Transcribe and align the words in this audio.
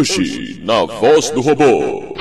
Hoje, 0.00 0.58
na 0.64 0.86
voz 0.86 1.28
do 1.28 1.42
robô. 1.42 2.16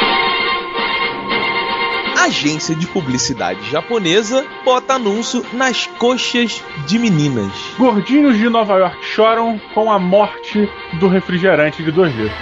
Agência 2.17 2.75
de 2.75 2.85
publicidade 2.87 3.71
japonesa 3.71 4.46
bota 4.65 4.96
anúncio 4.96 5.46
nas 5.54 5.86
coxas 5.97 6.62
de 6.88 7.00
meninas. 7.00 7.54
Gordinhos 7.78 8.38
de 8.38 8.50
Nova 8.50 8.76
York 8.79 8.97
choram 9.05 9.57
com 9.73 9.89
a 9.89 9.97
morte 9.97 10.70
do 11.00 11.07
refrigerante 11.07 11.81
de 11.81 11.89
2 11.89 12.13
litros. 12.18 12.38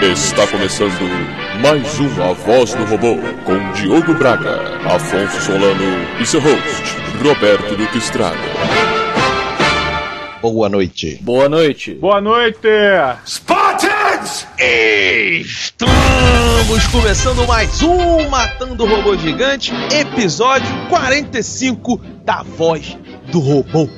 Está 0.00 0.46
começando 0.46 1.02
mais 1.60 1.98
um 1.98 2.22
A 2.22 2.34
Voz 2.34 2.72
do 2.72 2.84
Robô 2.84 3.16
com 3.44 3.72
Diogo 3.72 4.14
Braga, 4.14 4.78
Afonso 4.86 5.40
Solano 5.40 6.06
e 6.20 6.24
seu 6.24 6.40
host, 6.40 6.96
Roberto 7.20 7.74
Duque 7.74 7.98
Estrada. 7.98 8.36
Boa 10.40 10.68
noite. 10.68 11.18
Boa 11.22 11.48
noite. 11.48 11.94
Boa 11.94 12.20
noite! 12.20 12.68
Estamos 15.40 16.86
começando 16.90 17.46
mais 17.46 17.80
um 17.80 18.28
Matando 18.28 18.82
o 18.82 18.88
Robô 18.88 19.16
Gigante, 19.16 19.72
episódio 19.92 20.66
45 20.88 21.96
da 22.24 22.42
Voz 22.42 22.98
do 23.30 23.38
Robô. 23.38 23.88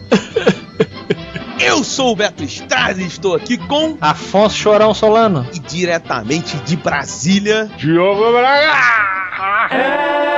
Eu 1.59 1.83
sou 1.83 2.13
o 2.13 2.17
Beto 2.17 2.45
Estrada 2.45 3.01
e 3.01 3.07
estou 3.07 3.35
aqui 3.35 3.57
com 3.57 3.97
Afonso 4.03 4.55
Chorão 4.55 4.93
Solano. 4.93 5.49
e 5.55 5.59
diretamente 5.61 6.59
de 6.59 6.77
Brasília, 6.77 7.71
Diogo 7.79 8.31
Braga! 8.31 10.38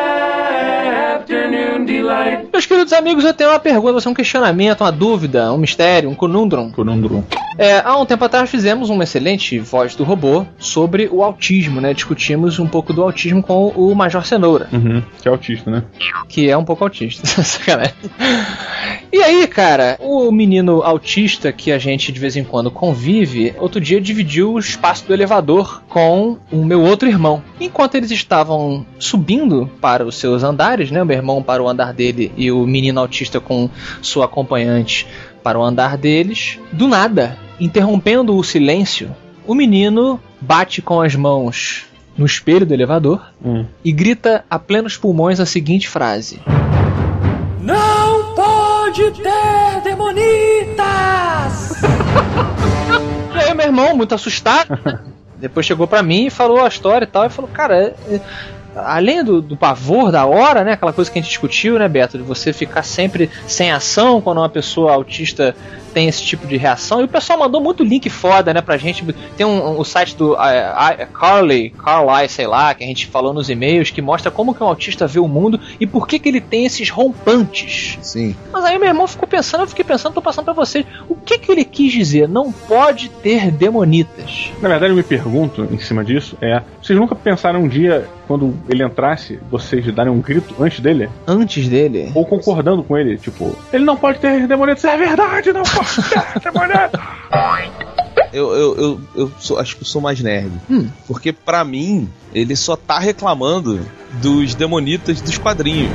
Meus 2.52 2.66
queridos 2.66 2.92
amigos, 2.92 3.24
eu 3.24 3.34
tenho 3.34 3.50
uma 3.50 3.58
pergunta, 3.58 4.08
um 4.08 4.14
questionamento, 4.14 4.82
uma 4.82 4.92
dúvida, 4.92 5.52
um 5.52 5.58
mistério, 5.58 6.08
um 6.08 6.14
conundrum. 6.14 6.70
Conundrum. 6.70 7.24
É, 7.58 7.80
há 7.80 7.96
um 7.98 8.06
tempo 8.06 8.24
atrás 8.24 8.48
fizemos 8.50 8.90
uma 8.90 9.04
excelente 9.04 9.58
voz 9.58 9.94
do 9.94 10.04
robô 10.04 10.46
sobre 10.58 11.08
o 11.10 11.22
autismo, 11.22 11.80
né? 11.80 11.92
Discutimos 11.92 12.58
um 12.58 12.66
pouco 12.66 12.92
do 12.92 13.02
autismo 13.02 13.42
com 13.42 13.68
o 13.68 13.94
Major 13.94 14.24
Cenoura, 14.24 14.68
Uhum. 14.72 15.02
Que 15.20 15.28
é 15.28 15.30
autista, 15.30 15.70
né? 15.70 15.82
que 16.28 16.48
é 16.48 16.56
um 16.56 16.64
pouco 16.64 16.84
autista. 16.84 17.26
Sacanagem. 17.42 17.94
E 19.12 19.20
aí, 19.22 19.46
cara, 19.48 19.96
o 20.00 20.30
menino 20.30 20.82
autista 20.82 21.50
que 21.52 21.72
a 21.72 21.78
gente 21.78 22.12
de 22.12 22.20
vez 22.20 22.36
em 22.36 22.44
quando 22.44 22.70
convive, 22.70 23.52
outro 23.58 23.80
dia 23.80 24.00
dividiu 24.00 24.52
o 24.52 24.58
espaço 24.58 25.04
do 25.04 25.12
elevador 25.12 25.82
com 25.88 26.38
o 26.50 26.64
meu 26.64 26.80
outro 26.80 27.08
irmão. 27.08 27.42
Enquanto 27.60 27.96
eles 27.96 28.10
estavam 28.12 28.86
subindo 29.00 29.68
para 29.80 30.06
os 30.06 30.14
seus 30.16 30.44
andares, 30.44 30.92
né? 30.92 31.02
O 31.02 31.06
meu 31.06 31.16
irmão 31.16 31.42
para 31.42 31.60
o 31.62 31.68
andar 31.68 31.92
dele 31.92 32.30
e 32.36 32.52
o 32.52 32.64
menino 32.66 33.00
autista 33.00 33.40
com 33.40 33.68
sua 34.00 34.26
acompanhante 34.26 35.06
para 35.42 35.58
o 35.58 35.62
andar 35.62 35.96
deles, 35.96 36.58
do 36.70 36.86
nada, 36.86 37.36
interrompendo 37.58 38.36
o 38.36 38.44
silêncio, 38.44 39.10
o 39.44 39.54
menino 39.54 40.20
bate 40.40 40.80
com 40.80 41.00
as 41.00 41.16
mãos 41.16 41.86
no 42.16 42.26
espelho 42.26 42.64
do 42.66 42.74
elevador 42.74 43.22
Hum. 43.44 43.64
e 43.84 43.90
grita 43.90 44.44
a 44.48 44.58
plenos 44.58 44.96
pulmões 44.96 45.40
a 45.40 45.46
seguinte 45.46 45.88
frase: 45.88 46.38
Não 47.60 47.99
pode 48.90 49.10
ter 49.12 49.80
demonitas! 49.84 51.80
E 53.32 53.38
aí, 53.42 53.54
meu 53.54 53.66
irmão, 53.66 53.96
muito 53.96 54.12
assustado, 54.14 54.76
depois 55.38 55.64
chegou 55.64 55.86
pra 55.86 56.02
mim 56.02 56.26
e 56.26 56.30
falou 56.30 56.62
a 56.62 56.68
história 56.68 57.04
e 57.04 57.08
tal, 57.08 57.24
e 57.24 57.30
falou, 57.30 57.48
cara, 57.50 57.76
é- 57.76 57.94
é- 58.14 58.20
além 58.74 59.24
do, 59.24 59.40
do 59.40 59.56
pavor 59.56 60.10
da 60.12 60.26
hora, 60.26 60.62
né, 60.64 60.72
aquela 60.72 60.92
coisa 60.92 61.10
que 61.10 61.18
a 61.18 61.22
gente 61.22 61.30
discutiu, 61.30 61.78
né, 61.78 61.88
Beto, 61.88 62.18
de 62.18 62.24
você 62.24 62.52
ficar 62.52 62.82
sempre 62.82 63.30
sem 63.46 63.70
ação 63.70 64.20
quando 64.20 64.38
uma 64.38 64.48
pessoa 64.48 64.92
autista 64.92 65.54
tem 65.90 66.08
esse 66.08 66.22
tipo 66.22 66.46
de 66.46 66.56
reação, 66.56 67.00
e 67.00 67.04
o 67.04 67.08
pessoal 67.08 67.38
mandou 67.38 67.60
muito 67.60 67.82
link 67.84 68.08
foda, 68.08 68.52
né, 68.54 68.60
pra 68.60 68.76
gente, 68.76 69.04
tem 69.36 69.46
um, 69.46 69.70
um- 69.72 69.78
o 69.80 69.84
site 69.84 70.16
do 70.16 70.34
ah, 70.36 70.74
ah, 70.98 71.06
Carly, 71.06 71.70
Carly, 71.70 72.28
sei 72.28 72.46
lá, 72.46 72.72
que 72.74 72.82
a 72.84 72.86
gente 72.86 73.06
falou 73.06 73.32
nos 73.32 73.50
e-mails, 73.50 73.90
que 73.90 74.00
mostra 74.02 74.30
como 74.30 74.54
que 74.54 74.62
um 74.62 74.66
autista 74.66 75.06
vê 75.06 75.18
o 75.20 75.28
mundo 75.28 75.60
e 75.78 75.86
por 75.86 76.06
que 76.06 76.18
que 76.18 76.28
ele 76.28 76.40
tem 76.40 76.64
esses 76.64 76.88
rompantes. 76.90 77.98
sim, 78.02 78.34
Mas 78.52 78.64
aí 78.64 78.78
meu 78.78 78.88
irmão 78.88 79.06
ficou 79.06 79.26
pensando, 79.28 79.62
eu 79.62 79.66
fiquei 79.66 79.84
pensando, 79.84 80.14
tô 80.14 80.22
passando 80.22 80.44
pra 80.44 80.54
vocês. 80.54 80.84
O 81.08 81.14
que 81.14 81.38
que 81.38 81.50
ele 81.52 81.64
quis 81.64 81.92
dizer? 81.92 82.28
Não 82.28 82.50
pode 82.52 83.08
ter 83.08 83.50
demonitas. 83.50 84.50
Na 84.60 84.68
verdade, 84.68 84.92
eu 84.92 84.96
me 84.96 85.02
pergunto, 85.02 85.66
em 85.70 85.78
cima 85.78 86.04
disso, 86.04 86.36
é... 86.40 86.62
Vocês 86.82 86.98
nunca 86.98 87.14
pensaram 87.14 87.60
um 87.62 87.68
dia, 87.68 88.08
quando 88.26 88.54
ele 88.68 88.82
entrasse, 88.84 89.38
vocês 89.50 89.84
darem 89.94 90.10
um 90.12 90.20
grito 90.20 90.54
antes 90.58 90.80
dele? 90.80 91.08
Antes 91.26 91.68
dele. 91.68 92.10
Ou 92.14 92.24
concordando 92.24 92.82
com 92.82 92.96
ele, 92.96 93.16
tipo... 93.18 93.54
Ele 93.72 93.84
não 93.84 93.96
pode 93.96 94.18
ter 94.18 94.46
demônios, 94.46 94.82
é 94.84 94.96
verdade, 94.96 95.52
não 95.52 95.62
pode! 95.62 95.79
eu, 98.32 98.52
eu, 98.54 98.76
eu, 98.78 99.00
eu 99.14 99.32
sou- 99.38 99.58
acho 99.58 99.76
que 99.76 99.82
eu 99.82 99.86
sou 99.86 100.00
mais 100.00 100.20
nerd. 100.20 100.50
Hum. 100.70 100.88
Porque 101.06 101.32
pra 101.32 101.64
mim, 101.64 102.08
ele 102.34 102.56
só 102.56 102.76
tá 102.76 102.98
reclamando 102.98 103.80
dos 104.22 104.54
demonitas 104.54 105.20
dos 105.20 105.38
quadrinhos. 105.38 105.92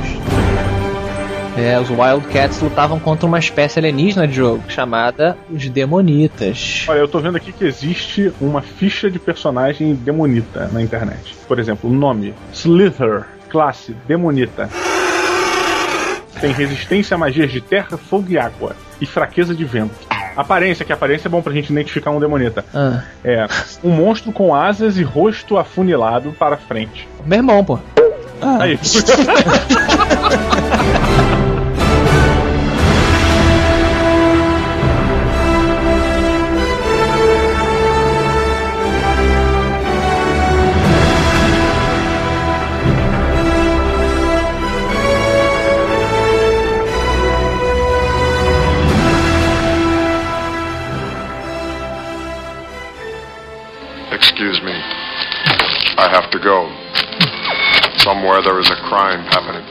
É, 1.58 1.80
os 1.80 1.88
Wildcats 1.88 2.60
lutavam 2.60 3.00
contra 3.00 3.26
uma 3.26 3.38
espécie 3.38 3.78
alienígena 3.78 4.28
de 4.28 4.34
jogo 4.34 4.62
chamada 4.68 5.38
os 5.50 5.66
Demonitas. 5.70 6.84
Olha, 6.86 6.98
eu 6.98 7.08
tô 7.08 7.18
vendo 7.18 7.36
aqui 7.36 7.50
que 7.50 7.64
existe 7.64 8.30
uma 8.38 8.60
ficha 8.60 9.10
de 9.10 9.18
personagem 9.18 9.94
demonita 9.94 10.68
na 10.70 10.82
internet. 10.82 11.34
Por 11.48 11.58
exemplo, 11.58 11.88
o 11.88 11.92
nome: 11.94 12.34
Slither, 12.52 13.24
classe 13.48 13.96
Demonita. 14.06 14.68
Tem 16.40 16.52
resistência 16.52 17.14
a 17.14 17.18
magias 17.18 17.50
de 17.50 17.60
terra, 17.60 17.96
fogo 17.96 18.26
e 18.30 18.38
água. 18.38 18.74
E 19.00 19.06
fraqueza 19.06 19.54
de 19.54 19.64
vento. 19.64 19.94
Aparência, 20.36 20.84
que 20.84 20.92
aparência 20.92 21.28
é 21.28 21.30
bom 21.30 21.40
pra 21.40 21.52
gente 21.52 21.70
identificar 21.72 22.10
um 22.10 22.20
demonita. 22.20 22.64
Ah, 22.74 23.02
É 23.24 23.46
um 23.82 23.90
monstro 23.90 24.32
com 24.32 24.54
asas 24.54 24.98
e 24.98 25.02
rosto 25.02 25.56
afunilado 25.56 26.32
para 26.32 26.56
frente. 26.56 27.08
meu 27.24 27.38
irmão, 27.38 27.64
pô. 27.64 27.78
Aí. 28.60 28.78
I 56.06 56.08
have 56.08 56.30
to 56.30 56.38
go. 56.38 56.70
Somewhere 57.98 58.40
there 58.40 58.60
is 58.60 58.70
a 58.70 58.76
crime 58.76 59.24
happening. 59.24 59.66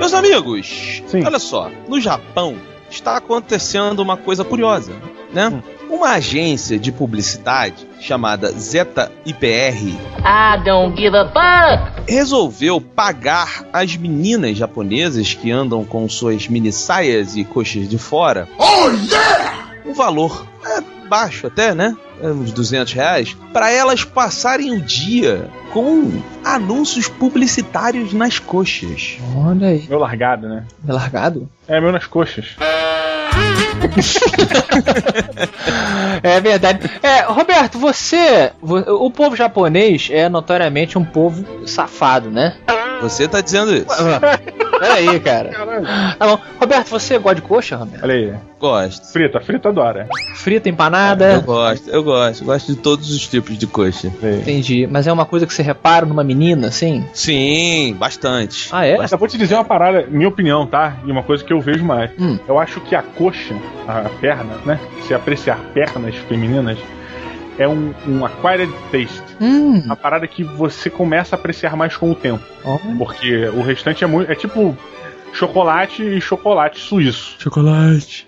Meus 0.00 0.12
amigos, 0.12 1.00
Sim. 1.06 1.24
olha 1.24 1.38
só, 1.38 1.70
no 1.86 2.00
Japão 2.00 2.56
está 2.90 3.18
acontecendo 3.18 4.00
uma 4.00 4.16
coisa 4.16 4.44
curiosa, 4.44 4.92
né? 5.32 5.48
Hum. 5.48 5.62
Uma 5.94 6.14
agência 6.14 6.76
de 6.76 6.90
publicidade 6.90 7.86
chamada 8.00 8.50
Zeta 8.50 9.12
IPR 9.24 9.96
I 10.24 10.64
don't 10.64 11.00
give 11.00 11.16
a 11.16 11.28
fuck. 11.28 12.10
resolveu 12.12 12.80
pagar 12.80 13.64
as 13.72 13.96
meninas 13.96 14.58
japonesas 14.58 15.34
que 15.34 15.52
andam 15.52 15.84
com 15.84 16.08
suas 16.08 16.48
mini 16.48 16.72
saias 16.72 17.36
e 17.36 17.44
coxas 17.44 17.88
de 17.88 17.96
fora 17.96 18.48
um 19.86 19.94
valor 19.94 20.46
é, 20.66 20.80
baixo 21.08 21.46
até, 21.46 21.74
né? 21.74 21.96
Uns 22.22 22.52
200 22.52 22.92
reais, 22.92 23.36
para 23.52 23.70
elas 23.70 24.04
passarem 24.04 24.72
o 24.72 24.80
dia 24.80 25.48
com 25.72 26.20
anúncios 26.44 27.08
publicitários 27.08 28.12
nas 28.12 28.38
coxas. 28.38 29.18
Olha 29.36 29.68
aí. 29.68 29.86
Meu 29.88 29.98
largado, 29.98 30.48
né? 30.48 30.64
É 30.86 30.92
largado? 30.92 31.48
É, 31.68 31.80
meu 31.80 31.92
nas 31.92 32.06
coxas. 32.06 32.56
É 36.22 36.40
verdade. 36.40 36.80
É, 37.02 37.20
Roberto, 37.22 37.78
você. 37.78 38.50
vo- 38.60 38.78
O 39.04 39.10
povo 39.10 39.36
japonês 39.36 40.08
é 40.10 40.28
notoriamente 40.28 40.98
um 40.98 41.04
povo 41.04 41.66
safado, 41.66 42.30
né? 42.30 42.56
Você 43.00 43.28
tá 43.28 43.40
dizendo 43.40 43.72
isso? 43.72 43.86
Peraí, 44.80 45.20
cara. 45.20 45.50
Tá 46.18 46.26
bom. 46.26 46.40
Roberto, 46.60 46.88
você 46.88 47.16
gosta 47.18 47.36
de 47.36 47.42
coxa, 47.42 47.76
Roberto? 47.76 48.02
Olha 48.02 48.14
aí. 48.14 48.34
Gosto. 48.58 49.12
Frita, 49.12 49.40
frita 49.40 49.68
adora. 49.68 50.08
Frita, 50.34 50.68
Eu 50.68 50.72
empanada? 50.72 51.38
gosto, 51.38 51.88
eu 51.88 52.02
gosto. 52.02 52.44
Gosto 52.44 52.72
de 52.74 52.78
todos 52.78 53.08
os 53.12 53.28
tipos 53.28 53.56
de 53.56 53.68
coxa. 53.68 54.08
Entendi. 54.20 54.88
Mas 54.90 55.06
é 55.06 55.12
uma 55.12 55.24
coisa 55.24 55.46
que 55.46 55.54
você 55.54 55.62
repara 55.62 56.04
numa 56.04 56.24
menina, 56.24 56.66
assim? 56.66 57.06
Sim, 57.14 57.94
bastante. 57.96 58.68
Ah, 58.72 58.84
é? 58.84 58.96
Mas 58.96 59.12
eu 59.12 59.18
vou 59.18 59.28
te 59.28 59.38
dizer 59.38 59.54
uma 59.54 59.64
parada, 59.64 60.04
minha 60.08 60.26
opinião, 60.28 60.66
tá? 60.66 60.96
E 61.06 61.12
uma 61.12 61.22
coisa 61.22 61.44
que 61.44 61.52
eu 61.52 61.57
vejo 61.60 61.84
mais. 61.84 62.10
Hum. 62.18 62.38
Eu 62.46 62.58
acho 62.58 62.80
que 62.80 62.94
a 62.94 63.02
coxa, 63.02 63.54
a 63.86 64.08
perna, 64.20 64.56
né? 64.64 64.80
Se 65.02 65.14
apreciar 65.14 65.58
pernas 65.74 66.14
femininas, 66.14 66.78
é 67.58 67.66
um, 67.66 67.92
um 68.06 68.24
acquired 68.24 68.72
taste. 68.90 69.24
Hum. 69.40 69.82
Uma 69.84 69.96
parada 69.96 70.26
que 70.26 70.44
você 70.44 70.88
começa 70.88 71.34
a 71.34 71.38
apreciar 71.38 71.76
mais 71.76 71.96
com 71.96 72.10
o 72.10 72.14
tempo. 72.14 72.44
Olha. 72.64 72.80
Porque 72.96 73.46
o 73.48 73.62
restante 73.62 74.04
é 74.04 74.06
muito. 74.06 74.30
É 74.30 74.34
tipo 74.34 74.76
chocolate 75.32 76.02
e 76.02 76.20
chocolate 76.20 76.80
suíço. 76.80 77.36
Chocolate. 77.38 78.26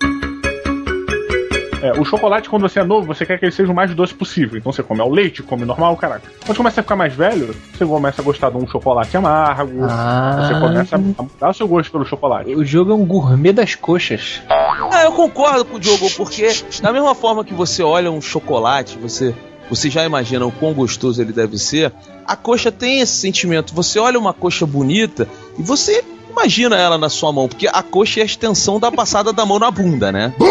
É, 1.82 1.98
o 1.98 2.04
chocolate, 2.04 2.48
quando 2.48 2.62
você 2.62 2.80
é 2.80 2.84
novo, 2.84 3.06
você 3.06 3.24
quer 3.24 3.38
que 3.38 3.44
ele 3.44 3.52
seja 3.52 3.70
o 3.72 3.74
mais 3.74 3.94
doce 3.94 4.14
possível. 4.14 4.58
Então 4.58 4.70
você 4.72 4.82
come 4.82 5.00
ao 5.00 5.10
leite, 5.10 5.42
come 5.42 5.64
normal, 5.64 5.96
caraca. 5.96 6.30
Quando 6.44 6.56
começa 6.56 6.80
a 6.80 6.82
ficar 6.82 6.96
mais 6.96 7.14
velho, 7.14 7.54
você 7.72 7.86
começa 7.86 8.20
a 8.20 8.24
gostar 8.24 8.50
de 8.50 8.56
um 8.56 8.66
chocolate 8.66 9.16
amargo. 9.16 9.86
Ah. 9.88 10.38
Você 10.42 10.60
começa 10.60 10.96
a 10.96 10.98
mudar 10.98 11.50
o 11.50 11.54
seu 11.54 11.66
gosto 11.66 11.90
pelo 11.90 12.04
chocolate. 12.04 12.54
O 12.54 12.64
jogo 12.64 12.92
é 12.92 12.94
um 12.94 13.04
gourmet 13.04 13.52
das 13.52 13.74
coxas. 13.74 14.42
Ah, 14.48 15.02
eu 15.04 15.12
concordo 15.12 15.64
com 15.64 15.76
o 15.76 15.80
Diogo, 15.80 16.10
porque 16.16 16.48
da 16.82 16.92
mesma 16.92 17.14
forma 17.14 17.44
que 17.44 17.54
você 17.54 17.82
olha 17.82 18.10
um 18.10 18.20
chocolate, 18.20 18.98
você, 18.98 19.34
você 19.68 19.88
já 19.88 20.04
imagina 20.04 20.44
o 20.44 20.52
quão 20.52 20.74
gostoso 20.74 21.22
ele 21.22 21.32
deve 21.32 21.58
ser, 21.58 21.92
a 22.26 22.36
coxa 22.36 22.70
tem 22.70 23.00
esse 23.00 23.16
sentimento. 23.16 23.74
Você 23.74 23.98
olha 23.98 24.18
uma 24.18 24.32
coxa 24.32 24.66
bonita 24.66 25.26
e 25.58 25.62
você 25.62 26.04
imagina 26.30 26.76
ela 26.76 26.98
na 26.98 27.08
sua 27.08 27.32
mão, 27.32 27.48
porque 27.48 27.68
a 27.68 27.82
coxa 27.82 28.20
é 28.20 28.22
a 28.22 28.26
extensão 28.26 28.78
da 28.80 28.90
passada 28.90 29.32
da 29.32 29.44
mão 29.46 29.58
na 29.58 29.70
bunda, 29.70 30.10
né? 30.12 30.32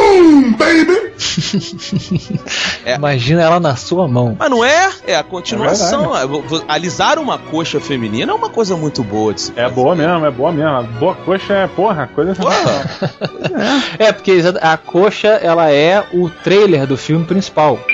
É. 2.85 2.95
Imagina 2.95 3.41
ela 3.41 3.59
na 3.59 3.75
sua 3.75 4.07
mão. 4.07 4.35
Mas 4.39 4.49
não 4.49 4.63
é? 4.63 4.89
É 5.05 5.15
a 5.17 5.23
continuação. 5.23 6.15
É 6.15 6.21
Alisar 6.67 7.19
uma 7.19 7.37
coxa 7.37 7.79
feminina 7.79 8.31
é 8.31 8.35
uma 8.35 8.49
coisa 8.49 8.75
muito 8.77 9.03
boa 9.03 9.33
de 9.33 9.41
se 9.41 9.51
É 9.55 9.63
fazer. 9.63 9.75
boa 9.75 9.95
mesmo, 9.95 10.25
é 10.25 10.31
boa 10.31 10.51
mesmo. 10.51 10.69
A 10.71 10.81
boa 10.83 11.13
coxa 11.15 11.53
é, 11.53 11.67
porra, 11.67 12.07
coisa 12.15 12.33
Porra, 12.35 12.89
É, 13.99 14.11
porque 14.13 14.31
exa- 14.31 14.57
a 14.61 14.77
coxa, 14.77 15.27
ela 15.27 15.69
é 15.71 16.03
o 16.13 16.29
trailer 16.29 16.87
do 16.87 16.95
filme 16.97 17.25
principal. 17.25 17.77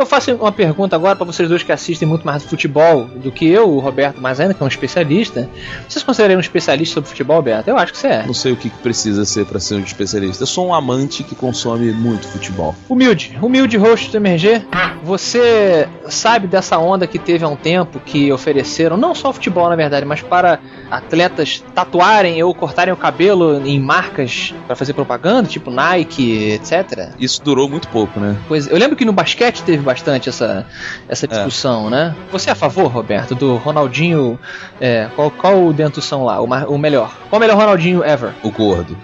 Eu 0.00 0.06
faço 0.06 0.34
uma 0.34 0.50
pergunta 0.50 0.96
agora 0.96 1.14
pra 1.14 1.26
vocês 1.26 1.46
dois 1.46 1.62
que 1.62 1.70
assistem 1.70 2.08
muito 2.08 2.24
mais 2.24 2.42
futebol 2.42 3.04
do 3.04 3.30
que 3.30 3.46
eu, 3.46 3.68
o 3.68 3.80
Roberto 3.80 4.18
mais 4.18 4.40
ainda, 4.40 4.54
que 4.54 4.62
é 4.62 4.64
um 4.64 4.68
especialista. 4.68 5.46
Vocês 5.86 6.02
consideram 6.02 6.36
um 6.36 6.40
especialista 6.40 6.94
sobre 6.94 7.10
futebol, 7.10 7.42
Beto? 7.42 7.68
Eu 7.68 7.76
acho 7.76 7.92
que 7.92 7.98
você 7.98 8.06
é. 8.06 8.26
não 8.26 8.32
sei 8.32 8.52
o 8.52 8.56
que 8.56 8.70
precisa 8.70 9.26
ser 9.26 9.44
pra 9.44 9.60
ser 9.60 9.74
um 9.74 9.80
especialista. 9.80 10.42
Eu 10.42 10.46
sou 10.46 10.68
um 10.68 10.72
amante 10.72 11.22
que 11.22 11.34
consome 11.34 11.92
muito 11.92 12.26
futebol. 12.28 12.74
Humilde, 12.88 13.38
humilde 13.42 13.76
host 13.76 14.10
do 14.10 14.16
MRG, 14.16 14.62
você 15.02 15.86
sabe 16.08 16.46
dessa 16.46 16.78
onda 16.78 17.06
que 17.06 17.18
teve 17.18 17.44
há 17.44 17.48
um 17.48 17.56
tempo 17.56 18.00
que 18.00 18.32
ofereceram, 18.32 18.96
não 18.96 19.14
só 19.14 19.30
futebol 19.34 19.68
na 19.68 19.76
verdade, 19.76 20.06
mas 20.06 20.22
para 20.22 20.60
atletas 20.90 21.62
tatuarem 21.74 22.42
ou 22.42 22.54
cortarem 22.54 22.94
o 22.94 22.96
cabelo 22.96 23.60
em 23.66 23.78
marcas 23.78 24.54
pra 24.66 24.74
fazer 24.74 24.94
propaganda, 24.94 25.46
tipo 25.46 25.70
Nike, 25.70 26.52
etc. 26.52 27.10
Isso 27.18 27.42
durou 27.44 27.68
muito 27.68 27.86
pouco, 27.88 28.18
né? 28.18 28.34
Pois 28.48 28.66
eu 28.66 28.78
lembro 28.78 28.96
que 28.96 29.04
no 29.04 29.12
basquete 29.12 29.62
teve 29.62 29.89
bastante 29.90 30.28
essa, 30.28 30.64
essa 31.08 31.26
discussão, 31.26 31.90
né? 31.90 32.14
Você 32.30 32.48
é 32.48 32.52
a 32.52 32.56
favor, 32.56 32.86
Roberto, 32.86 33.34
do 33.34 33.56
Ronaldinho? 33.56 34.38
é, 34.80 35.08
qual, 35.16 35.30
qual 35.30 35.64
o 35.66 35.72
dentução 35.72 36.24
lá? 36.24 36.40
O, 36.40 36.44
o 36.74 36.78
melhor? 36.78 37.12
Qual 37.28 37.38
o 37.38 37.40
melhor 37.40 37.56
Ronaldinho 37.56 38.04
ever? 38.04 38.32
O 38.42 38.50
gordo. 38.50 38.96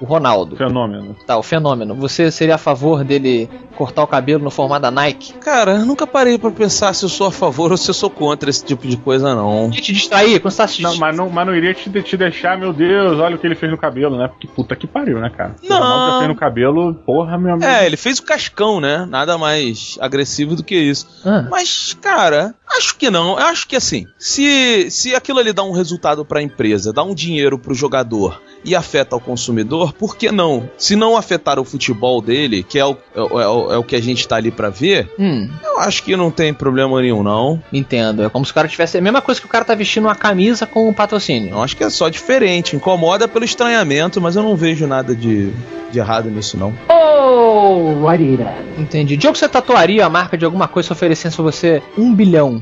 O 0.00 0.04
Ronaldo. 0.04 0.56
Fenômeno. 0.56 1.16
Tá, 1.26 1.36
o 1.36 1.42
fenômeno. 1.42 1.94
Você 1.94 2.30
seria 2.30 2.54
a 2.54 2.58
favor 2.58 3.02
dele 3.02 3.48
cortar 3.76 4.02
o 4.02 4.06
cabelo 4.06 4.44
no 4.44 4.50
formato 4.50 4.82
da 4.82 4.90
Nike? 4.90 5.32
Cara, 5.34 5.72
eu 5.72 5.86
nunca 5.86 6.06
parei 6.06 6.38
pra 6.38 6.50
pensar 6.50 6.92
se 6.94 7.04
eu 7.04 7.08
sou 7.08 7.26
a 7.26 7.32
favor 7.32 7.70
ou 7.70 7.76
se 7.76 7.90
eu 7.90 7.94
sou 7.94 8.10
contra 8.10 8.50
esse 8.50 8.64
tipo 8.64 8.86
de 8.86 8.96
coisa, 8.96 9.34
não. 9.34 9.70
Ia 9.72 9.80
te 9.80 9.92
distrair 9.92 10.40
quando 10.40 10.52
você 10.52 10.58
tá 10.58 10.64
assistindo. 10.64 10.90
Não, 10.90 10.96
mas 10.96 11.16
não, 11.16 11.28
mas 11.28 11.46
não 11.46 11.54
iria 11.54 11.74
te, 11.74 11.90
te 12.02 12.16
deixar, 12.16 12.58
meu 12.58 12.72
Deus, 12.72 13.18
olha 13.18 13.36
o 13.36 13.38
que 13.38 13.46
ele 13.46 13.54
fez 13.54 13.70
no 13.70 13.78
cabelo, 13.78 14.16
né? 14.16 14.28
Porque 14.28 14.46
puta 14.46 14.76
que 14.76 14.86
pariu, 14.86 15.20
né, 15.20 15.30
cara? 15.30 15.56
Não. 15.62 15.76
O 15.76 15.80
Ronaldo 15.80 16.12
já 16.12 16.18
fez 16.18 16.28
no 16.28 16.36
cabelo, 16.36 16.94
porra, 16.94 17.38
meu 17.38 17.54
amigo. 17.54 17.68
É, 17.68 17.86
ele 17.86 17.96
fez 17.96 18.18
o 18.18 18.24
cascão, 18.24 18.80
né? 18.80 19.06
Nada 19.08 19.36
mais 19.36 19.96
agressivo 20.00 20.54
do 20.54 20.64
que 20.64 20.76
isso. 20.76 21.06
Ah. 21.24 21.46
Mas, 21.50 21.96
cara, 22.00 22.54
acho 22.76 22.96
que 22.96 23.10
não. 23.10 23.38
Eu 23.38 23.46
acho 23.46 23.66
que 23.66 23.76
assim, 23.76 24.06
se, 24.18 24.90
se 24.90 25.14
aquilo 25.14 25.38
ali 25.38 25.52
dá 25.52 25.62
um 25.62 25.72
resultado 25.72 26.24
pra 26.24 26.42
empresa, 26.42 26.92
dá 26.92 27.02
um 27.02 27.14
dinheiro 27.14 27.58
pro 27.58 27.74
jogador 27.74 28.40
e 28.64 28.74
afeta 28.74 29.16
o 29.16 29.20
consumidor, 29.20 29.92
por 29.92 30.16
que 30.16 30.30
não? 30.32 30.68
Se 30.76 30.94
não 30.96 31.16
afetar 31.16 31.58
o 31.58 31.64
futebol 31.64 32.20
dele, 32.20 32.62
que 32.62 32.78
é 32.78 32.84
o, 32.84 32.96
é, 33.14 33.20
o- 33.20 33.40
é 33.72 33.78
o, 33.78 33.80
é 33.80 33.82
que 33.82 33.96
a 33.96 34.02
gente 34.02 34.26
tá 34.26 34.36
ali 34.36 34.50
pra 34.50 34.68
ver, 34.70 35.08
Hum, 35.18 35.48
eu 35.64 35.78
acho 35.80 36.02
que 36.02 36.16
não 36.16 36.30
tem 36.30 36.52
problema 36.52 37.00
nenhum, 37.00 37.22
não. 37.22 37.62
entendo. 37.72 38.24
É 38.24 38.28
como 38.28 38.44
se 38.44 38.50
o 38.50 38.54
cara 38.54 38.68
tivesse. 38.68 38.96
É 38.96 39.00
a 39.00 39.02
mesma 39.02 39.20
coisa 39.22 39.40
que 39.40 39.46
o 39.46 39.50
cara 39.50 39.64
tá 39.64 39.74
vestindo 39.74 40.04
uma 40.04 40.14
camisa 40.14 40.66
com 40.66 40.88
um 40.88 40.92
patrocínio. 40.92 41.50
Eu 41.50 41.62
acho 41.62 41.76
que 41.76 41.84
é 41.84 41.90
só 41.90 42.08
diferente. 42.08 42.74
Incomoda 42.76 43.26
pelo 43.28 43.44
estranhamento, 43.44 44.20
mas 44.20 44.36
eu 44.36 44.42
não 44.42 44.56
vejo 44.56 44.86
nada 44.86 45.14
de, 45.14 45.50
de 45.90 45.98
errado 45.98 46.28
nisso, 46.30 46.56
não. 46.56 46.74
Oh, 46.90 48.06
then. 48.16 48.38
Entendi. 48.78 49.16
Diogo, 49.16 49.36
você 49.36 49.48
tatuaria 49.48 50.04
a 50.04 50.10
marca 50.10 50.36
de 50.36 50.44
alguma 50.44 50.66
coisa 50.68 50.88
se 50.88 50.92
oferecesse 50.92 51.36
pra 51.36 51.44
você 51.44 51.82
um 51.96 52.14
bilhão? 52.14 52.60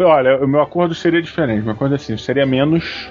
Olha, 0.00 0.36
o 0.44 0.46
meu 0.46 0.60
acordo 0.62 0.94
seria 0.94 1.20
diferente. 1.20 1.62
Meu 1.62 1.72
acordo 1.72 1.94
é 1.94 1.96
assim, 1.96 2.16
seria 2.16 2.46
menos 2.46 3.08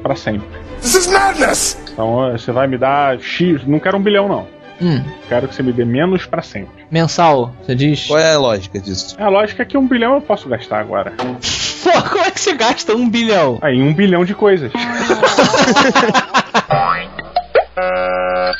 pra 0.00 0.16
sempre. 0.16 0.46
This 0.80 0.94
is 0.94 1.06
madness! 1.06 1.78
Então 1.92 2.32
você 2.32 2.50
vai 2.52 2.66
me 2.66 2.76
dar 2.78 3.18
X, 3.20 3.64
não 3.66 3.78
quero 3.78 3.96
um 3.98 4.02
bilhão 4.02 4.28
não. 4.28 4.46
Hum, 4.82 5.04
Quero 5.28 5.46
que 5.46 5.54
você 5.54 5.62
me 5.62 5.72
dê 5.74 5.84
menos 5.84 6.24
pra 6.24 6.40
sempre. 6.40 6.86
mensal, 6.90 7.52
você 7.62 7.74
diz? 7.74 8.06
Qual 8.06 8.18
é 8.18 8.32
a 8.32 8.38
lógica 8.38 8.80
disso? 8.80 9.14
A 9.20 9.28
lógica 9.28 9.62
é 9.62 9.66
que 9.66 9.76
um 9.76 9.86
bilhão 9.86 10.14
eu 10.14 10.22
posso 10.22 10.48
gastar 10.48 10.80
agora. 10.80 11.12
Pô, 11.84 12.02
como 12.08 12.24
é 12.24 12.30
que 12.30 12.40
você 12.40 12.54
gasta 12.54 12.94
um 12.94 13.08
bilhão? 13.08 13.58
Aí, 13.60 13.80
um 13.82 13.92
bilhão 13.92 14.24
de 14.24 14.34
coisas. 14.34 14.72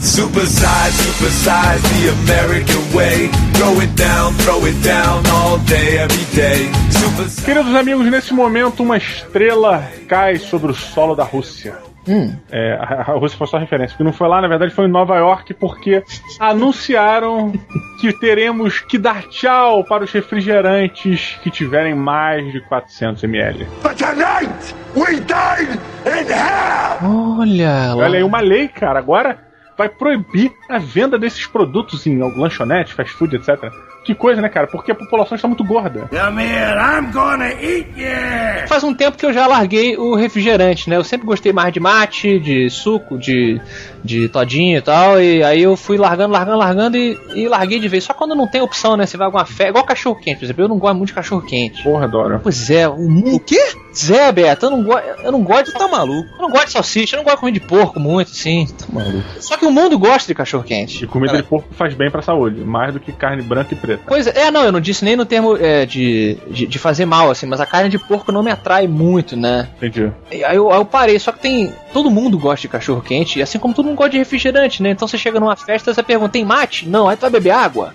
Supersize, 0.00 0.92
supersize 1.02 1.82
the 1.82 2.10
American 2.10 2.94
way. 2.94 3.28
Throw 3.54 3.80
it 3.80 3.94
down, 3.96 4.32
throw 4.34 4.64
it 4.66 4.76
down 4.82 5.22
all 5.28 5.58
day, 5.66 5.98
every 5.98 6.24
day. 6.34 6.68
Supersize. 6.90 7.44
Queridos 7.44 7.74
amigos, 7.74 8.06
nesse 8.10 8.34
momento 8.34 8.82
uma 8.82 8.96
estrela 8.98 9.82
cai 10.08 10.36
sobre 10.36 10.72
o 10.72 10.74
solo 10.74 11.14
da 11.14 11.24
Rússia. 11.24 11.76
Hum, 12.06 12.36
É, 12.52 12.74
a 12.74 13.12
Rússia 13.14 13.38
foi 13.38 13.46
só 13.46 13.56
referência, 13.56 13.92
porque 13.96 14.04
não 14.04 14.12
foi 14.12 14.28
lá, 14.28 14.38
na 14.42 14.46
verdade 14.48 14.74
foi 14.74 14.84
em 14.84 14.90
Nova 14.90 15.16
York, 15.16 15.54
porque 15.54 16.02
anunciaram 16.38 17.50
que 17.98 18.12
teremos 18.20 18.80
que 18.80 18.98
dar 18.98 19.22
tchau 19.28 19.82
para 19.84 20.04
os 20.04 20.12
refrigerantes 20.12 21.38
que 21.42 21.50
tiverem 21.50 21.94
mais 21.94 22.52
de 22.52 22.60
400 22.60 23.24
ml. 23.24 23.66
But 23.82 23.96
tonight, 23.96 24.74
we 24.94 25.18
dine 25.20 25.80
in 26.04 26.30
hell! 26.30 27.38
olha 27.40 27.94
lá. 27.94 27.96
Olha 27.96 28.18
aí, 28.18 28.22
uma 28.22 28.40
lei, 28.40 28.68
cara, 28.68 28.98
agora 28.98 29.38
vai 29.76 29.88
proibir 29.88 30.52
a 30.68 30.78
venda 30.78 31.18
desses 31.18 31.46
produtos 31.46 32.06
em 32.06 32.18
lanchonete, 32.18 32.94
fast 32.94 33.12
food, 33.14 33.36
etc. 33.36 33.70
Que 34.04 34.14
coisa, 34.14 34.42
né, 34.42 34.50
cara? 34.50 34.66
Porque 34.66 34.92
a 34.92 34.94
população 34.94 35.34
está 35.34 35.48
muito 35.48 35.64
gorda. 35.64 36.10
Come 36.10 36.42
here, 36.42 36.76
I'm 36.78 37.10
gonna 37.10 37.50
eat 37.52 37.88
you! 37.96 38.68
Faz 38.68 38.84
um 38.84 38.92
tempo 38.92 39.16
que 39.16 39.24
eu 39.24 39.32
já 39.32 39.46
larguei 39.46 39.96
o 39.96 40.14
refrigerante, 40.14 40.90
né? 40.90 40.96
Eu 40.96 41.04
sempre 41.04 41.26
gostei 41.26 41.54
mais 41.54 41.72
de 41.72 41.80
mate, 41.80 42.38
de 42.38 42.68
suco, 42.68 43.16
de, 43.16 43.58
de 44.04 44.28
todinho 44.28 44.76
e 44.76 44.82
tal. 44.82 45.18
E 45.18 45.42
aí 45.42 45.62
eu 45.62 45.74
fui 45.74 45.96
largando, 45.96 46.34
largando, 46.34 46.58
largando 46.58 46.96
e, 46.98 47.18
e 47.34 47.48
larguei 47.48 47.80
de 47.80 47.88
vez. 47.88 48.04
Só 48.04 48.12
quando 48.12 48.34
não 48.34 48.46
tem 48.46 48.60
opção, 48.60 48.94
né? 48.94 49.06
Você 49.06 49.16
vai 49.16 49.24
alguma 49.24 49.46
festa. 49.46 49.68
Igual 49.68 49.84
cachorro 49.84 50.16
quente, 50.16 50.38
por 50.38 50.44
exemplo. 50.44 50.64
Eu 50.64 50.68
não 50.68 50.78
gosto 50.78 50.96
muito 50.96 51.08
de 51.08 51.14
cachorro 51.14 51.40
quente. 51.40 51.82
Porra, 51.82 52.06
Dora. 52.06 52.40
Pois 52.40 52.70
é, 52.70 52.86
o 52.86 53.08
mundo. 53.08 53.36
O 53.36 53.40
quê? 53.40 53.60
Zé, 53.96 54.30
Beto, 54.32 54.66
eu 54.66 54.70
não, 54.70 54.82
go... 54.82 54.98
eu 54.98 55.32
não 55.32 55.42
gosto 55.42 55.72
de. 55.72 55.72
Tá 55.72 55.88
maluco? 55.88 56.28
Eu 56.36 56.42
não 56.42 56.50
gosto 56.50 56.66
de 56.66 56.72
salsicha, 56.72 57.16
eu 57.16 57.18
não 57.18 57.24
gosto 57.24 57.36
de 57.36 57.40
comer 57.40 57.52
de 57.52 57.60
porco 57.60 57.98
muito, 57.98 58.30
assim. 58.30 58.66
Tá 58.66 58.86
maluco. 58.92 59.24
Só 59.40 59.56
que 59.56 59.64
o 59.64 59.70
mundo 59.70 59.98
gosta 59.98 60.26
de 60.26 60.34
cachorro 60.34 60.53
quente. 60.62 61.04
E 61.04 61.06
comida 61.06 61.32
Cara. 61.32 61.42
de 61.42 61.48
porco 61.48 61.68
faz 61.72 61.94
bem 61.94 62.10
pra 62.10 62.22
saúde, 62.22 62.60
mais 62.60 62.94
do 62.94 63.00
que 63.00 63.12
carne 63.12 63.42
branca 63.42 63.74
e 63.74 63.76
preta. 63.76 64.02
Pois 64.06 64.26
é, 64.26 64.50
não, 64.50 64.64
eu 64.64 64.72
não 64.72 64.80
disse 64.80 65.04
nem 65.04 65.16
no 65.16 65.24
termo 65.24 65.56
é, 65.56 65.84
de, 65.84 66.38
de, 66.50 66.66
de 66.66 66.78
fazer 66.78 67.04
mal, 67.04 67.30
assim, 67.30 67.46
mas 67.46 67.60
a 67.60 67.66
carne 67.66 67.88
de 67.88 67.98
porco 67.98 68.30
não 68.30 68.42
me 68.42 68.50
atrai 68.50 68.86
muito, 68.86 69.36
né? 69.36 69.68
Entendi. 69.76 70.12
E 70.30 70.44
Aí 70.44 70.56
eu, 70.56 70.70
aí 70.70 70.78
eu 70.78 70.84
parei, 70.84 71.18
só 71.18 71.32
que 71.32 71.40
tem. 71.40 71.72
Todo 71.92 72.10
mundo 72.10 72.38
gosta 72.38 72.62
de 72.62 72.68
cachorro 72.68 73.00
quente, 73.00 73.40
assim 73.40 73.58
como 73.58 73.74
todo 73.74 73.86
mundo 73.86 73.96
gosta 73.96 74.10
de 74.10 74.18
refrigerante, 74.18 74.82
né? 74.82 74.90
Então 74.90 75.08
você 75.08 75.16
chega 75.16 75.40
numa 75.40 75.56
festa 75.56 75.92
você 75.92 76.02
pergunta: 76.02 76.32
tem 76.32 76.44
mate? 76.44 76.88
Não, 76.88 77.08
aí 77.08 77.16
tu 77.16 77.22
vai 77.22 77.30
beber 77.30 77.50
água? 77.50 77.94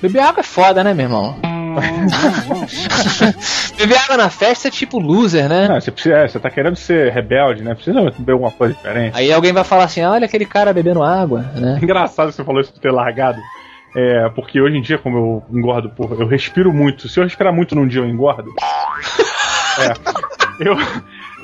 Beber 0.00 0.20
água 0.20 0.40
é 0.40 0.44
foda, 0.44 0.84
né, 0.84 0.92
meu 0.92 1.06
irmão? 1.06 1.36
Beber 3.78 3.98
água 3.98 4.16
na 4.16 4.30
festa 4.30 4.68
é 4.68 4.70
tipo 4.70 4.98
loser, 4.98 5.48
né? 5.48 5.68
Ah, 5.70 5.80
você, 5.80 5.90
precisa, 5.90 6.16
é, 6.16 6.28
você 6.28 6.38
tá 6.38 6.50
querendo 6.50 6.76
ser 6.76 7.12
rebelde, 7.12 7.62
né? 7.62 7.74
Precisa 7.74 8.00
beber 8.10 8.32
alguma 8.32 8.50
coisa 8.50 8.74
diferente. 8.74 9.16
Aí 9.16 9.32
alguém 9.32 9.52
vai 9.52 9.64
falar 9.64 9.84
assim: 9.84 10.02
olha 10.02 10.26
aquele 10.26 10.44
cara 10.46 10.72
bebendo 10.72 11.02
água, 11.02 11.42
né? 11.54 11.78
Engraçado 11.82 12.28
que 12.28 12.34
você 12.34 12.44
falou 12.44 12.60
isso 12.60 12.72
de 12.72 12.80
ter 12.80 12.90
largado. 12.90 13.40
É, 13.96 14.28
porque 14.34 14.60
hoje 14.60 14.76
em 14.76 14.82
dia, 14.82 14.98
como 14.98 15.16
eu 15.16 15.42
engordo, 15.58 15.88
porra, 15.90 16.16
eu 16.18 16.26
respiro 16.28 16.72
muito. 16.72 17.08
Se 17.08 17.18
eu 17.18 17.24
respirar 17.24 17.52
muito 17.52 17.74
num 17.74 17.86
dia, 17.86 18.00
eu 18.00 18.06
engordo. 18.08 18.50
É. 19.78 19.92
Eu 20.66 20.74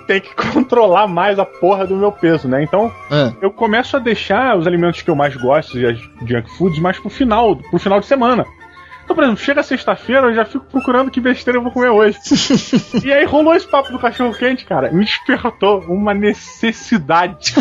tenho 0.06 0.22
que 0.22 0.34
controlar 0.34 1.06
mais 1.06 1.38
a 1.38 1.44
porra 1.44 1.86
do 1.86 1.94
meu 1.94 2.10
peso, 2.10 2.48
né? 2.48 2.62
Então, 2.62 2.90
Ah, 3.10 3.30
eu 3.42 3.50
começo 3.50 3.94
a 3.94 4.00
deixar 4.00 4.56
os 4.56 4.66
alimentos 4.66 5.02
que 5.02 5.10
eu 5.10 5.14
mais 5.14 5.36
gosto 5.36 5.78
e 5.78 5.84
as 5.84 5.98
junk 6.26 6.50
foods 6.56 6.78
mais 6.78 6.98
pro 6.98 7.10
final, 7.10 7.56
pro 7.56 7.78
final 7.78 8.00
de 8.00 8.06
semana. 8.06 8.46
Então, 9.04 9.14
por 9.16 9.24
exemplo, 9.24 9.42
chega 9.42 9.62
sexta-feira, 9.62 10.28
eu 10.28 10.34
já 10.34 10.44
fico 10.44 10.64
procurando 10.66 11.10
que 11.10 11.20
besteira 11.20 11.58
eu 11.58 11.62
vou 11.62 11.72
comer 11.72 11.90
hoje. 11.90 12.16
e 13.04 13.12
aí 13.12 13.24
rolou 13.24 13.54
esse 13.54 13.66
papo 13.66 13.92
do 13.92 13.98
cachorro 13.98 14.32
quente, 14.34 14.64
cara. 14.64 14.90
Me 14.90 15.04
despertou 15.04 15.80
uma 15.88 16.14
necessidade 16.14 17.54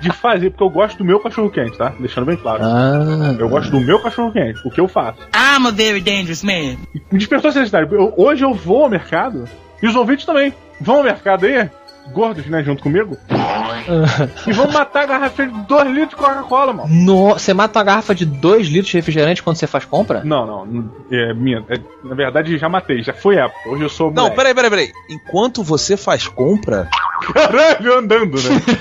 de 0.00 0.10
fazer, 0.12 0.50
porque 0.50 0.64
eu 0.64 0.70
gosto 0.70 0.98
do 0.98 1.04
meu 1.04 1.20
cachorro 1.20 1.50
quente, 1.50 1.76
tá? 1.76 1.92
Deixando 2.00 2.24
bem 2.26 2.36
claro. 2.36 2.62
ah, 2.64 3.34
Eu 3.38 3.48
gosto 3.48 3.70
do 3.70 3.80
meu 3.80 4.00
cachorro 4.00 4.32
quente, 4.32 4.60
o 4.66 4.70
que 4.70 4.80
eu 4.80 4.88
faço. 4.88 5.20
I'm 5.34 5.66
a 5.66 5.70
very 5.70 6.00
dangerous 6.00 6.42
man. 6.42 6.76
Me 7.10 7.18
despertou 7.18 7.50
essa 7.50 7.60
necessidade. 7.60 7.92
Eu- 7.92 8.14
hoje 8.16 8.44
eu 8.44 8.52
vou 8.54 8.84
ao 8.84 8.90
mercado, 8.90 9.44
e 9.82 9.86
os 9.86 9.94
ouvintes 9.94 10.24
também. 10.24 10.52
Vão 10.80 10.96
ao 10.96 11.02
mercado 11.04 11.46
aí, 11.46 11.70
gordos, 12.12 12.46
né, 12.46 12.62
junto 12.62 12.82
comigo. 12.82 13.16
e 14.46 14.52
vamos 14.52 14.72
matar 14.72 15.02
a 15.02 15.06
garrafa 15.06 15.46
de 15.46 15.52
2 15.66 15.88
litros 15.88 16.10
de 16.10 16.16
Coca-Cola, 16.16 16.72
mano. 16.72 16.88
No, 16.88 17.28
você 17.30 17.54
mata 17.54 17.78
uma 17.78 17.84
garrafa 17.84 18.14
de 18.14 18.24
2 18.24 18.68
litros 18.68 18.90
de 18.90 18.96
refrigerante 18.96 19.42
quando 19.42 19.56
você 19.56 19.66
faz 19.66 19.84
compra? 19.84 20.22
Não, 20.24 20.46
não. 20.46 20.90
É 21.10 21.34
minha. 21.34 21.64
É, 21.68 21.80
na 22.04 22.14
verdade, 22.14 22.56
já 22.58 22.68
matei, 22.68 23.02
já 23.02 23.12
foi 23.12 23.36
época. 23.36 23.68
Hoje 23.68 23.82
eu 23.82 23.88
sou. 23.88 24.08
Não, 24.08 24.24
moleque. 24.24 24.36
peraí, 24.36 24.54
peraí, 24.54 24.70
peraí. 24.70 24.92
Enquanto 25.08 25.62
você 25.62 25.96
faz 25.96 26.26
compra, 26.28 26.88
Caralho, 27.32 27.98
andando, 27.98 28.36
né? 28.42 28.62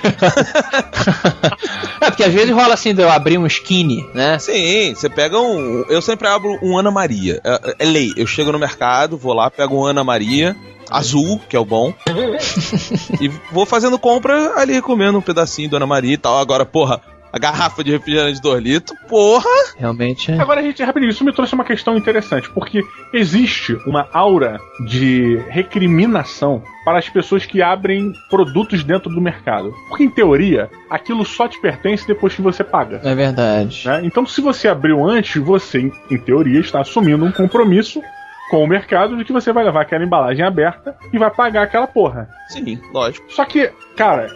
É, 2.01 2.09
porque 2.09 2.23
às 2.23 2.33
vezes 2.33 2.49
rola 2.49 2.73
assim 2.73 2.95
de 2.95 3.03
eu 3.03 3.11
abrir 3.11 3.37
um 3.37 3.45
skinny, 3.45 4.03
né? 4.11 4.39
sim, 4.39 4.95
você 4.95 5.07
pega 5.07 5.39
um. 5.39 5.85
Eu 5.87 6.01
sempre 6.01 6.27
abro 6.27 6.57
um 6.63 6.75
Ana 6.75 6.89
Maria. 6.89 7.39
É, 7.43 7.75
é 7.77 7.85
lei. 7.85 8.11
Eu 8.17 8.25
chego 8.25 8.51
no 8.51 8.57
mercado, 8.57 9.17
vou 9.17 9.33
lá, 9.33 9.51
pego 9.51 9.75
um 9.75 9.85
Ana 9.85 10.03
Maria. 10.03 10.55
Azul, 10.89 11.39
que 11.47 11.55
é 11.55 11.59
o 11.59 11.63
bom. 11.63 11.93
e 13.21 13.29
vou 13.51 13.65
fazendo 13.65 13.97
compra 13.97 14.59
ali, 14.59 14.81
comendo 14.81 15.19
um 15.19 15.21
pedacinho 15.21 15.69
do 15.69 15.77
Ana 15.77 15.87
Maria 15.87 16.15
e 16.15 16.17
tal. 16.17 16.37
Agora, 16.37 16.65
porra, 16.65 17.01
a 17.33 17.39
garrafa 17.39 17.83
de 17.83 17.91
refrigerante 17.91 18.35
de 18.35 18.41
2 18.41 18.61
litros, 18.63 18.99
porra! 19.07 19.45
Realmente 19.77 20.31
é. 20.31 20.39
Agora, 20.39 20.61
gente, 20.61 20.83
rapidinho, 20.83 21.09
isso 21.11 21.23
me 21.23 21.33
trouxe 21.33 21.53
uma 21.55 21.63
questão 21.63 21.95
interessante, 21.97 22.49
porque 22.49 22.83
existe 23.13 23.73
uma 23.87 24.07
aura 24.13 24.59
de 24.87 25.37
recriminação 25.49 26.61
para 26.85 26.99
as 26.99 27.07
pessoas 27.09 27.45
que 27.45 27.61
abrem 27.61 28.11
produtos 28.29 28.83
dentro 28.83 29.09
do 29.09 29.21
mercado. 29.21 29.73
Porque, 29.89 30.03
em 30.03 30.09
teoria, 30.09 30.69
aquilo 30.89 31.25
só 31.25 31.47
te 31.47 31.59
pertence 31.59 32.07
depois 32.07 32.33
que 32.35 32.41
você 32.41 32.63
paga. 32.63 33.01
É 33.03 33.13
verdade. 33.15 33.83
né? 33.87 34.01
Então, 34.03 34.25
se 34.25 34.41
você 34.41 34.67
abriu 34.67 35.03
antes, 35.07 35.41
você, 35.41 35.79
em- 35.79 35.91
em 36.09 36.17
teoria, 36.17 36.59
está 36.59 36.81
assumindo 36.81 37.23
um 37.25 37.31
compromisso 37.31 38.01
com 38.49 38.63
o 38.63 38.67
mercado 38.67 39.15
de 39.15 39.23
que 39.23 39.31
você 39.31 39.53
vai 39.53 39.63
levar 39.63 39.81
aquela 39.83 40.03
embalagem 40.03 40.43
aberta 40.45 40.95
e 41.13 41.17
vai 41.17 41.31
pagar 41.31 41.63
aquela 41.63 41.87
porra. 41.87 42.27
Sim, 42.49 42.79
lógico. 42.93 43.25
Só 43.31 43.45
que, 43.45 43.71
cara, 43.95 44.27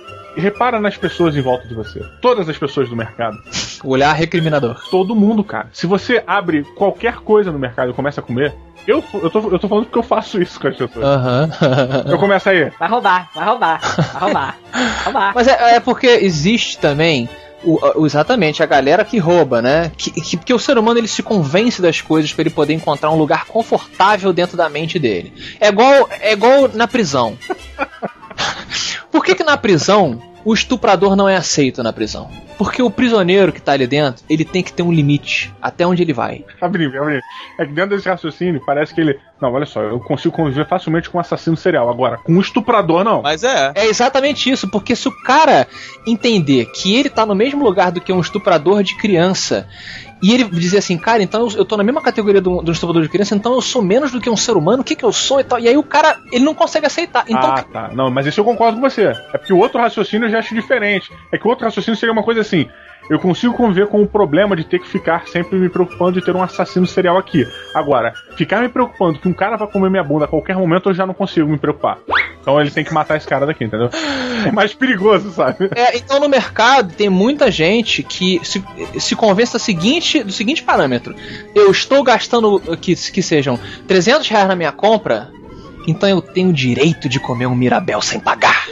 repara 0.42 0.80
nas 0.80 0.98
pessoas 0.98 1.36
em 1.36 1.42
volta 1.42 1.68
de 1.68 1.74
você. 1.74 2.01
Todas 2.22 2.48
as 2.50 2.58
pessoas 2.58 2.89
do 2.89 2.96
mercado. 2.96 3.38
O 3.84 3.89
olhar 3.89 4.13
recriminador. 4.13 4.82
Todo 4.89 5.15
mundo, 5.15 5.44
cara. 5.44 5.70
Se 5.74 5.86
você 5.88 6.24
abre 6.25 6.63
qualquer 6.75 7.18
coisa 7.18 7.51
no 7.51 7.60
mercado 7.60 7.92
e 7.92 7.94
começa 7.94 8.20
a 8.22 8.24
comer, 8.24 8.54
eu, 8.88 9.04
eu, 9.13 9.30
tô, 9.30 9.39
eu 9.51 9.60
tô 9.60 9.68
falando 9.68 9.86
porque 9.86 9.98
eu 10.00 10.04
faço 10.04 10.42
isso 10.42 10.60
com 10.60 10.68
as 10.68 10.75
pessoas. 10.75 11.04
Aham. 11.06 11.50
Eu 12.10 12.20
começo 12.20 12.48
aí. 12.50 12.72
Vai 12.80 12.88
roubar, 12.89 13.30
vai 13.34 13.46
roubar, 13.46 13.80
vai 13.82 14.22
roubar, 14.22 14.58
vai 14.72 15.04
roubar. 15.06 15.32
Mas 15.34 15.48
é, 15.48 15.75
é 15.75 15.80
porque 15.80 16.06
existe 16.08 16.77
também 16.77 17.27
o- 17.63 17.80
o- 18.01 18.06
exatamente 18.06 18.62
a 18.62 18.65
galera 18.68 19.04
que 19.04 19.18
rouba, 19.18 19.60
né? 19.60 19.92
Que, 19.98 20.12
que, 20.12 20.38
porque 20.38 20.54
o 20.54 20.60
ser 20.60 20.77
humano 20.77 21.00
ele 21.00 21.08
se 21.08 21.24
convence 21.24 21.82
das 21.82 22.00
coisas 22.00 22.32
para 22.32 22.44
ele 22.44 22.51
poder 22.51 22.74
encontrar 22.74 23.10
um 23.10 23.18
lugar 23.18 23.46
confortável 23.46 24.32
dentro 24.32 24.56
da 24.56 24.70
mente 24.70 25.00
dele. 25.00 25.34
É 25.60 25.70
igual, 25.70 26.08
é 26.22 26.34
igual 26.34 26.70
na 26.74 26.88
prisão. 26.88 27.36
Por 29.15 29.24
que, 29.24 29.34
que 29.34 29.45
na 29.45 29.55
prisão 29.55 30.22
o 30.43 30.53
estuprador 30.53 31.15
não 31.15 31.29
é 31.29 31.38
aceito 31.38 31.81
na 31.81 31.93
prisão? 31.93 32.29
Porque 32.57 32.81
o 32.81 32.89
prisioneiro 32.89 33.53
que 33.53 33.62
tá 33.62 33.72
ali 33.72 33.88
dentro, 33.88 34.25
ele 34.29 34.43
tem 34.43 34.62
que 34.62 34.74
ter 34.74 34.84
um 34.84 34.91
limite 34.91 35.53
até 35.62 35.88
onde 35.88 36.01
ele 36.01 36.12
vai. 36.12 36.43
Abrindo, 36.60 36.98
abrindo. 37.01 37.22
É 37.57 37.65
que 37.65 37.72
dentro 37.72 37.95
desse 37.95 38.10
raciocínio 38.10 38.62
parece 38.65 38.93
que 38.93 39.00
ele. 39.00 39.17
Não, 39.41 39.53
olha 39.53 39.65
só, 39.65 39.81
eu 39.81 40.01
consigo 40.01 40.36
conviver 40.36 40.67
facilmente 40.67 41.10
com 41.10 41.17
um 41.17 41.22
assassino 41.22 41.55
serial. 41.55 41.89
Agora, 41.89 42.17
com 42.17 42.34
um 42.34 42.41
estuprador, 42.41 43.05
não. 43.05 43.22
Mas 43.22 43.45
é. 43.45 43.72
É 43.74 43.86
exatamente 43.86 44.51
isso, 44.51 44.67
porque 44.67 44.98
se 44.98 45.07
o 45.07 45.24
cara 45.24 45.65
entender 46.05 46.65
que 46.65 46.93
ele 46.93 47.10
tá 47.10 47.25
no 47.25 47.36
mesmo 47.36 47.63
lugar 47.63 47.93
do 47.93 48.01
que 48.01 48.12
um 48.12 48.19
estuprador 48.19 48.84
de 48.84 48.98
criança, 48.98 49.65
e 50.25 50.34
ele 50.34 50.44
dizer 50.46 50.79
assim, 50.79 50.98
cara, 50.98 51.22
então 51.22 51.41
eu, 51.41 51.58
eu 51.58 51.65
tô 51.65 51.77
na 51.77 51.84
mesma 51.84 52.01
categoria 52.01 52.41
do, 52.41 52.60
do 52.63 52.72
estuprador 52.72 53.03
de 53.03 53.10
criança, 53.10 53.36
então 53.36 53.53
eu 53.53 53.62
sou 53.62 53.79
menos 53.79 54.12
do 54.12 54.20
que 54.20 54.27
um 54.27 54.36
ser 54.36 54.58
humano, 54.58 54.82
o 54.82 54.84
que 54.84 54.96
que 54.96 55.05
eu 55.05 55.13
sou 55.13 55.39
e 55.39 55.44
tal, 55.44 55.60
e 55.60 55.67
aí 55.67 55.77
o 55.77 55.84
cara, 55.84 56.17
ele 56.32 56.44
não 56.44 56.55
consegue 56.55 56.88
aceitar. 56.88 57.25
Então, 57.27 57.53
ah, 57.53 57.62
tá. 57.62 57.91
Não, 57.94 58.10
mas 58.10 58.25
isso 58.25 58.39
eu 58.39 58.44
concordo 58.44 58.82
com 58.82 58.89
você. 58.89 59.13
É 59.32 59.38
porque 59.38 59.53
o 59.53 59.60
outro 59.60 59.79
raciocínio 59.79 60.25
eu 60.25 60.32
já 60.32 60.39
acho 60.39 60.55
diferente. 60.55 61.12
É 61.32 61.38
que 61.38 61.46
o 61.46 61.50
outro 61.51 61.65
raciocínio 61.65 61.96
seria 61.96 62.12
uma 62.12 62.24
coisa 62.24 62.41
assim. 62.41 62.67
Eu 63.10 63.20
consigo 63.20 63.54
conviver 63.54 63.88
com 63.88 64.02
o 64.02 64.08
problema 64.08 64.56
de 64.56 64.64
ter 64.64 64.80
que 64.80 64.88
ficar 64.88 65.28
sempre 65.28 65.58
me 65.58 65.70
preocupando 65.70 66.20
de 66.20 66.26
ter 66.26 66.36
um 66.36 66.42
assassino 66.42 66.88
serial 66.88 67.18
aqui. 67.18 67.46
Agora, 67.74 68.14
ficar 68.36 68.62
me 68.62 68.70
preocupando 68.70 69.20
que 69.20 69.28
um 69.28 69.34
cara 69.34 69.58
vai 69.58 69.68
comer 69.68 69.90
minha 69.90 70.04
bunda 70.04 70.26
a 70.26 70.28
qualquer 70.28 70.56
momento, 70.56 70.90
eu 70.90 70.94
já 70.94 71.06
não 71.06 71.14
consigo 71.14 71.48
me 71.48 71.58
preocupar. 71.58 72.00
Então 72.42 72.60
ele 72.60 72.72
tem 72.72 72.84
que 72.84 72.94
matar 72.94 73.18
esse 73.18 73.28
cara 73.28 73.46
daqui, 73.46 73.64
entendeu? 73.64 73.90
É 74.46 74.52
mais 74.52 74.74
perigoso, 74.74 75.32
sabe? 75.32 75.70
é, 75.76 75.98
então 75.98 76.20
no 76.20 76.30
mercado 76.30 76.94
tem 76.94 77.10
muita 77.10 77.50
gente 77.52 78.04
que 78.04 78.40
se, 78.44 78.64
se 79.00 79.16
convence 79.16 79.54
da 79.54 79.60
seguinte, 79.60 80.24
do 80.24 80.32
seguinte 80.32 80.64
parâmetro: 80.64 81.16
eu 81.54 81.72
estou 81.72 82.04
gastando 82.04 82.60
que, 82.78 82.96
que 82.96 83.22
sejam 83.22 83.60
300 83.88 84.28
reais 84.28 84.48
na 84.48 84.56
minha 84.56 84.72
compra, 84.72 85.30
então 85.88 86.08
eu 86.08 86.22
tenho 86.22 86.50
o 86.50 86.54
direito 86.54 87.10
de 87.10 87.20
comer 87.20 87.48
um 87.48 87.56
Mirabel 87.56 88.02
sem 88.02 88.20
pagar. 88.20 88.68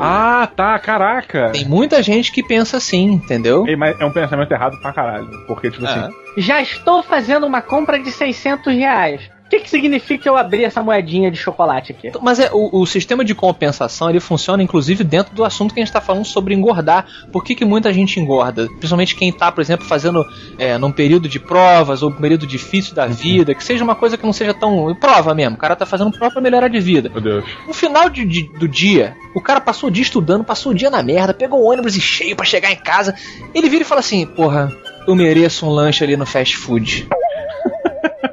Ah, 0.00 0.48
tá, 0.54 0.78
caraca. 0.78 1.50
Tem 1.52 1.64
muita 1.64 2.02
gente 2.02 2.30
que 2.32 2.42
pensa 2.42 2.76
assim, 2.76 3.04
entendeu? 3.12 3.66
Ei, 3.66 3.76
mas 3.76 3.98
é 4.00 4.04
um 4.04 4.12
pensamento 4.12 4.52
errado 4.52 4.78
pra 4.80 4.92
caralho. 4.92 5.28
Porque, 5.46 5.70
tipo 5.70 5.84
É. 5.86 5.88
assim, 5.88 6.14
Já 6.38 6.60
estou 6.60 7.02
fazendo 7.02 7.46
uma 7.46 7.62
compra 7.62 7.98
de 7.98 8.10
600 8.10 8.74
reais. 8.74 9.30
O 9.46 9.48
que, 9.48 9.60
que 9.60 9.70
significa 9.70 10.28
eu 10.28 10.36
abrir 10.36 10.64
essa 10.64 10.82
moedinha 10.82 11.30
de 11.30 11.36
chocolate 11.36 11.92
aqui? 11.92 12.10
Mas 12.20 12.40
é, 12.40 12.50
o, 12.52 12.80
o 12.80 12.86
sistema 12.86 13.24
de 13.24 13.32
compensação 13.32 14.10
ele 14.10 14.18
funciona 14.18 14.60
inclusive 14.60 15.04
dentro 15.04 15.32
do 15.34 15.44
assunto 15.44 15.72
que 15.72 15.78
a 15.78 15.82
gente 15.82 15.88
está 15.88 16.00
falando 16.00 16.24
sobre 16.24 16.52
engordar. 16.52 17.06
Por 17.30 17.44
que, 17.44 17.54
que 17.54 17.64
muita 17.64 17.92
gente 17.92 18.18
engorda? 18.18 18.66
Principalmente 18.66 19.14
quem 19.14 19.28
está, 19.28 19.52
por 19.52 19.60
exemplo, 19.60 19.86
fazendo 19.86 20.26
é, 20.58 20.76
num 20.78 20.90
período 20.90 21.28
de 21.28 21.38
provas 21.38 22.02
ou 22.02 22.10
um 22.10 22.12
período 22.12 22.44
difícil 22.44 22.92
da 22.92 23.06
vida, 23.06 23.54
que 23.54 23.62
seja 23.62 23.84
uma 23.84 23.94
coisa 23.94 24.16
que 24.18 24.26
não 24.26 24.32
seja 24.32 24.52
tão. 24.52 24.92
prova 24.96 25.32
mesmo. 25.32 25.54
O 25.54 25.58
cara 25.58 25.76
tá 25.76 25.86
fazendo 25.86 26.10
prova 26.10 26.32
pra 26.32 26.42
melhorar 26.42 26.66
de 26.66 26.80
vida. 26.80 27.08
meu 27.08 27.20
Deus. 27.20 27.44
No 27.68 27.72
final 27.72 28.10
de- 28.10 28.24
de- 28.24 28.50
do 28.58 28.66
dia, 28.66 29.16
o 29.32 29.40
cara 29.40 29.60
passou 29.60 29.88
o 29.88 29.92
dia 29.92 30.02
estudando, 30.02 30.42
passou 30.42 30.72
o 30.72 30.74
dia 30.74 30.90
na 30.90 31.04
merda, 31.04 31.32
pegou 31.32 31.60
o 31.62 31.70
ônibus 31.70 31.94
e 31.96 32.00
cheio 32.00 32.34
pra 32.34 32.44
chegar 32.44 32.72
em 32.72 32.76
casa. 32.76 33.14
Ele 33.54 33.68
vira 33.68 33.82
e 33.82 33.86
fala 33.86 34.00
assim: 34.00 34.26
Porra, 34.26 34.72
eu 35.06 35.14
mereço 35.14 35.64
um 35.66 35.70
lanche 35.70 36.02
ali 36.02 36.16
no 36.16 36.26
fast 36.26 36.56
food. 36.56 37.06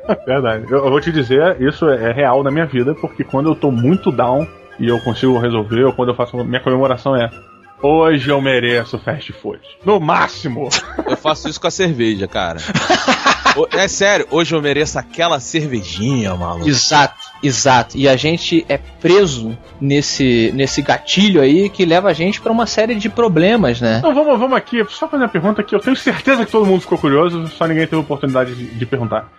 Verdade. 0.26 0.66
Eu, 0.70 0.86
eu 0.86 0.90
vou 0.90 1.02
te 1.02 1.12
dizer, 1.12 1.62
isso 1.62 1.90
é, 1.90 2.10
é 2.10 2.12
real 2.12 2.44
na 2.44 2.52
minha 2.52 2.66
vida, 2.66 2.94
porque 2.96 3.24
quando 3.24 3.50
eu 3.50 3.56
tô 3.56 3.72
muito 3.72 4.12
down 4.12 4.48
e 4.80 4.88
eu 4.88 5.00
consigo 5.00 5.38
resolver, 5.38 5.84
ou 5.84 5.94
quando 5.94 6.10
eu 6.10 6.16
faço. 6.16 6.38
Minha 6.44 6.62
comemoração 6.62 7.16
é. 7.16 7.30
Hoje 7.82 8.30
eu 8.30 8.40
mereço 8.40 8.98
fast 8.98 9.34
food. 9.34 9.60
No 9.86 10.00
máximo! 10.00 10.70
Eu 11.06 11.18
faço 11.18 11.50
isso 11.50 11.60
com 11.60 11.68
a 11.68 11.72
cerveja, 11.72 12.30
cara. 12.30 12.58
É 13.74 13.88
sério, 13.90 14.26
hoje 14.32 14.56
eu 14.56 14.62
mereço 14.62 14.98
aquela 14.98 15.40
cervejinha, 15.40 16.34
maluco. 16.34 16.68
Exato, 16.68 17.16
exato. 17.44 17.98
E 17.98 18.08
a 18.08 18.16
gente 18.16 18.66
é 18.68 18.78
preso 18.78 19.56
nesse, 19.80 20.52
nesse 20.56 20.82
gatilho 20.82 21.42
aí 21.42 21.70
que 21.70 21.86
leva 21.86 22.10
a 22.10 22.14
gente 22.14 22.42
pra 22.42 22.52
uma 22.52 22.66
série 22.66 22.96
de 22.96 23.10
problemas, 23.10 23.80
né? 23.80 23.98
Então 24.00 24.16
vamos, 24.16 24.40
vamos 24.40 24.58
aqui, 24.58 24.84
só 24.90 25.08
fazer 25.08 25.24
uma 25.24 25.30
pergunta 25.30 25.62
que 25.62 25.76
eu 25.76 25.80
tenho 25.80 25.96
certeza 25.96 26.46
que 26.46 26.52
todo 26.52 26.66
mundo 26.66 26.82
ficou 26.82 26.98
curioso, 26.98 27.48
só 27.50 27.68
ninguém 27.68 27.86
teve 27.86 28.02
oportunidade 28.02 28.56
de, 28.56 28.66
de 28.66 28.86
perguntar. 28.86 29.30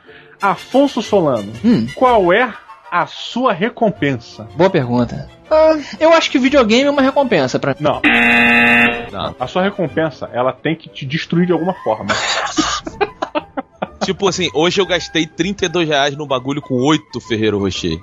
Afonso 0.41 1.01
Solano, 1.03 1.53
Hum. 1.65 1.87
qual 1.95 2.33
é 2.33 2.53
a 2.91 3.07
sua 3.07 3.53
recompensa? 3.53 4.47
Boa 4.57 4.71
pergunta. 4.71 5.29
Ah, 5.51 5.77
eu 6.01 6.13
acho 6.13 6.31
que 6.31 6.39
videogame 6.39 6.85
é 6.85 6.91
uma 6.91 7.03
recompensa 7.03 7.59
pra 7.59 7.75
Não, 7.79 8.01
Não. 9.13 9.35
a 9.39 9.47
sua 9.47 9.63
recompensa, 9.63 10.29
ela 10.33 10.53
tem 10.53 10.75
que 10.77 10.89
te 10.89 11.05
destruir 11.05 11.47
de 11.47 11.53
alguma 11.53 11.75
forma. 11.83 12.09
Tipo 14.05 14.29
assim, 14.29 14.51
hoje 14.53 14.81
eu 14.81 14.87
gastei 14.87 15.27
32 15.27 15.89
reais 15.89 16.15
no 16.17 16.27
bagulho 16.27 16.61
com 16.61 16.75
8 16.75 17.21
Ferreiro 17.23 17.59
Rocher. 17.59 17.99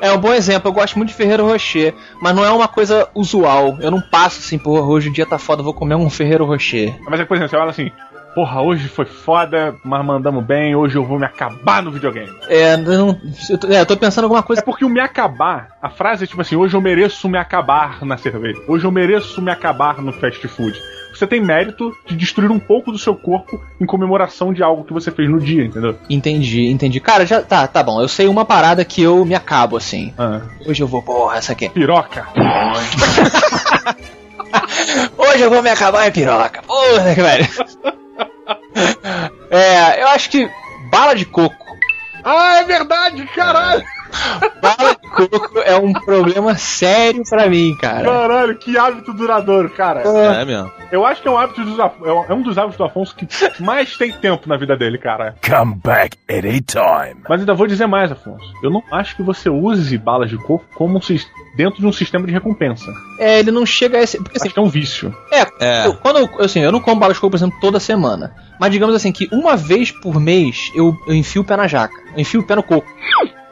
É 0.00 0.12
um 0.12 0.18
bom 0.18 0.32
exemplo, 0.32 0.68
eu 0.68 0.72
gosto 0.72 0.96
muito 0.96 1.08
de 1.08 1.14
Ferreiro 1.16 1.46
Rocher, 1.46 1.94
mas 2.20 2.34
não 2.34 2.44
é 2.44 2.50
uma 2.50 2.68
coisa 2.68 3.08
usual. 3.14 3.76
Eu 3.80 3.90
não 3.90 4.00
passo 4.00 4.38
assim, 4.38 4.56
porra, 4.58 4.86
hoje 4.86 5.08
o 5.08 5.12
dia 5.12 5.26
tá 5.26 5.38
foda, 5.38 5.62
vou 5.62 5.74
comer 5.74 5.94
um 5.96 6.08
Ferreiro 6.08 6.44
Rocher. 6.44 6.94
Mas 7.08 7.18
é, 7.18 7.24
por 7.24 7.34
exemplo, 7.36 7.50
você 7.50 7.56
fala 7.56 7.70
assim, 7.70 7.90
porra, 8.36 8.60
hoje 8.60 8.86
foi 8.86 9.06
foda, 9.06 9.74
mas 9.82 10.04
mandamos 10.04 10.44
bem, 10.44 10.76
hoje 10.76 10.94
eu 10.94 11.02
vou 11.06 11.18
me 11.18 11.24
acabar 11.24 11.82
no 11.82 11.90
videogame. 11.90 12.30
É, 12.48 12.74
eu 12.74 12.78
não. 12.78 13.18
Eu 13.48 13.56
tô, 13.56 13.66
é, 13.68 13.80
eu 13.80 13.86
tô 13.86 13.96
pensando 13.96 14.24
alguma 14.24 14.42
coisa. 14.42 14.60
É 14.60 14.64
porque 14.64 14.84
o 14.84 14.90
me 14.90 15.00
acabar, 15.00 15.70
a 15.80 15.88
frase 15.88 16.24
é 16.24 16.26
tipo 16.26 16.42
assim, 16.42 16.54
hoje 16.54 16.76
eu 16.76 16.80
mereço 16.82 17.30
me 17.30 17.38
acabar 17.38 18.04
na 18.04 18.18
cerveja. 18.18 18.60
Hoje 18.68 18.84
eu 18.84 18.92
mereço 18.92 19.40
me 19.40 19.50
acabar 19.50 20.02
no 20.02 20.12
fast 20.12 20.46
food. 20.48 20.78
Você 21.14 21.26
tem 21.26 21.40
mérito 21.40 21.90
de 22.04 22.14
destruir 22.14 22.50
um 22.50 22.58
pouco 22.58 22.92
do 22.92 22.98
seu 22.98 23.14
corpo 23.14 23.58
em 23.80 23.86
comemoração 23.86 24.52
de 24.52 24.62
algo 24.62 24.84
que 24.84 24.92
você 24.92 25.10
fez 25.10 25.30
no 25.30 25.40
dia, 25.40 25.64
entendeu? 25.64 25.96
Entendi, 26.10 26.66
entendi. 26.66 27.00
Cara, 27.00 27.24
já 27.24 27.40
tá, 27.40 27.66
tá 27.66 27.82
bom. 27.82 28.02
Eu 28.02 28.08
sei 28.08 28.28
uma 28.28 28.44
parada 28.44 28.84
que 28.84 29.02
eu 29.02 29.24
me 29.24 29.34
acabo 29.34 29.78
assim. 29.78 30.12
Ah, 30.18 30.42
Hoje 30.66 30.82
eu 30.82 30.86
vou, 30.86 31.00
porra, 31.02 31.38
essa 31.38 31.52
aqui. 31.52 31.70
piroca. 31.70 32.26
Hoje 35.16 35.40
eu 35.42 35.48
vou 35.48 35.62
me 35.62 35.70
acabar 35.70 36.06
em 36.06 36.12
piroca. 36.12 36.60
Porra, 36.62 37.14
velho. 37.14 38.05
É, 39.50 40.02
eu 40.02 40.08
acho 40.08 40.28
que 40.30 40.50
bala 40.90 41.14
de 41.14 41.24
coco. 41.24 41.76
Ah, 42.24 42.56
é 42.56 42.64
verdade, 42.64 43.24
caralho! 43.34 43.84
Bala 44.60 44.92
de 44.94 45.08
coco 45.10 45.58
é 45.60 45.76
um 45.76 45.92
problema 45.92 46.56
sério 46.56 47.22
pra 47.28 47.48
mim, 47.48 47.76
cara. 47.80 48.04
Caralho, 48.04 48.56
que 48.58 48.76
hábito 48.76 49.12
duradouro, 49.12 49.70
cara. 49.70 50.02
É 50.02 50.44
mesmo. 50.44 50.70
Eu 50.90 51.04
acho 51.04 51.20
que 51.20 51.26
é 51.26 51.30
um 51.30 51.36
hábito 51.38 51.64
dos, 51.64 51.80
Af- 51.80 51.96
é 52.28 52.32
um 52.32 52.42
dos 52.42 52.56
hábitos 52.56 52.76
do 52.78 52.84
Afonso 52.84 53.14
que 53.16 53.26
mais 53.62 53.96
tem 53.96 54.12
tempo 54.12 54.48
na 54.48 54.56
vida 54.56 54.76
dele, 54.76 54.98
cara. 54.98 55.34
Come 55.46 55.74
back 55.82 56.16
anytime. 56.28 57.20
Mas 57.28 57.40
ainda 57.40 57.54
vou 57.54 57.66
dizer 57.66 57.86
mais, 57.86 58.12
Afonso. 58.12 58.44
Eu 58.62 58.70
não 58.70 58.82
acho 58.92 59.16
que 59.16 59.22
você 59.22 59.48
use 59.50 59.96
balas 59.98 60.30
de 60.30 60.36
coco 60.38 60.64
como 60.74 60.96
um 60.98 61.00
dentro 61.56 61.80
de 61.80 61.86
um 61.86 61.92
sistema 61.92 62.26
de 62.26 62.32
recompensa. 62.32 62.92
É, 63.18 63.38
ele 63.40 63.50
não 63.50 63.66
chega 63.66 63.98
a 63.98 64.02
esse. 64.02 64.18
Porque 64.18 64.36
assim, 64.36 64.46
Acho 64.46 64.54
que 64.54 64.60
é 64.60 64.62
um 64.62 64.68
vício. 64.68 65.14
É, 65.32 65.46
É. 65.60 65.86
eu- 65.86 65.94
quando 65.96 66.18
eu, 66.18 66.28
assim, 66.44 66.60
eu 66.60 66.70
não 66.70 66.80
como 66.80 67.00
bala 67.00 67.12
de 67.14 67.18
coco, 67.20 67.30
por 67.32 67.36
exemplo, 67.36 67.58
toda 67.60 67.80
semana. 67.80 68.34
Mas 68.60 68.70
digamos 68.70 68.94
assim, 68.94 69.10
que 69.12 69.28
uma 69.32 69.56
vez 69.56 69.90
por 69.90 70.20
mês 70.20 70.70
eu, 70.74 70.96
eu 71.06 71.14
enfio 71.14 71.42
o 71.42 71.44
pé 71.44 71.56
na 71.56 71.66
jaca. 71.66 71.94
Eu 72.14 72.20
enfio 72.20 72.40
o 72.40 72.44
pé 72.46 72.54
no 72.56 72.62
coco. 72.62 72.86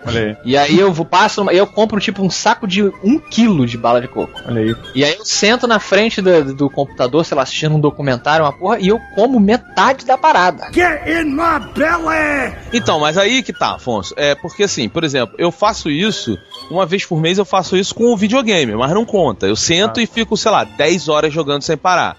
Olha 0.06 0.20
aí, 0.20 0.36
E 0.44 0.56
aí 0.56 0.78
eu 0.78 0.92
vou, 0.92 1.04
passo, 1.06 1.40
numa- 1.40 1.52
eu 1.52 1.66
compro 1.66 1.98
tipo 2.00 2.22
um 2.22 2.30
saco 2.30 2.66
de 2.66 2.82
um 3.02 3.18
quilo 3.18 3.66
de 3.66 3.76
bala 3.78 4.00
de 4.00 4.08
coco. 4.08 4.32
olha 4.46 4.60
aí. 4.62 4.76
E 4.94 5.04
aí 5.04 5.14
eu 5.14 5.24
sento 5.24 5.66
na 5.66 5.78
frente 5.78 6.20
do, 6.20 6.54
do 6.54 6.70
computador, 6.70 7.24
sei 7.24 7.36
lá, 7.36 7.42
assistindo 7.42 7.74
um 7.74 7.80
documentário, 7.80 8.44
uma 8.44 8.52
porra, 8.52 8.78
e 8.80 8.88
eu 8.88 8.98
como 9.14 9.38
metade 9.40 10.04
da 10.04 10.16
parada. 10.18 10.66
Get 10.72 11.06
in 11.06 11.30
my 11.30 11.58
belly! 11.74 12.54
Então, 12.72 13.00
mas 13.00 13.16
aí 13.18 13.42
que 13.42 13.52
tá, 13.52 13.74
Afonso. 13.74 14.14
É 14.16 14.34
porque 14.34 14.64
assim, 14.64 14.88
por 14.88 15.04
exemplo, 15.04 15.34
eu 15.38 15.50
faço 15.50 15.90
isso, 15.90 16.38
uma 16.70 16.84
vez 16.86 17.04
por 17.06 17.20
mês 17.20 17.38
eu 17.38 17.44
faço 17.44 17.76
isso 17.76 17.94
com 17.94 18.12
o 18.12 18.16
videogame, 18.16 18.74
mas 18.74 18.92
não 18.92 19.04
conta. 19.04 19.46
Eu 19.46 19.56
sento 19.56 20.00
e 20.00 20.06
fico, 20.06 20.36
sei 20.36 20.50
lá, 20.50 20.64
10 20.64 21.08
horas 21.08 21.32
jogando 21.32 21.62
sem 21.62 21.76
parar. 21.76 22.16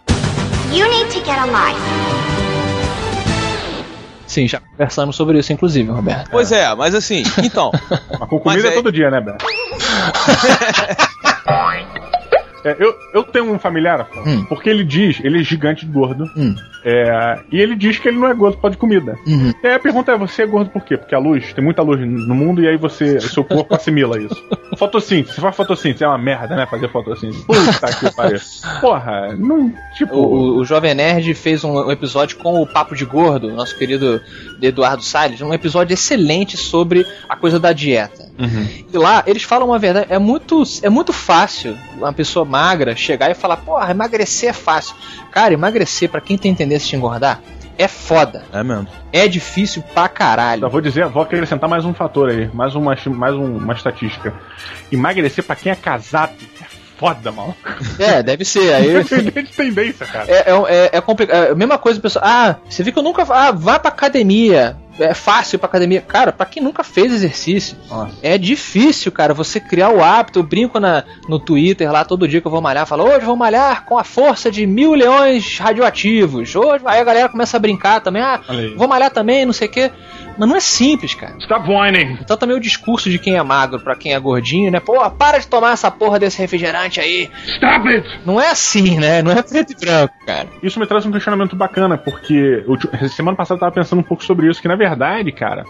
You 0.72 0.90
need 0.90 1.06
to 1.14 1.20
get 1.26 1.38
a 1.38 1.46
life. 1.46 2.45
Sim, 4.36 4.50
já 4.50 4.60
conversamos 4.60 5.16
sobre 5.16 5.40
isso, 5.40 5.54
inclusive, 5.54 5.90
Roberto. 5.90 6.30
Pois 6.30 6.52
é, 6.52 6.76
mas 6.76 6.94
assim, 6.94 7.24
então. 7.42 7.72
Mas 8.20 8.30
com 8.30 8.38
comida 8.38 8.64
Mas 8.64 8.66
é- 8.66 8.76
todo 8.76 8.92
dia, 8.92 9.10
né, 9.10 9.22
Beto? 9.22 9.46
É, 12.66 12.76
eu, 12.80 12.94
eu 13.14 13.24
tenho 13.24 13.52
um 13.54 13.60
familiar, 13.60 14.02
Afonso, 14.02 14.28
Hum. 14.30 14.46
porque 14.50 14.70
ele 14.70 14.84
diz, 14.84 15.20
ele 15.24 15.40
é 15.40 15.44
gigante 15.44 15.86
de 15.86 15.92
gordo, 15.92 16.26
Hum. 16.36 16.56
é, 16.84 17.40
e 17.52 17.60
ele 17.62 17.76
diz 17.76 17.98
que 18.00 18.08
ele 18.08 18.18
não 18.18 18.28
é 18.28 18.34
gordo 18.34 18.56
por 18.56 18.64
causa 18.64 18.76
de 18.76 18.80
comida. 18.80 19.18
Uhum. 19.28 19.54
E 19.64 19.68
aí 19.68 19.74
a 19.76 19.80
pergunta 19.80 20.12
é, 20.12 20.18
você 20.18 20.42
é 20.44 20.46
gordo 20.48 20.70
por 20.72 20.84
quê? 20.84 20.98
Porque 20.98 21.14
a 21.16 21.20
luz, 21.20 21.54
tem 21.54 21.64
muita 21.64 21.82
luz 21.82 22.00
no 22.02 22.34
mundo 22.36 22.62
e 22.62 22.68
aí 22.68 22.78
você, 22.78 23.18
o 23.18 23.22
seu 23.22 23.44
corpo 23.44 23.74
assimila 23.76 24.20
isso. 24.20 24.36
Fotossíntese, 24.78 25.36
você 25.36 25.42
faz 25.42 25.56
fotossíntese, 25.56 26.04
é 26.04 26.08
uma 26.08 26.18
merda, 26.18 26.56
né, 26.56 26.66
fazer 26.66 26.90
fotossíntese. 26.92 27.44
Puta 27.46 27.88
que 27.94 28.16
pariu. 28.16 28.40
Porra, 28.82 29.36
não, 29.38 29.72
tipo... 29.96 30.16
O, 30.16 30.26
o- 30.26 30.56
o 30.60 30.66
Jovem 30.66 30.94
Nerd 30.96 31.34
fez 31.34 31.64
um, 31.64 31.72
um 31.88 31.92
episódio 31.92 32.38
com 32.38 32.62
o 32.62 32.66
Papo 32.68 32.96
de 32.96 33.06
Gordo, 33.06 33.52
nosso 33.52 33.78
querido 33.78 34.22
Eduardo 34.62 35.04
Salles, 35.04 35.42
um 35.42 35.54
episódio 35.54 35.94
excelente 35.94 36.58
sobre 36.58 37.06
a 37.30 37.36
coisa 37.36 37.60
da 37.60 37.72
dieta. 37.74 38.26
Uhum. 38.40 38.68
E 38.94 38.98
lá 38.98 39.24
eles 39.28 39.44
falam 39.44 39.68
uma 39.68 39.80
verdade, 39.80 40.08
é 40.10 40.20
muito, 40.20 40.64
é 40.82 40.90
muito 40.90 41.14
fácil 41.14 41.78
uma 41.98 42.12
pessoa 42.12 42.44
magra 42.56 42.96
chegar 42.96 43.30
e 43.30 43.34
falar, 43.34 43.58
porra, 43.58 43.92
emagrecer 43.92 44.50
é 44.50 44.54
fácil. 44.54 44.96
Cara, 45.32 45.54
emagrecer, 45.54 46.10
pra 46.10 46.22
quem 46.22 46.38
tem 46.38 46.56
tendência 46.56 46.88
de 46.90 46.96
engordar, 46.96 47.42
é 47.78 47.88
foda. 47.88 48.46
É 48.54 48.64
mesmo. 48.64 48.88
É 49.12 49.28
difícil 49.28 49.84
pra 49.94 50.08
caralho. 50.08 50.62
Só 50.62 50.70
vou 50.70 50.80
dizer, 50.80 51.06
vou 51.10 51.22
acrescentar 51.22 51.70
mais 51.70 51.84
um 51.84 51.94
fator 51.94 52.30
aí, 52.30 52.50
mais 52.54 52.74
uma, 52.74 52.96
mais 53.08 53.36
um- 53.36 53.58
uma 53.58 53.74
estatística. 53.74 54.34
Emagrecer 54.90 55.44
pra 55.44 55.56
quem 55.56 55.72
é 55.72 55.76
casado 55.76 56.34
foda, 56.98 57.32
mano. 57.32 57.56
É, 58.00 58.22
deve 58.24 58.46
ser. 58.46 58.74
Aí 58.74 58.90
Independente 58.90 59.44
de 59.52 59.56
tendência, 59.56 60.06
cara. 60.06 60.32
É, 60.32 60.52
é, 60.52 60.54
é, 60.68 60.90
é 60.98 61.02
complicado. 61.02 61.48
É 61.48 61.52
a 61.52 61.56
mesma 61.56 61.78
coisa, 61.78 62.00
pessoal. 62.00 62.26
Ah, 62.26 62.56
você 62.68 62.84
viu 62.84 62.94
que 62.94 63.00
eu 63.00 63.04
nunca. 63.04 63.26
Ah, 63.30 63.52
vá 63.52 63.80
pra 63.80 63.90
academia. 63.90 64.78
É 64.98 65.14
fácil 65.14 65.60
pra 65.60 65.68
academia. 65.68 66.00
Cara, 66.00 66.32
pra 66.32 66.46
quem 66.46 66.64
nunca 66.64 66.82
fez 66.82 67.12
exercício, 67.12 67.76
Nossa. 67.90 68.14
é 68.24 68.38
difícil, 68.38 69.12
cara, 69.12 69.34
você 69.34 69.60
criar 69.60 69.90
o 69.90 70.02
hábito. 70.02 70.40
Eu 70.40 70.44
brinco 70.44 70.80
na, 70.80 71.04
no 71.28 71.38
Twitter 71.38 71.92
lá 71.92 72.06
todo 72.06 72.28
dia 72.28 72.40
que 72.40 72.48
eu 72.48 72.52
vou 72.52 72.62
malhar. 72.62 72.86
Falo, 72.88 73.04
hoje 73.04 73.26
vou 73.26 73.36
malhar 73.36 73.84
com 73.84 73.98
a 73.98 74.06
força 74.06 74.50
de 74.50 74.66
mil 74.66 74.94
leões 74.94 75.58
radioativos. 75.60 76.56
Hoje, 76.56 76.82
aí 76.86 77.02
a 77.02 77.04
galera 77.04 77.28
começa 77.28 77.58
a 77.58 77.60
brincar 77.60 78.00
também. 78.00 78.22
Ah, 78.22 78.40
vou 78.78 78.88
malhar 78.88 79.12
também, 79.12 79.46
não 79.46 79.52
sei 79.52 79.68
o 79.68 79.72
quê. 79.72 79.92
Mas 80.38 80.50
não 80.50 80.56
é 80.56 80.60
simples, 80.60 81.14
cara. 81.14 81.36
Stop 81.40 81.70
whining. 81.70 82.18
Então 82.22 82.38
também 82.38 82.56
o 82.56 82.60
discurso 82.60 83.10
de 83.10 83.18
quem 83.20 83.36
é 83.36 83.44
magro 83.44 83.80
pra 83.80 83.96
quem 83.96 84.14
é 84.14 84.20
gordinho, 84.20 84.72
né? 84.72 84.80
Pô, 84.80 85.10
para 85.12 85.40
de 85.40 85.48
tomar 85.48 85.74
essa 85.74 85.90
porra 85.90 86.20
desse 86.20 86.40
refrigerante 86.40 87.00
aí. 87.00 87.30
Stop 87.48 87.88
it! 87.88 88.08
Não 88.26 88.40
é 88.40 88.50
assim, 88.50 89.00
né? 89.00 89.22
Não 89.22 89.32
é 89.32 89.42
preto 89.42 89.74
e 89.74 89.76
branco, 89.76 90.14
cara. 90.26 90.48
Isso 90.62 90.80
me 90.80 90.86
traz 90.86 91.06
um 91.06 91.12
questionamento 91.12 91.56
bacana, 91.56 91.98
porque 91.98 92.64
eu, 92.68 93.10
semana 93.10 93.38
passada 93.38 93.58
eu 93.58 93.60
tava 93.62 93.72
pensando 93.72 94.00
um 94.00 94.04
pouco 94.04 94.24
sobre 94.24 94.50
isso, 94.50 94.62
que 94.62 94.68
na 94.68 94.76
verdade, 94.76 95.32
cara, 95.32 95.66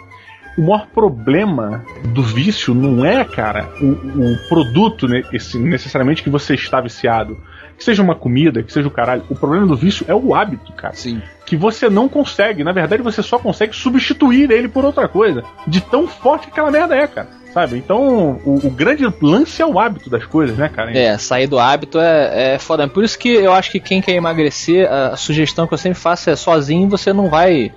o 0.58 0.62
maior 0.62 0.88
problema 0.88 1.84
do 2.06 2.24
vício 2.24 2.74
não 2.74 3.06
é, 3.06 3.24
cara, 3.26 3.70
o, 3.82 4.34
o 4.34 4.48
produto 4.48 5.08
né, 5.08 5.24
esse, 5.34 5.60
necessariamente 5.60 6.24
que 6.24 6.30
você 6.30 6.54
está 6.54 6.80
viciado. 6.80 7.38
Que 7.78 7.84
seja 7.84 8.02
uma 8.02 8.16
comida, 8.16 8.64
que 8.64 8.72
seja 8.72 8.88
o 8.88 8.92
caralho. 8.92 9.24
O 9.30 9.36
problema 9.36 9.68
do 9.68 9.76
vício 9.76 10.06
é 10.08 10.16
o 10.16 10.34
hábito, 10.34 10.72
cara. 10.74 10.96
Sim. 10.96 11.22
Que 11.46 11.58
você 11.58 11.90
não 11.90 12.08
consegue. 12.08 12.64
Na 12.64 12.72
verdade, 12.72 13.04
você 13.04 13.22
só 13.22 13.38
consegue 13.38 13.76
substituir 13.76 14.50
ele 14.50 14.68
por 14.68 14.86
outra 14.86 15.08
coisa. 15.08 15.44
De 15.68 15.82
tão 15.82 16.08
forte 16.08 16.46
que 16.46 16.52
aquela 16.52 16.72
merda 16.72 16.96
é, 16.96 17.06
cara. 17.06 17.28
Sabe? 17.56 17.78
Então, 17.78 18.42
o, 18.44 18.68
o 18.68 18.70
grande 18.70 19.06
lance 19.22 19.62
é 19.62 19.66
o 19.66 19.80
hábito 19.80 20.10
das 20.10 20.26
coisas, 20.26 20.58
né, 20.58 20.68
cara? 20.68 20.92
É, 20.92 21.18
sair 21.18 21.48
do 21.48 21.58
hábito 21.58 21.98
é, 22.00 22.56
é 22.56 22.60
foda. 22.60 22.86
Por 22.86 23.02
isso 23.02 23.18
que 23.18 23.30
eu 23.30 23.54
acho 23.54 23.72
que 23.72 23.80
quem 23.80 24.02
quer 24.02 24.12
emagrecer, 24.12 24.92
a, 24.92 25.14
a 25.14 25.18
sugestão 25.18 25.66
que 25.66 25.74
eu 25.74 25.78
sempre 25.78 25.98
faço 25.98 26.30
é 26.30 26.36
sozinho 26.36 26.90
você 26.90 27.14
não 27.14 27.30
vai. 27.30 27.72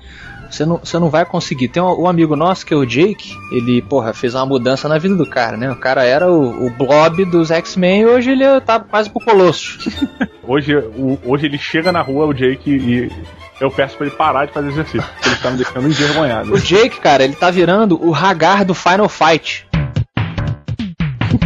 Você 0.50 0.64
não, 0.64 0.78
você 0.78 0.98
não 0.98 1.10
vai 1.10 1.24
conseguir. 1.24 1.68
Tem 1.68 1.82
um, 1.82 2.02
um 2.02 2.08
amigo 2.08 2.34
nosso 2.34 2.64
que 2.64 2.72
é 2.72 2.76
o 2.76 2.86
Jake, 2.86 3.32
ele, 3.52 3.82
porra, 3.82 4.12
fez 4.14 4.34
uma 4.34 4.46
mudança 4.46 4.88
na 4.88 4.96
vida 4.98 5.14
do 5.14 5.26
cara, 5.26 5.56
né? 5.56 5.70
O 5.70 5.76
cara 5.76 6.04
era 6.04 6.30
o, 6.30 6.66
o 6.66 6.70
blob 6.70 7.24
dos 7.26 7.50
X-Men 7.50 8.00
e 8.02 8.06
hoje 8.06 8.30
ele 8.30 8.44
tá 8.62 8.80
quase 8.80 9.10
pro 9.10 9.20
Colosso. 9.24 9.78
Hoje, 10.50 10.74
o- 10.74 11.18
hoje 11.26 11.44
ele 11.44 11.58
chega 11.58 11.92
na 11.92 12.00
rua, 12.00 12.24
o 12.24 12.32
Jake, 12.32 12.70
e 12.70 13.12
eu 13.60 13.70
peço 13.70 13.98
pra 13.98 14.06
ele 14.06 14.16
parar 14.16 14.46
de 14.46 14.52
fazer 14.54 14.68
exercício. 14.68 15.02
Porque 15.16 15.28
ele 15.28 15.36
tá 15.36 15.50
me 15.50 15.56
deixando 15.58 15.86
envergonhado. 15.86 16.52
O 16.54 16.58
Jake, 16.58 16.98
cara, 17.00 17.22
ele 17.22 17.34
tá 17.34 17.50
virando 17.50 18.02
o 18.02 18.14
Hagar 18.14 18.64
do 18.64 18.72
Final 18.72 19.10
Fight. 19.10 19.66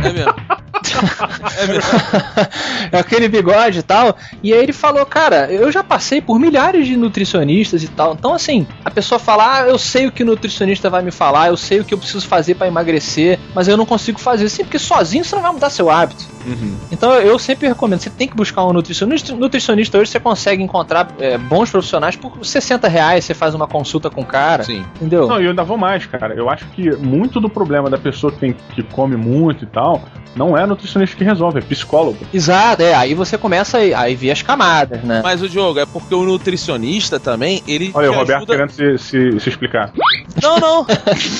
É 0.05 0.13
mesmo. 0.13 0.35
É 2.91 2.97
é 2.97 2.99
aquele 2.99 3.29
bigode 3.29 3.81
e 3.81 3.83
tal. 3.83 4.17
E 4.43 4.53
aí 4.53 4.63
ele 4.63 4.73
falou, 4.73 5.05
cara, 5.07 5.51
eu 5.51 5.71
já 5.71 5.83
passei 5.83 6.21
por 6.21 6.39
milhares 6.39 6.87
de 6.87 6.97
nutricionistas 6.97 7.83
e 7.83 7.89
tal. 7.89 8.15
Então, 8.15 8.35
assim, 8.35 8.67
a 8.85 8.91
pessoa 8.91 9.19
fala, 9.19 9.59
ah, 9.59 9.69
eu 9.69 9.79
sei 9.79 10.07
o 10.07 10.13
que 10.13 10.23
o 10.23 10.27
nutricionista 10.27 10.91
vai 10.91 11.03
me 11.03 11.11
falar, 11.11 11.49
eu 11.49 11.57
sei 11.57 11.81
o 11.81 11.85
que 11.85 11.95
eu 11.95 11.99
preciso 11.99 12.27
fazer 12.27 12.55
pra 12.55 12.67
emagrecer, 12.67 13.39
mas 13.55 13.69
eu 13.69 13.77
não 13.77 13.87
consigo 13.87 14.19
fazer. 14.19 14.49
Sim, 14.49 14.65
porque 14.65 14.79
sozinho 14.79 15.25
você 15.25 15.35
não 15.35 15.43
vai 15.43 15.53
mudar 15.53 15.71
seu 15.71 15.91
hábito. 15.91 16.33
Então 16.91 17.13
eu 17.15 17.39
sempre 17.39 17.69
recomendo, 17.69 18.01
você 18.01 18.11
tem 18.11 18.29
que 18.29 18.35
buscar 18.35 18.65
um 18.65 18.73
nutricionista. 18.73 19.35
Nutricionista 19.35 19.99
hoje 19.99 20.11
você 20.11 20.21
consegue 20.21 20.63
encontrar 20.63 21.09
é, 21.19 21.39
bons 21.39 21.71
profissionais 21.71 22.17
por 22.17 22.45
60 22.45 22.89
reais, 22.89 23.25
você 23.25 23.35
faz 23.35 23.55
uma 23.55 23.67
consulta 23.67 24.11
com 24.11 24.23
o 24.23 24.27
cara. 24.27 24.65
Sim. 24.65 24.85
Entendeu? 24.97 25.27
Não, 25.27 25.41
e 25.41 25.45
eu 25.45 25.51
ainda 25.51 25.63
vou 25.63 25.77
mais, 25.77 26.07
cara. 26.07 26.35
Eu 26.35 26.51
acho 26.51 26.67
que 26.71 26.91
muito 26.97 27.41
do 27.41 27.49
problema 27.49 27.89
da 27.89 27.99
pessoa 27.99 28.33
que, 28.33 28.39
tem, 28.39 28.57
que 28.75 28.83
come 28.83 29.17
muito 29.17 29.65
e 29.65 29.67
tal, 29.67 30.03
não 30.35 30.57
é 30.57 30.67
nutricionista 30.67 30.82
que 31.17 31.25
resolve, 31.25 31.59
é 31.59 31.63
psicólogo. 31.63 32.19
Exato, 32.33 32.83
é. 32.83 32.95
Aí 32.95 33.15
você 33.15 33.37
começa 33.39 33.79
a 33.79 34.01
aí 34.01 34.15
ver 34.15 34.31
as 34.33 34.43
camadas, 34.43 35.03
né? 35.03 35.21
Mas 35.23 35.43
o 35.43 35.49
Diogo, 35.49 35.79
é 35.79 35.87
porque 35.87 36.15
o 36.15 36.23
nutricionista 36.25 37.19
também, 37.21 37.63
ele. 37.67 37.91
Olha, 37.95 38.11
o 38.11 38.15
Roberto 38.15 38.51
ajuda- 38.53 38.53
querendo 38.69 38.99
se, 38.99 38.99
se, 38.99 39.41
se 39.41 39.49
explicar. 39.49 39.93
Não, 40.43 40.59
não. 40.59 40.87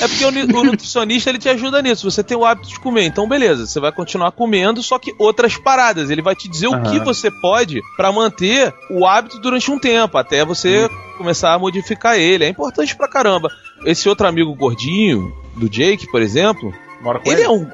É 0.01 0.07
porque 0.07 0.25
o, 0.25 0.59
o 0.59 0.63
nutricionista 0.63 1.29
ele 1.29 1.39
te 1.39 1.49
ajuda 1.49 1.81
nisso. 1.81 2.09
Você 2.09 2.23
tem 2.23 2.37
o 2.37 2.45
hábito 2.45 2.67
de 2.69 2.79
comer, 2.79 3.05
então 3.05 3.27
beleza, 3.27 3.65
você 3.65 3.79
vai 3.79 3.91
continuar 3.91 4.31
comendo, 4.31 4.81
só 4.83 4.97
que 4.99 5.13
outras 5.19 5.57
paradas. 5.57 6.09
Ele 6.09 6.21
vai 6.21 6.35
te 6.35 6.47
dizer 6.49 6.67
o 6.67 6.73
Aham. 6.73 6.83
que 6.91 6.99
você 6.99 7.29
pode 7.29 7.81
pra 7.97 8.11
manter 8.11 8.73
o 8.89 9.05
hábito 9.05 9.39
durante 9.39 9.69
um 9.71 9.79
tempo, 9.79 10.17
até 10.17 10.43
você 10.45 10.89
começar 11.17 11.53
a 11.53 11.59
modificar 11.59 12.17
ele. 12.17 12.45
É 12.45 12.49
importante 12.49 12.95
pra 12.95 13.07
caramba. 13.07 13.49
Esse 13.85 14.07
outro 14.07 14.27
amigo 14.27 14.53
gordinho 14.55 15.33
do 15.55 15.69
Jake, 15.69 16.09
por 16.11 16.21
exemplo, 16.21 16.73
Mora 17.01 17.19
com 17.19 17.29
ele 17.31 17.41
ele? 17.41 17.47
é 17.47 17.49
um. 17.49 17.67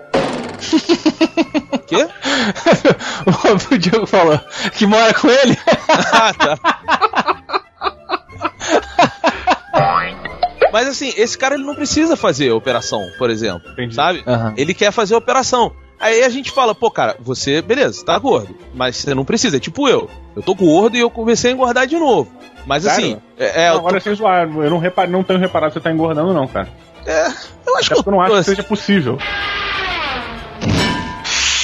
Quê? 1.88 2.08
o 3.72 3.78
Diogo 3.78 4.06
falou 4.06 4.40
que 4.76 4.86
mora 4.86 5.14
com 5.14 5.28
ele. 5.30 5.58
Ah, 6.14 6.34
tá. 6.34 6.58
Mas 10.72 10.88
assim, 10.88 11.12
esse 11.18 11.38
cara 11.38 11.56
ele 11.56 11.64
não 11.66 11.74
precisa 11.76 12.16
fazer 12.16 12.52
operação, 12.52 13.10
por 13.18 13.30
exemplo. 13.30 13.72
Entendi. 13.72 13.96
Sabe? 13.96 14.24
Aham. 14.28 14.54
Ele 14.56 14.74
quer 14.74 14.92
fazer 14.92 15.16
operação. 15.16 15.72
Aí 16.00 16.24
a 16.24 16.30
gente 16.30 16.52
fala, 16.52 16.74
pô, 16.74 16.90
cara, 16.90 17.18
você, 17.20 17.62
beleza, 17.62 18.06
tá 18.06 18.18
gordo, 18.18 18.56
mas 18.74 18.96
você 18.96 19.14
não 19.14 19.26
precisa. 19.26 19.58
É 19.58 19.60
tipo 19.60 19.90
eu. 19.90 20.10
Eu 20.36 20.42
tô 20.42 20.54
gordo 20.56 20.96
e 20.96 21.00
eu 21.00 21.10
comecei 21.10 21.52
a 21.52 21.54
engordar 21.54 21.88
de 21.88 21.98
novo. 21.98 22.32
Mas 22.66 22.84
Sério? 22.84 22.98
assim, 22.98 23.22
é, 23.38 23.64
é, 23.64 23.70
eu, 23.70 23.74
Não, 23.74 23.80
agora 23.80 24.00
sem 24.00 24.14
zoar, 24.16 24.44
eu 24.44 24.70
não, 24.70 24.82
não 25.10 25.24
tenho 25.24 25.40
reparado 25.40 25.74
que 25.74 25.80
você 25.80 25.84
tá 25.84 25.92
engordando, 25.92 26.34
não, 26.34 26.48
cara. 26.48 26.68
tô- 27.04 27.10
é, 27.12 27.28
eu 27.68 27.76
acho 27.78 27.94
Até 27.94 28.04
que 28.04 28.08
eu 28.10 28.12
não 28.12 28.22
acho 28.22 28.32
tô- 28.32 28.38
que 28.40 28.44
seja 28.46 28.64
possível. 28.64 29.18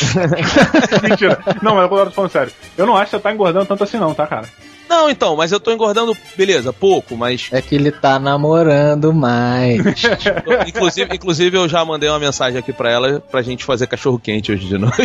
Mentira. 1.03 1.39
Não, 1.61 1.75
mas 1.75 1.85
agora 1.85 2.03
eu 2.03 2.05
tô 2.07 2.11
falando 2.11 2.31
sério. 2.31 2.53
Eu 2.77 2.85
não 2.85 2.95
acho 2.95 3.05
que 3.05 3.17
você 3.17 3.23
tá 3.23 3.33
engordando 3.33 3.65
tanto 3.65 3.83
assim, 3.83 3.97
não, 3.97 4.13
tá, 4.13 4.27
cara? 4.27 4.47
Não, 4.89 5.09
então, 5.09 5.35
mas 5.35 5.51
eu 5.51 5.59
tô 5.59 5.71
engordando, 5.71 6.15
beleza, 6.37 6.71
pouco, 6.71 7.17
mas. 7.17 7.49
É 7.51 7.61
que 7.61 7.75
ele 7.75 7.91
tá 7.91 8.19
namorando 8.19 9.13
mais. 9.13 9.81
inclusive, 10.67 11.15
inclusive, 11.15 11.57
eu 11.57 11.67
já 11.67 11.83
mandei 11.83 12.07
uma 12.09 12.19
mensagem 12.19 12.59
aqui 12.59 12.71
pra 12.71 12.91
ela 12.91 13.19
pra 13.19 13.41
gente 13.41 13.63
fazer 13.63 13.87
cachorro 13.87 14.19
quente 14.19 14.51
hoje 14.51 14.67
de 14.67 14.77
noite. 14.77 15.01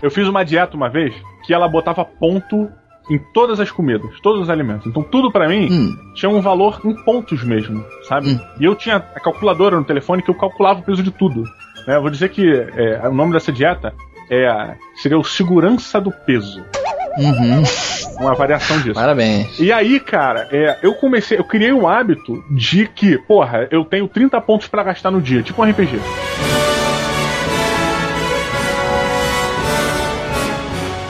Eu 0.00 0.10
fiz 0.10 0.26
uma 0.26 0.44
dieta 0.44 0.76
uma 0.76 0.88
vez 0.88 1.14
que 1.44 1.52
ela 1.52 1.68
botava 1.68 2.04
ponto 2.04 2.70
em 3.10 3.18
todas 3.18 3.58
as 3.60 3.70
comidas, 3.70 4.10
todos 4.22 4.42
os 4.42 4.50
alimentos. 4.50 4.86
Então 4.86 5.02
tudo 5.02 5.30
pra 5.32 5.48
mim 5.48 5.68
Hum. 5.70 5.96
tinha 6.14 6.28
um 6.30 6.40
valor 6.40 6.80
em 6.84 6.94
pontos 7.04 7.42
mesmo, 7.42 7.84
sabe? 8.08 8.30
Hum. 8.30 8.40
E 8.60 8.64
eu 8.64 8.74
tinha 8.74 8.96
a 8.96 9.20
calculadora 9.20 9.76
no 9.76 9.84
telefone 9.84 10.22
que 10.22 10.30
eu 10.30 10.34
calculava 10.34 10.80
o 10.80 10.82
peso 10.82 11.02
de 11.02 11.10
tudo. 11.10 11.42
né? 11.86 11.96
Eu 11.96 12.02
vou 12.02 12.10
dizer 12.10 12.28
que 12.28 12.50
é, 12.52 13.08
o 13.08 13.12
nome 13.14 13.32
dessa 13.32 13.50
dieta 13.52 13.94
é 14.30 14.74
seria 15.00 15.18
o 15.18 15.24
segurança 15.24 16.00
do 16.00 16.10
peso. 16.10 16.62
Uhum. 17.18 17.62
Uma 18.20 18.34
variação 18.34 18.78
disso. 18.80 18.94
Parabéns. 18.94 19.58
E 19.58 19.72
aí, 19.72 19.98
cara, 19.98 20.48
é, 20.52 20.78
eu 20.82 20.94
comecei, 20.94 21.38
eu 21.38 21.44
criei 21.44 21.72
o 21.72 21.88
hábito 21.88 22.44
de 22.50 22.86
que, 22.86 23.16
porra, 23.18 23.66
eu 23.70 23.84
tenho 23.84 24.06
30 24.06 24.40
pontos 24.40 24.68
pra 24.68 24.82
gastar 24.84 25.10
no 25.10 25.20
dia, 25.20 25.42
tipo 25.42 25.60
um 25.62 25.64
RPG. 25.68 25.98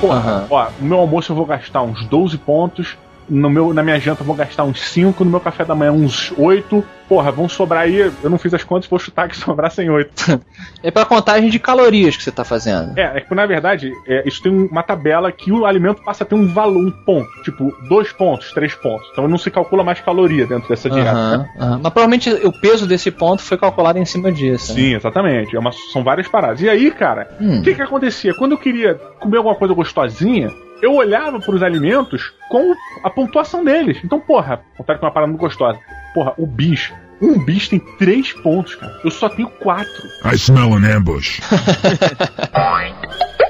Porra, 0.00 0.18
Aham. 0.18 0.46
ó, 0.50 0.70
no 0.78 0.88
meu 0.88 0.98
almoço 0.98 1.32
eu 1.32 1.36
vou 1.36 1.46
gastar 1.46 1.82
uns 1.82 2.06
12 2.08 2.38
pontos, 2.38 2.96
no 3.28 3.50
meu, 3.50 3.72
na 3.74 3.82
minha 3.82 3.98
janta 4.00 4.22
eu 4.22 4.26
vou 4.26 4.34
gastar 4.34 4.64
uns 4.64 4.80
5, 4.90 5.24
no 5.24 5.30
meu 5.30 5.40
café 5.40 5.64
da 5.64 5.74
manhã 5.74 5.92
uns 5.92 6.32
8. 6.36 6.84
Porra, 7.08 7.32
vão 7.32 7.48
sobrar 7.48 7.84
aí, 7.84 7.96
eu 8.22 8.28
não 8.28 8.36
fiz 8.36 8.52
as 8.52 8.62
contas, 8.62 8.86
vou 8.88 8.98
chutar 8.98 9.28
que 9.28 9.36
sobrassem 9.38 9.88
8. 9.90 10.40
É 10.82 10.90
pra 10.92 11.04
contagem 11.04 11.50
de 11.50 11.58
calorias 11.58 12.16
que 12.16 12.22
você 12.22 12.30
tá 12.30 12.44
fazendo. 12.44 12.96
É, 12.96 13.18
é 13.18 13.20
que 13.20 13.34
na 13.34 13.46
verdade, 13.46 13.90
é, 14.06 14.22
isso 14.28 14.40
tem 14.40 14.52
uma 14.52 14.82
tabela 14.82 15.32
que 15.32 15.50
o 15.50 15.66
alimento 15.66 16.02
passa 16.04 16.22
a 16.22 16.26
ter 16.26 16.34
um 16.36 16.46
valor, 16.46 16.78
um 16.86 16.90
ponto. 17.04 17.28
Tipo, 17.42 17.72
2 17.88 18.12
pontos, 18.12 18.52
3 18.52 18.74
pontos. 18.76 19.08
Então 19.10 19.26
não 19.26 19.36
se 19.38 19.50
calcula 19.50 19.82
mais 19.82 20.00
caloria 20.00 20.46
dentro 20.46 20.68
dessa 20.68 20.88
dieta. 20.88 21.10
Aham, 21.10 21.38
né? 21.38 21.50
aham. 21.58 21.80
Mas 21.82 21.92
provavelmente 21.92 22.30
o 22.30 22.52
peso 22.60 22.86
desse 22.86 23.10
ponto 23.10 23.42
foi 23.42 23.56
calculado 23.58 23.98
em 23.98 24.04
cima 24.04 24.30
disso. 24.30 24.72
né? 24.72 24.78
Sim, 24.80 24.94
exatamente. 24.94 25.56
É 25.56 25.58
uma- 25.58 25.72
são 25.72 26.04
várias 26.04 26.28
paradas. 26.28 26.60
E 26.60 26.68
aí, 26.68 26.90
cara, 26.92 27.28
o 27.40 27.44
Hum. 27.44 27.62
que 27.62 27.74
que 27.74 27.82
acontecia? 27.82 28.32
Quando 28.34 28.52
eu 28.52 28.58
queria 28.58 28.94
comer 29.18 29.38
alguma 29.38 29.56
coisa 29.56 29.74
gostosinha, 29.74 30.52
eu 30.82 30.94
olhava 30.94 31.40
pros 31.40 31.62
alimentos 31.62 32.32
com 32.48 32.74
a 33.02 33.10
pontuação 33.10 33.64
deles. 33.64 33.98
Então, 34.04 34.20
porra, 34.20 34.62
contrário 34.76 35.00
que 35.00 35.06
uma 35.06 35.12
parada 35.12 35.30
muito 35.30 35.40
gostosa. 35.40 35.78
Porra, 36.14 36.34
o 36.38 36.46
bicho. 36.46 36.94
Um 37.20 37.44
bicho 37.44 37.70
tem 37.70 37.80
3 37.98 38.32
pontos, 38.34 38.76
cara. 38.76 39.00
Eu 39.04 39.10
só 39.10 39.28
tenho 39.28 39.48
4. 39.48 39.90
I 40.24 40.36
smell 40.36 40.74
an 40.74 40.96
ambush. 40.96 41.40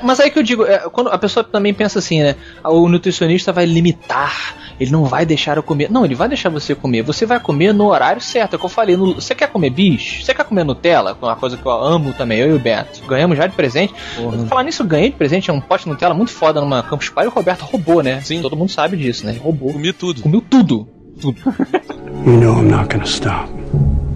Mas 0.02 0.20
aí 0.20 0.30
que 0.30 0.38
eu 0.38 0.42
digo, 0.42 0.64
é, 0.64 0.78
quando 0.90 1.10
a 1.10 1.18
pessoa 1.18 1.44
também 1.44 1.74
pensa 1.74 1.98
assim, 1.98 2.22
né? 2.22 2.34
O 2.64 2.88
nutricionista 2.88 3.52
vai 3.52 3.66
limitar, 3.66 4.54
ele 4.80 4.90
não 4.90 5.04
vai 5.04 5.24
deixar 5.26 5.56
eu 5.56 5.62
comer. 5.62 5.90
Não, 5.90 6.04
ele 6.04 6.14
vai 6.14 6.28
deixar 6.28 6.48
você 6.48 6.74
comer. 6.74 7.02
Você 7.02 7.26
vai 7.26 7.38
comer 7.40 7.72
no 7.72 7.86
horário 7.86 8.20
certo. 8.20 8.54
É 8.54 8.56
o 8.56 8.58
que 8.58 8.64
eu 8.64 8.70
falei. 8.70 8.96
no- 8.96 9.14
você 9.14 9.34
quer 9.34 9.48
comer 9.48 9.70
bicho? 9.70 10.24
Você 10.24 10.32
quer 10.34 10.44
comer 10.44 10.64
Nutella? 10.64 11.16
É 11.20 11.24
uma 11.24 11.36
coisa 11.36 11.56
que 11.56 11.64
eu 11.66 11.70
amo 11.72 12.12
também, 12.12 12.38
eu 12.38 12.50
e 12.50 12.54
o 12.54 12.58
Beto. 12.58 13.02
Ganhamos 13.06 13.36
já 13.36 13.46
de 13.46 13.54
presente. 13.54 13.94
Falar 14.48 14.62
nisso, 14.62 14.82
eu 14.82 14.86
ganhei 14.86 15.10
de 15.10 15.16
presente 15.16 15.50
é 15.50 15.52
um 15.52 15.60
pote 15.60 15.84
de 15.84 15.90
Nutella 15.90 16.14
muito 16.14 16.30
foda 16.32 16.60
numa 16.60 16.82
Campus 16.82 17.08
Party 17.08 17.28
e 17.28 17.32
o 17.32 17.34
Roberto 17.34 17.62
roubou, 17.62 18.02
né? 18.02 18.20
Sim. 18.22 18.40
Todo 18.42 18.56
mundo 18.56 18.70
sabe 18.70 18.96
disso, 18.96 19.24
né? 19.26 19.36
Roubou. 19.40 19.72
Comi 19.72 19.92
tudo. 19.92 20.22
Comeu 20.22 20.40
tudo. 20.40 20.88
Tudo. 21.20 21.40
You 22.26 22.40
know 22.40 22.58
I'm 22.60 22.68
not 22.70 22.88
gonna 22.92 23.04
stop. 23.04 23.48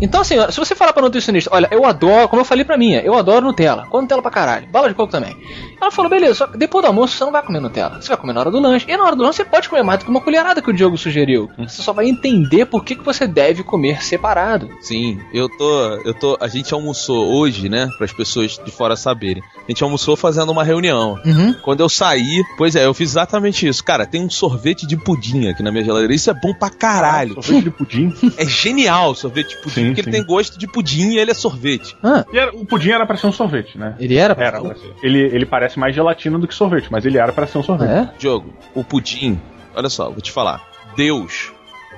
Então, 0.03 0.21
assim, 0.21 0.35
se 0.51 0.59
você 0.59 0.75
falar 0.75 0.93
pra 0.93 1.01
nutricionista, 1.01 1.49
olha, 1.53 1.69
eu 1.71 1.87
adoro, 1.87 2.29
como 2.29 2.43
eu 2.43 2.45
falei 2.45 2.65
pra 2.65 2.77
minha, 2.77 3.01
eu 3.03 3.15
adoro 3.15 3.47
Nutella. 3.47 3.87
Como 3.89 4.03
Nutella 4.03 4.21
pra 4.21 4.33
caralho. 4.33 4.67
Bala 4.67 4.89
de 4.89 4.95
coco 4.95 5.13
também. 5.13 5.37
Ela 5.81 5.91
falou, 5.93 6.11
beleza, 6.11 6.35
só 6.35 6.47
que 6.49 6.59
depois 6.59 6.83
do 6.83 6.89
almoço 6.89 7.17
você 7.17 7.25
não 7.25 7.31
vai 7.31 7.43
comer 7.43 7.61
Nutella. 7.61 8.01
Você 8.01 8.09
vai 8.09 8.17
comer 8.17 8.33
na 8.33 8.41
hora 8.41 8.51
do 8.51 8.61
lanche. 8.61 8.85
E 8.89 8.97
na 8.97 9.05
hora 9.05 9.15
do 9.15 9.23
lanche 9.23 9.37
você 9.37 9.45
pode 9.45 9.69
comer 9.69 9.83
mais 9.83 10.01
do 10.01 10.05
que 10.05 10.11
uma 10.11 10.21
colherada 10.21 10.61
que 10.61 10.71
o 10.71 10.73
Diogo 10.73 10.99
sugeriu. 10.99 11.49
Você 11.57 11.83
só 11.83 11.93
vai 11.93 12.09
entender 12.09 12.67
por 12.67 12.85
que, 12.85 12.97
que 12.97 13.05
você 13.05 13.27
deve 13.27 13.63
comer 13.63 14.03
separado. 14.03 14.69
Sim, 14.81 15.21
eu 15.33 15.49
tô, 15.49 15.81
eu 16.05 16.15
tô. 16.15 16.37
A 16.41 16.49
gente 16.49 16.75
almoçou 16.75 17.33
hoje, 17.33 17.69
né? 17.69 17.89
Para 17.97 18.05
as 18.05 18.13
pessoas 18.13 18.59
de 18.59 18.71
fora 18.73 18.97
saberem. 18.97 19.43
A 19.57 19.71
gente 19.71 19.85
almoçou 19.85 20.17
fazendo 20.17 20.51
uma 20.51 20.65
reunião. 20.65 21.21
Uhum. 21.25 21.55
Quando 21.63 21.81
eu 21.81 21.89
saí, 21.89 22.43
pois 22.59 22.75
é, 22.75 22.87
eu 22.87 22.95
fiz 22.95 23.11
exatamente 23.11 23.67
isso. 23.67 23.85
Cara, 23.85 24.05
tem 24.05 24.25
um 24.25 24.31
sorvete 24.31 24.87
de 24.87 24.97
pudim 24.97 25.49
aqui 25.49 25.63
na 25.63 25.71
minha 25.71 25.85
geladeira. 25.85 26.13
Isso 26.13 26.31
é 26.31 26.35
bom 26.35 26.53
pra 26.53 26.71
caralho. 26.71 27.35
Sorvete 27.35 27.65
de 27.65 27.71
pudim. 27.71 28.13
É 28.37 28.45
genial 28.45 29.11
o 29.11 29.15
sorvete 29.15 29.51
de 29.51 29.63
pudim, 29.63 29.89
Sim, 29.89 29.92
porque 29.95 30.03
sim. 30.03 30.09
ele 30.11 30.19
tem 30.19 30.27
gosto 30.27 30.59
de 30.59 30.67
pudim 30.67 31.11
e 31.13 31.19
ele 31.19 31.31
é 31.31 31.35
sorvete. 31.35 31.97
Ah, 32.03 32.25
E 32.33 32.39
era- 32.39 32.55
o 32.55 32.65
pudim 32.67 32.91
era 32.91 33.07
pra 33.07 33.17
ser 33.17 33.27
um 33.27 33.33
sorvete, 33.33 33.79
né? 33.79 33.95
ele 33.99 34.17
era? 34.17 34.35
Era 34.39 34.61
pra 34.61 34.75
ser. 34.75 34.93
Ele, 35.03 35.19
ele 35.21 35.47
parece 35.47 35.79
mais 35.79 35.95
gelatina 35.95 36.39
do 36.39 36.47
que 36.49 36.55
sorvete, 36.55 36.89
mas 36.91 37.05
ele 37.07 37.19
era 37.19 37.33
pra 37.33 37.47
ser 37.47 37.59
um 37.59 37.63
sorvete. 37.63 37.91
É? 37.91 38.11
Diogo, 38.19 38.53
o 38.75 38.83
pudim, 38.85 39.41
olha 39.75 39.89
só, 39.89 40.11
vou 40.11 40.21
te 40.21 40.31
falar. 40.33 40.61
Deus, 40.97 41.53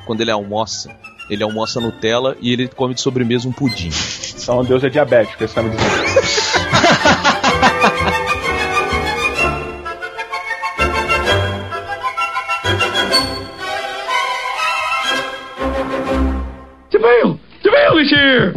quando 0.07 0.21
ele 0.21 0.31
almoça, 0.31 0.95
ele 1.31 1.43
almoça 1.43 1.81
Nutella 1.81 2.37
e 2.41 2.53
ele 2.53 2.69
come 2.69 2.95
de 2.95 3.01
sobremesa 3.01 3.49
um 3.49 3.53
pudim. 3.53 3.91
Então 4.41 4.63
Deus 4.65 4.85
é 4.85 4.89
diabético, 4.91 5.43
esse 5.43 5.55
tá 5.55 5.63
me 5.63 5.71
dizendo. 5.71 6.54
Is 17.97 18.11
here! 18.11 18.55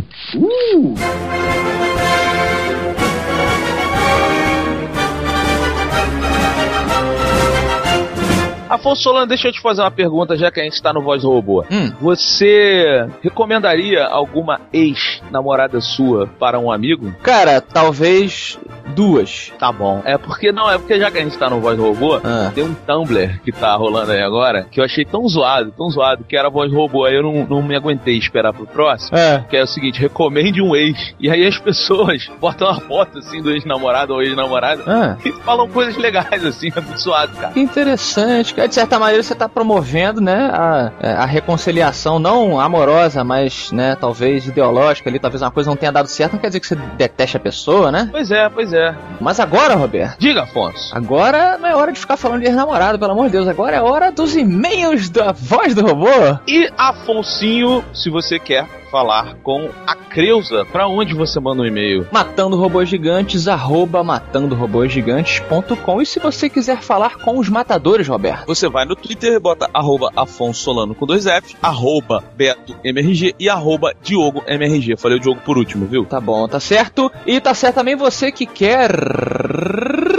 Afonso 8.69 9.03
Solano, 9.03 9.27
deixa 9.27 9.47
eu 9.47 9.51
te 9.51 9.61
fazer 9.61 9.81
uma 9.81 9.91
pergunta, 9.91 10.35
já 10.35 10.51
que 10.51 10.59
a 10.59 10.63
gente 10.63 10.81
tá 10.81 10.91
no 10.91 11.01
Voz 11.01 11.21
do 11.21 11.29
Robô. 11.29 11.63
Hum. 11.71 11.91
Você 12.01 13.07
recomendaria 13.21 14.05
alguma 14.05 14.59
ex-namorada 14.73 15.79
sua 15.81 16.27
para 16.27 16.59
um 16.59 16.71
amigo? 16.71 17.13
Cara, 17.23 17.61
talvez 17.61 18.59
duas. 18.95 19.51
Tá 19.59 19.71
bom. 19.71 20.01
É 20.05 20.17
porque 20.17 20.51
não, 20.51 20.69
é 20.69 20.77
porque 20.77 20.99
já 20.99 21.09
que 21.11 21.17
a 21.17 21.21
gente 21.21 21.37
tá 21.37 21.49
no 21.49 21.59
Voz 21.59 21.77
Robô, 21.77 22.19
Ah. 22.23 22.51
tem 22.53 22.63
um 22.63 22.73
Tumblr 22.73 23.39
que 23.43 23.51
tá 23.51 23.75
rolando 23.75 24.11
aí 24.11 24.21
agora, 24.21 24.65
que 24.69 24.79
eu 24.79 24.83
achei 24.85 25.05
tão 25.05 25.27
zoado, 25.27 25.71
tão 25.75 25.89
zoado, 25.89 26.23
que 26.23 26.35
era 26.35 26.47
a 26.47 26.51
Voz 26.51 26.71
Robô. 26.71 27.05
Aí 27.05 27.15
eu 27.15 27.23
não, 27.23 27.45
não 27.45 27.61
me 27.61 27.75
aguentei 27.75 28.17
esperar 28.17 28.53
pro 28.53 28.65
próximo. 28.65 29.17
É. 29.17 29.43
Que 29.49 29.57
é 29.57 29.63
o 29.63 29.67
seguinte, 29.67 29.99
recomende 29.99 30.61
um 30.61 30.75
ex. 30.75 31.13
E 31.19 31.29
aí 31.29 31.45
as 31.45 31.57
pessoas 31.57 32.29
botam 32.39 32.67
uma 32.69 32.79
foto 32.81 33.19
assim 33.19 33.41
do 33.41 33.51
ex-namorado 33.51 34.13
ou 34.13 34.21
ex-namorada 34.21 34.83
Ah. 34.87 35.17
e 35.25 35.31
falam 35.43 35.67
coisas 35.67 35.95
legais 35.97 36.45
assim, 36.45 36.69
é 36.75 36.79
muito 36.81 36.99
zoado, 36.99 37.33
cara. 37.37 37.53
Que 37.53 37.59
interessante. 37.59 38.53
cara. 38.53 38.67
De 38.67 38.75
certa 38.75 38.99
maneira 38.99 39.21
você 39.23 39.33
está 39.33 39.47
promovendo, 39.49 40.21
né, 40.21 40.49
a, 40.53 40.91
a 41.23 41.25
reconciliação 41.25 42.19
não 42.19 42.59
amorosa, 42.59 43.23
mas, 43.23 43.71
né, 43.71 43.95
talvez 43.99 44.47
ideológica 44.47 45.09
ali, 45.09 45.19
talvez 45.19 45.41
uma 45.41 45.51
coisa 45.51 45.69
não 45.69 45.77
tenha 45.77 45.91
dado 45.91 46.07
certo, 46.07 46.33
não 46.33 46.39
quer 46.39 46.47
dizer 46.47 46.59
que 46.59 46.67
você 46.67 46.75
deteste 46.97 47.37
a 47.37 47.39
pessoa, 47.39 47.91
né? 47.91 48.07
Pois 48.11 48.31
é, 48.31 48.49
pois 48.49 48.73
é. 48.73 48.76
Mas 49.19 49.39
agora, 49.39 49.75
Roberto, 49.75 50.17
Diga, 50.19 50.43
Afonso. 50.43 50.95
agora 50.95 51.57
não 51.57 51.67
é 51.67 51.75
hora 51.75 51.91
de 51.91 51.99
ficar 51.99 52.17
falando 52.17 52.41
de 52.41 52.47
ex-namorado, 52.47 52.99
pelo 52.99 53.11
amor 53.11 53.25
de 53.25 53.31
Deus, 53.33 53.47
agora 53.47 53.77
é 53.77 53.81
hora 53.81 54.11
dos 54.11 54.35
e-mails 54.35 55.09
da 55.09 55.31
voz 55.31 55.73
do 55.73 55.81
robô. 55.81 56.07
E 56.47 56.69
Afonsinho, 56.77 57.83
se 57.93 58.09
você 58.09 58.37
quer 58.39 58.65
falar 58.91 59.35
com 59.43 59.69
a 59.85 59.95
Creuza, 59.95 60.65
pra 60.65 60.87
onde 60.87 61.13
você 61.13 61.39
manda 61.39 61.61
um 61.61 61.65
e-mail? 61.65 62.07
Matando 62.11 62.57
Robôs 62.57 62.89
Gigantes, 62.89 63.47
arroba 63.47 64.03
matandorobôsgigantes.com. 64.03 66.01
E 66.01 66.05
se 66.05 66.19
você 66.19 66.49
quiser 66.49 66.81
falar 66.81 67.17
com 67.17 67.37
os 67.37 67.49
matadores, 67.49 68.07
Roberto? 68.07 68.47
Você 68.47 68.67
vai 68.69 68.85
no 68.85 68.95
Twitter, 68.95 69.39
bota 69.39 69.69
arroba 69.73 70.11
Afonso 70.15 70.63
Solano 70.63 70.95
com 70.95 71.05
dois 71.05 71.25
F, 71.25 71.55
arroba 71.61 72.23
Beto 72.35 72.75
MRG 72.83 73.35
e 73.39 73.49
arroba 73.49 73.93
Diogo 74.01 74.43
MRG. 74.47 74.97
Falei 74.97 75.17
o 75.17 75.21
Diogo 75.21 75.41
por 75.41 75.57
último, 75.57 75.85
viu? 75.85 76.05
Tá 76.05 76.19
bom, 76.19 76.47
tá 76.47 76.59
certo. 76.59 77.11
E 77.25 77.39
tá 77.39 77.53
certo 77.53 77.75
também 77.75 77.95
você 77.95 78.31
que 78.31 78.45
quer 78.45 78.91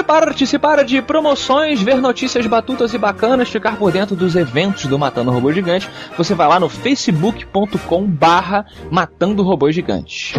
participar 0.07 0.85
de 0.85 1.03
promoções, 1.03 1.83
ver 1.83 1.97
notícias 1.97 2.47
batutas 2.47 2.95
e 2.95 2.99
bacanas, 2.99 3.49
ficar 3.49 3.77
por 3.77 3.93
dentro 3.93 4.17
dos 4.17 4.37
eventos 4.37 4.87
do 4.87 4.99
Matando 4.99 5.31
Robô 5.31 5.53
Gigante. 5.53 5.89
Você 6.17 6.35
vai 6.35 6.49
lá 6.49 6.59
no 6.59 6.69
facebook.com 6.69 8.05
barra 8.07 8.58
Matando 8.91 9.43
Robô 9.43 9.71
Gigante. 9.71 10.35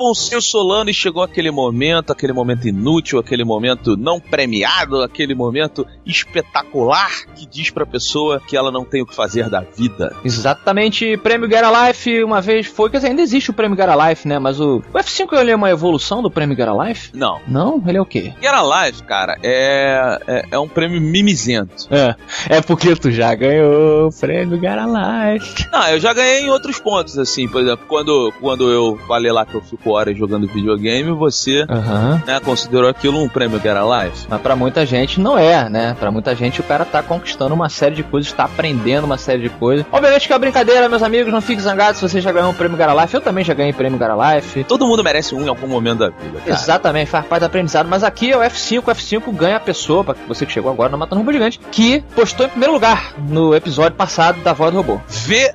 Afonso 0.00 0.40
Solano 0.40 0.88
e 0.88 0.94
chegou 0.94 1.22
aquele 1.22 1.50
momento, 1.50 2.10
aquele 2.10 2.32
momento 2.32 2.66
inútil, 2.66 3.18
aquele 3.18 3.44
momento 3.44 3.98
não 3.98 4.18
premiado, 4.18 5.02
aquele 5.02 5.34
momento 5.34 5.86
espetacular 6.06 7.10
que 7.36 7.44
diz 7.44 7.68
pra 7.68 7.84
pessoa 7.84 8.40
que 8.40 8.56
ela 8.56 8.70
não 8.70 8.82
tem 8.82 9.02
o 9.02 9.06
que 9.06 9.14
fazer 9.14 9.50
da 9.50 9.60
vida. 9.60 10.16
Exatamente, 10.24 11.18
Prêmio 11.18 11.46
Gara 11.46 11.88
Life 11.88 12.24
uma 12.24 12.40
vez 12.40 12.66
foi, 12.66 12.88
quer 12.88 12.96
dizer, 12.96 13.08
ainda 13.08 13.20
existe 13.20 13.50
o 13.50 13.52
Prêmio 13.52 13.76
Gara 13.76 14.08
Life, 14.08 14.26
né? 14.26 14.38
Mas 14.38 14.58
o, 14.58 14.78
o 14.78 14.98
F5 14.98 15.38
ele 15.38 15.50
é 15.50 15.56
uma 15.56 15.68
evolução 15.68 16.22
do 16.22 16.30
Prêmio 16.30 16.56
Gara 16.56 16.72
Life? 16.72 17.10
Não. 17.12 17.38
Não? 17.46 17.82
Ele 17.86 17.98
é 17.98 18.00
o 18.00 18.06
quê? 18.06 18.32
Get 18.40 18.54
Alive, 18.54 19.02
cara, 19.02 19.36
é, 19.42 20.18
é, 20.26 20.44
é 20.52 20.58
um 20.58 20.68
prêmio 20.68 20.98
mimizento. 20.98 21.88
É, 21.90 22.16
é 22.48 22.60
porque 22.62 22.96
tu 22.96 23.10
já 23.10 23.34
ganhou 23.34 24.08
o 24.08 24.12
Prêmio 24.12 24.58
Gara 24.58 24.86
Life. 24.86 25.68
Não, 25.70 25.88
eu 25.88 26.00
já 26.00 26.14
ganhei 26.14 26.46
em 26.46 26.48
outros 26.48 26.80
pontos, 26.80 27.18
assim, 27.18 27.46
por 27.46 27.60
exemplo, 27.60 27.84
quando, 27.86 28.32
quando 28.40 28.70
eu 28.70 28.98
falei 29.06 29.30
lá 29.30 29.44
que 29.44 29.54
eu 29.54 29.60
fico 29.60 29.89
5 29.90 29.92
horas 29.92 30.16
jogando 30.16 30.46
videogame, 30.46 31.10
você 31.12 31.64
Aham. 31.68 32.22
né, 32.26 32.40
considerou 32.40 32.88
aquilo 32.88 33.22
um 33.22 33.28
prêmio 33.28 33.60
Alive? 33.60 34.26
Mas 34.28 34.40
pra 34.40 34.56
muita 34.56 34.86
gente 34.86 35.20
não 35.20 35.38
é, 35.38 35.68
né? 35.68 35.96
Pra 35.98 36.10
muita 36.10 36.34
gente 36.34 36.60
o 36.60 36.64
cara 36.64 36.84
tá 36.84 37.02
conquistando 37.02 37.54
uma 37.54 37.68
série 37.68 37.94
de 37.94 38.02
coisas, 38.02 38.32
tá 38.32 38.44
aprendendo 38.44 39.04
uma 39.04 39.18
série 39.18 39.42
de 39.42 39.48
coisas. 39.48 39.84
Obviamente 39.90 40.26
que 40.26 40.32
é 40.32 40.36
uma 40.36 40.40
brincadeira, 40.40 40.88
meus 40.88 41.02
amigos, 41.02 41.32
não 41.32 41.40
fiquem 41.40 41.60
zangados 41.60 41.98
se 41.98 42.08
você 42.08 42.20
já 42.20 42.32
ganhou 42.32 42.50
um 42.50 42.54
prêmio 42.54 42.76
Garalife. 42.76 43.14
Eu 43.14 43.20
também 43.20 43.44
já 43.44 43.54
ganhei 43.54 43.72
prêmio 43.72 43.98
Garalife. 43.98 44.64
Todo 44.64 44.86
mundo 44.86 45.02
merece 45.02 45.34
um 45.34 45.42
em 45.42 45.48
algum 45.48 45.66
momento 45.66 45.98
da 45.98 46.08
vida, 46.10 46.40
cara. 46.40 46.50
Exatamente, 46.50 47.10
faz 47.10 47.26
parte 47.26 47.40
do 47.40 47.46
aprendizado. 47.46 47.88
Mas 47.88 48.02
aqui 48.02 48.30
é 48.30 48.36
o 48.36 48.40
F5, 48.40 48.82
o 48.86 48.90
F5 48.90 49.32
ganha 49.34 49.56
a 49.56 49.60
pessoa, 49.60 50.04
pra 50.04 50.14
você 50.28 50.46
que 50.46 50.52
chegou 50.52 50.70
agora 50.70 50.90
no 50.90 50.98
Matando 50.98 51.20
Robô 51.20 51.32
Gigante, 51.32 51.60
que 51.70 52.00
postou 52.14 52.46
em 52.46 52.50
primeiro 52.50 52.72
lugar 52.72 53.14
no 53.18 53.54
episódio 53.54 53.96
passado 53.96 54.40
da 54.42 54.52
Voz 54.52 54.72
do 54.72 54.78
Robô. 54.78 55.00
V. 55.08 55.52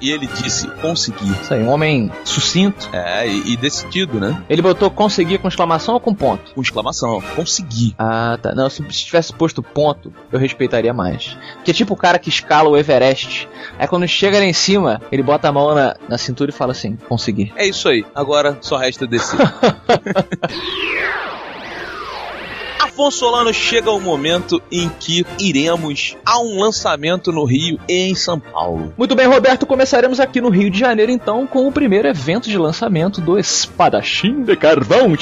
E 0.00 0.10
ele 0.10 0.26
disse, 0.26 0.68
consegui. 0.80 1.30
Isso 1.42 1.52
aí, 1.54 1.62
um 1.62 1.68
homem 1.68 2.10
sucinto. 2.24 2.88
É, 2.92 3.26
e, 3.26 3.52
e 3.52 3.56
decidido, 3.56 4.18
né? 4.18 4.42
Ele 4.48 4.62
botou 4.62 4.90
conseguir 4.90 5.38
com 5.38 5.48
exclamação 5.48 5.94
ou 5.94 6.00
com 6.00 6.14
ponto? 6.14 6.54
Com 6.54 6.62
exclamação, 6.62 7.22
consegui. 7.34 7.94
Ah, 7.98 8.38
tá. 8.40 8.54
Não, 8.54 8.68
se 8.68 8.82
se 8.90 9.04
tivesse 9.04 9.32
posto 9.32 9.62
ponto, 9.62 10.12
eu 10.32 10.38
respeitaria 10.38 10.92
mais. 10.92 11.36
Porque 11.54 11.70
é 11.70 11.74
tipo 11.74 11.94
o 11.94 11.96
cara 11.96 12.18
que 12.18 12.28
escala 12.28 12.68
o 12.68 12.76
Everest. 12.76 13.48
Aí 13.78 13.86
quando 13.86 14.06
chega 14.06 14.38
lá 14.38 14.44
em 14.44 14.52
cima, 14.52 15.00
ele 15.10 15.22
bota 15.22 15.48
a 15.48 15.52
mão 15.52 15.74
na, 15.74 15.96
na 16.08 16.18
cintura 16.18 16.50
e 16.50 16.54
fala 16.54 16.72
assim: 16.72 16.96
consegui. 17.08 17.52
É 17.56 17.66
isso 17.66 17.88
aí, 17.88 18.04
agora 18.14 18.58
só 18.60 18.76
resta 18.76 19.06
descer. 19.06 19.38
Afonso 23.00 23.20
Solano 23.20 23.54
chega 23.54 23.90
o 23.90 23.98
momento 23.98 24.62
em 24.70 24.90
que 24.90 25.24
iremos 25.38 26.18
a 26.22 26.38
um 26.38 26.60
lançamento 26.60 27.32
no 27.32 27.46
Rio 27.46 27.78
e 27.88 28.10
em 28.10 28.14
São 28.14 28.38
Paulo. 28.38 28.92
Muito 28.94 29.14
bem, 29.14 29.26
Roberto, 29.26 29.64
começaremos 29.64 30.20
aqui 30.20 30.38
no 30.38 30.50
Rio 30.50 30.70
de 30.70 30.78
Janeiro 30.78 31.10
então 31.10 31.46
com 31.46 31.66
o 31.66 31.72
primeiro 31.72 32.08
evento 32.08 32.50
de 32.50 32.58
lançamento 32.58 33.22
do 33.22 33.38
Espadachim 33.38 34.42
de 34.42 34.54
Carvão. 34.54 35.16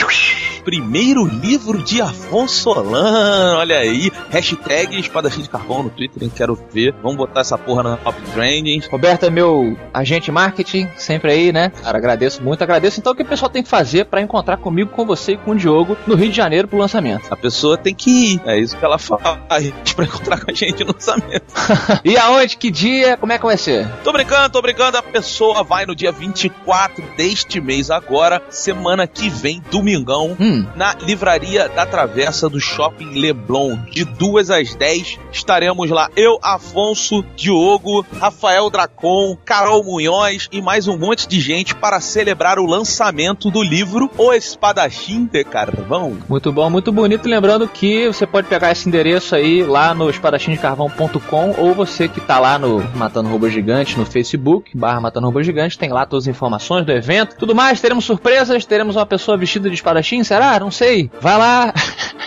Primeiro 0.65 1.25
livro 1.25 1.83
de 1.83 2.03
Afonso 2.03 2.57
Solano, 2.57 3.59
olha 3.59 3.79
aí. 3.79 4.11
Hashtag 4.29 4.99
Espadachim 4.99 5.43
de 5.43 5.49
Carvão 5.49 5.85
no 5.85 5.91
Twitter, 5.91 6.25
hein? 6.25 6.33
quero 6.35 6.59
ver. 6.73 6.93
Vamos 7.01 7.17
botar 7.17 7.41
essa 7.41 7.57
porra 7.57 7.85
na 7.85 7.97
top 7.97 8.21
trending. 8.33 8.83
Roberto 8.91 9.25
é 9.25 9.31
meu 9.31 9.79
agente 9.95 10.33
marketing, 10.33 10.89
sempre 10.97 11.31
aí, 11.31 11.53
né? 11.53 11.71
Cara, 11.83 11.97
agradeço 11.97 12.43
muito, 12.43 12.61
agradeço. 12.63 12.99
Então 12.99 13.13
o 13.13 13.17
que 13.17 13.23
o 13.23 13.27
pessoal 13.27 13.49
tem 13.49 13.63
que 13.63 13.69
fazer 13.69 14.07
para 14.07 14.21
encontrar 14.21 14.57
comigo, 14.57 14.91
com 14.91 15.07
você 15.07 15.33
e 15.33 15.37
com 15.37 15.53
o 15.53 15.57
Diogo 15.57 15.97
no 16.07 16.17
Rio 16.17 16.29
de 16.29 16.37
Janeiro 16.37 16.67
pro 16.67 16.77
lançamento? 16.77 17.33
A 17.33 17.37
pessoa 17.37 17.68
tem 17.77 17.95
que 17.95 18.11
ir. 18.35 18.41
É 18.45 18.59
isso 18.59 18.77
que 18.77 18.85
ela 18.85 18.99
faz 18.99 19.21
pra 19.95 20.05
encontrar 20.05 20.45
com 20.45 20.51
a 20.51 20.55
gente 20.55 20.85
no 20.85 20.93
lançamento. 20.93 21.45
e 22.05 22.17
aonde? 22.17 22.57
Que 22.57 22.71
dia? 22.71 23.17
Como 23.17 23.33
é 23.33 23.39
que 23.39 23.45
vai 23.45 23.57
ser? 23.57 23.87
Tô 24.05 24.13
brincando, 24.13 24.51
tô 24.51 24.63
brincando. 24.63 24.97
A 24.97 25.03
pessoa 25.03 25.63
vai 25.63 25.85
no 25.87 25.95
dia 25.95 26.13
24 26.13 27.05
deste 27.17 27.61
mês, 27.61 27.91
agora, 27.91 28.43
semana 28.51 29.07
que 29.07 29.29
vem, 29.29 29.63
domingão, 29.71 30.37
Hum. 30.41 30.67
na 30.77 30.95
livraria 31.01 31.69
da 31.69 31.85
Travessa 31.87 32.49
do 32.49 32.61
Shopping 32.61 33.19
Leblon. 33.21 33.77
De 33.91 34.05
2 34.05 34.51
às 34.51 34.75
10, 34.75 35.19
estaremos 35.33 35.91
lá. 35.91 36.09
Eu, 36.17 36.39
Afonso, 36.43 37.25
Diogo, 37.37 38.05
Rafael 38.21 38.71
Dracon, 38.71 39.37
Carol 39.45 39.83
Munhoz 39.85 40.49
e 40.53 40.61
mais 40.63 40.87
um 40.89 40.97
monte 40.97 41.27
de 41.29 41.41
gente 41.41 41.75
para 41.75 42.01
celebrar 42.01 42.59
o 42.59 42.67
lançamento 42.67 43.51
do 43.51 43.63
livro 43.63 44.11
O 44.17 44.33
Espadachim 44.33 45.25
de 45.27 45.45
Carvão. 45.45 46.17
Muito 46.29 46.53
bom, 46.53 46.69
muito 46.71 46.93
bonito. 46.93 47.29
Lembrando 47.29 47.58
que 47.67 48.07
você 48.07 48.27
pode 48.27 48.47
pegar 48.47 48.71
esse 48.71 48.89
endereço 48.89 49.35
aí 49.35 49.65
lá 49.65 49.95
no 49.95 50.11
espadachimdecarvão.com 50.11 51.55
ou 51.57 51.75
você 51.75 52.07
que 52.07 52.21
tá 52.21 52.39
lá 52.39 52.59
no 52.59 52.81
Matando 52.95 53.29
Robô 53.31 53.49
Gigante 53.49 53.99
no 53.99 54.05
Facebook, 54.05 54.77
barra 54.77 55.01
Matando 55.01 55.27
Robô 55.27 55.43
Gigante, 55.43 55.79
tem 55.79 55.91
lá 55.91 56.05
todas 56.05 56.25
as 56.25 56.29
informações 56.29 56.85
do 56.85 56.93
evento. 56.93 57.37
Tudo 57.37 57.55
mais, 57.55 57.81
teremos 57.81 58.05
surpresas, 58.05 58.65
teremos 58.65 58.95
uma 58.95 59.07
pessoa 59.07 59.37
vestida 59.37 59.69
de 59.69 59.75
espadachim, 59.75 60.23
será? 60.23 60.61
Não 60.61 60.71
sei. 60.71 61.11
Vai 61.21 61.39
lá. 61.39 61.73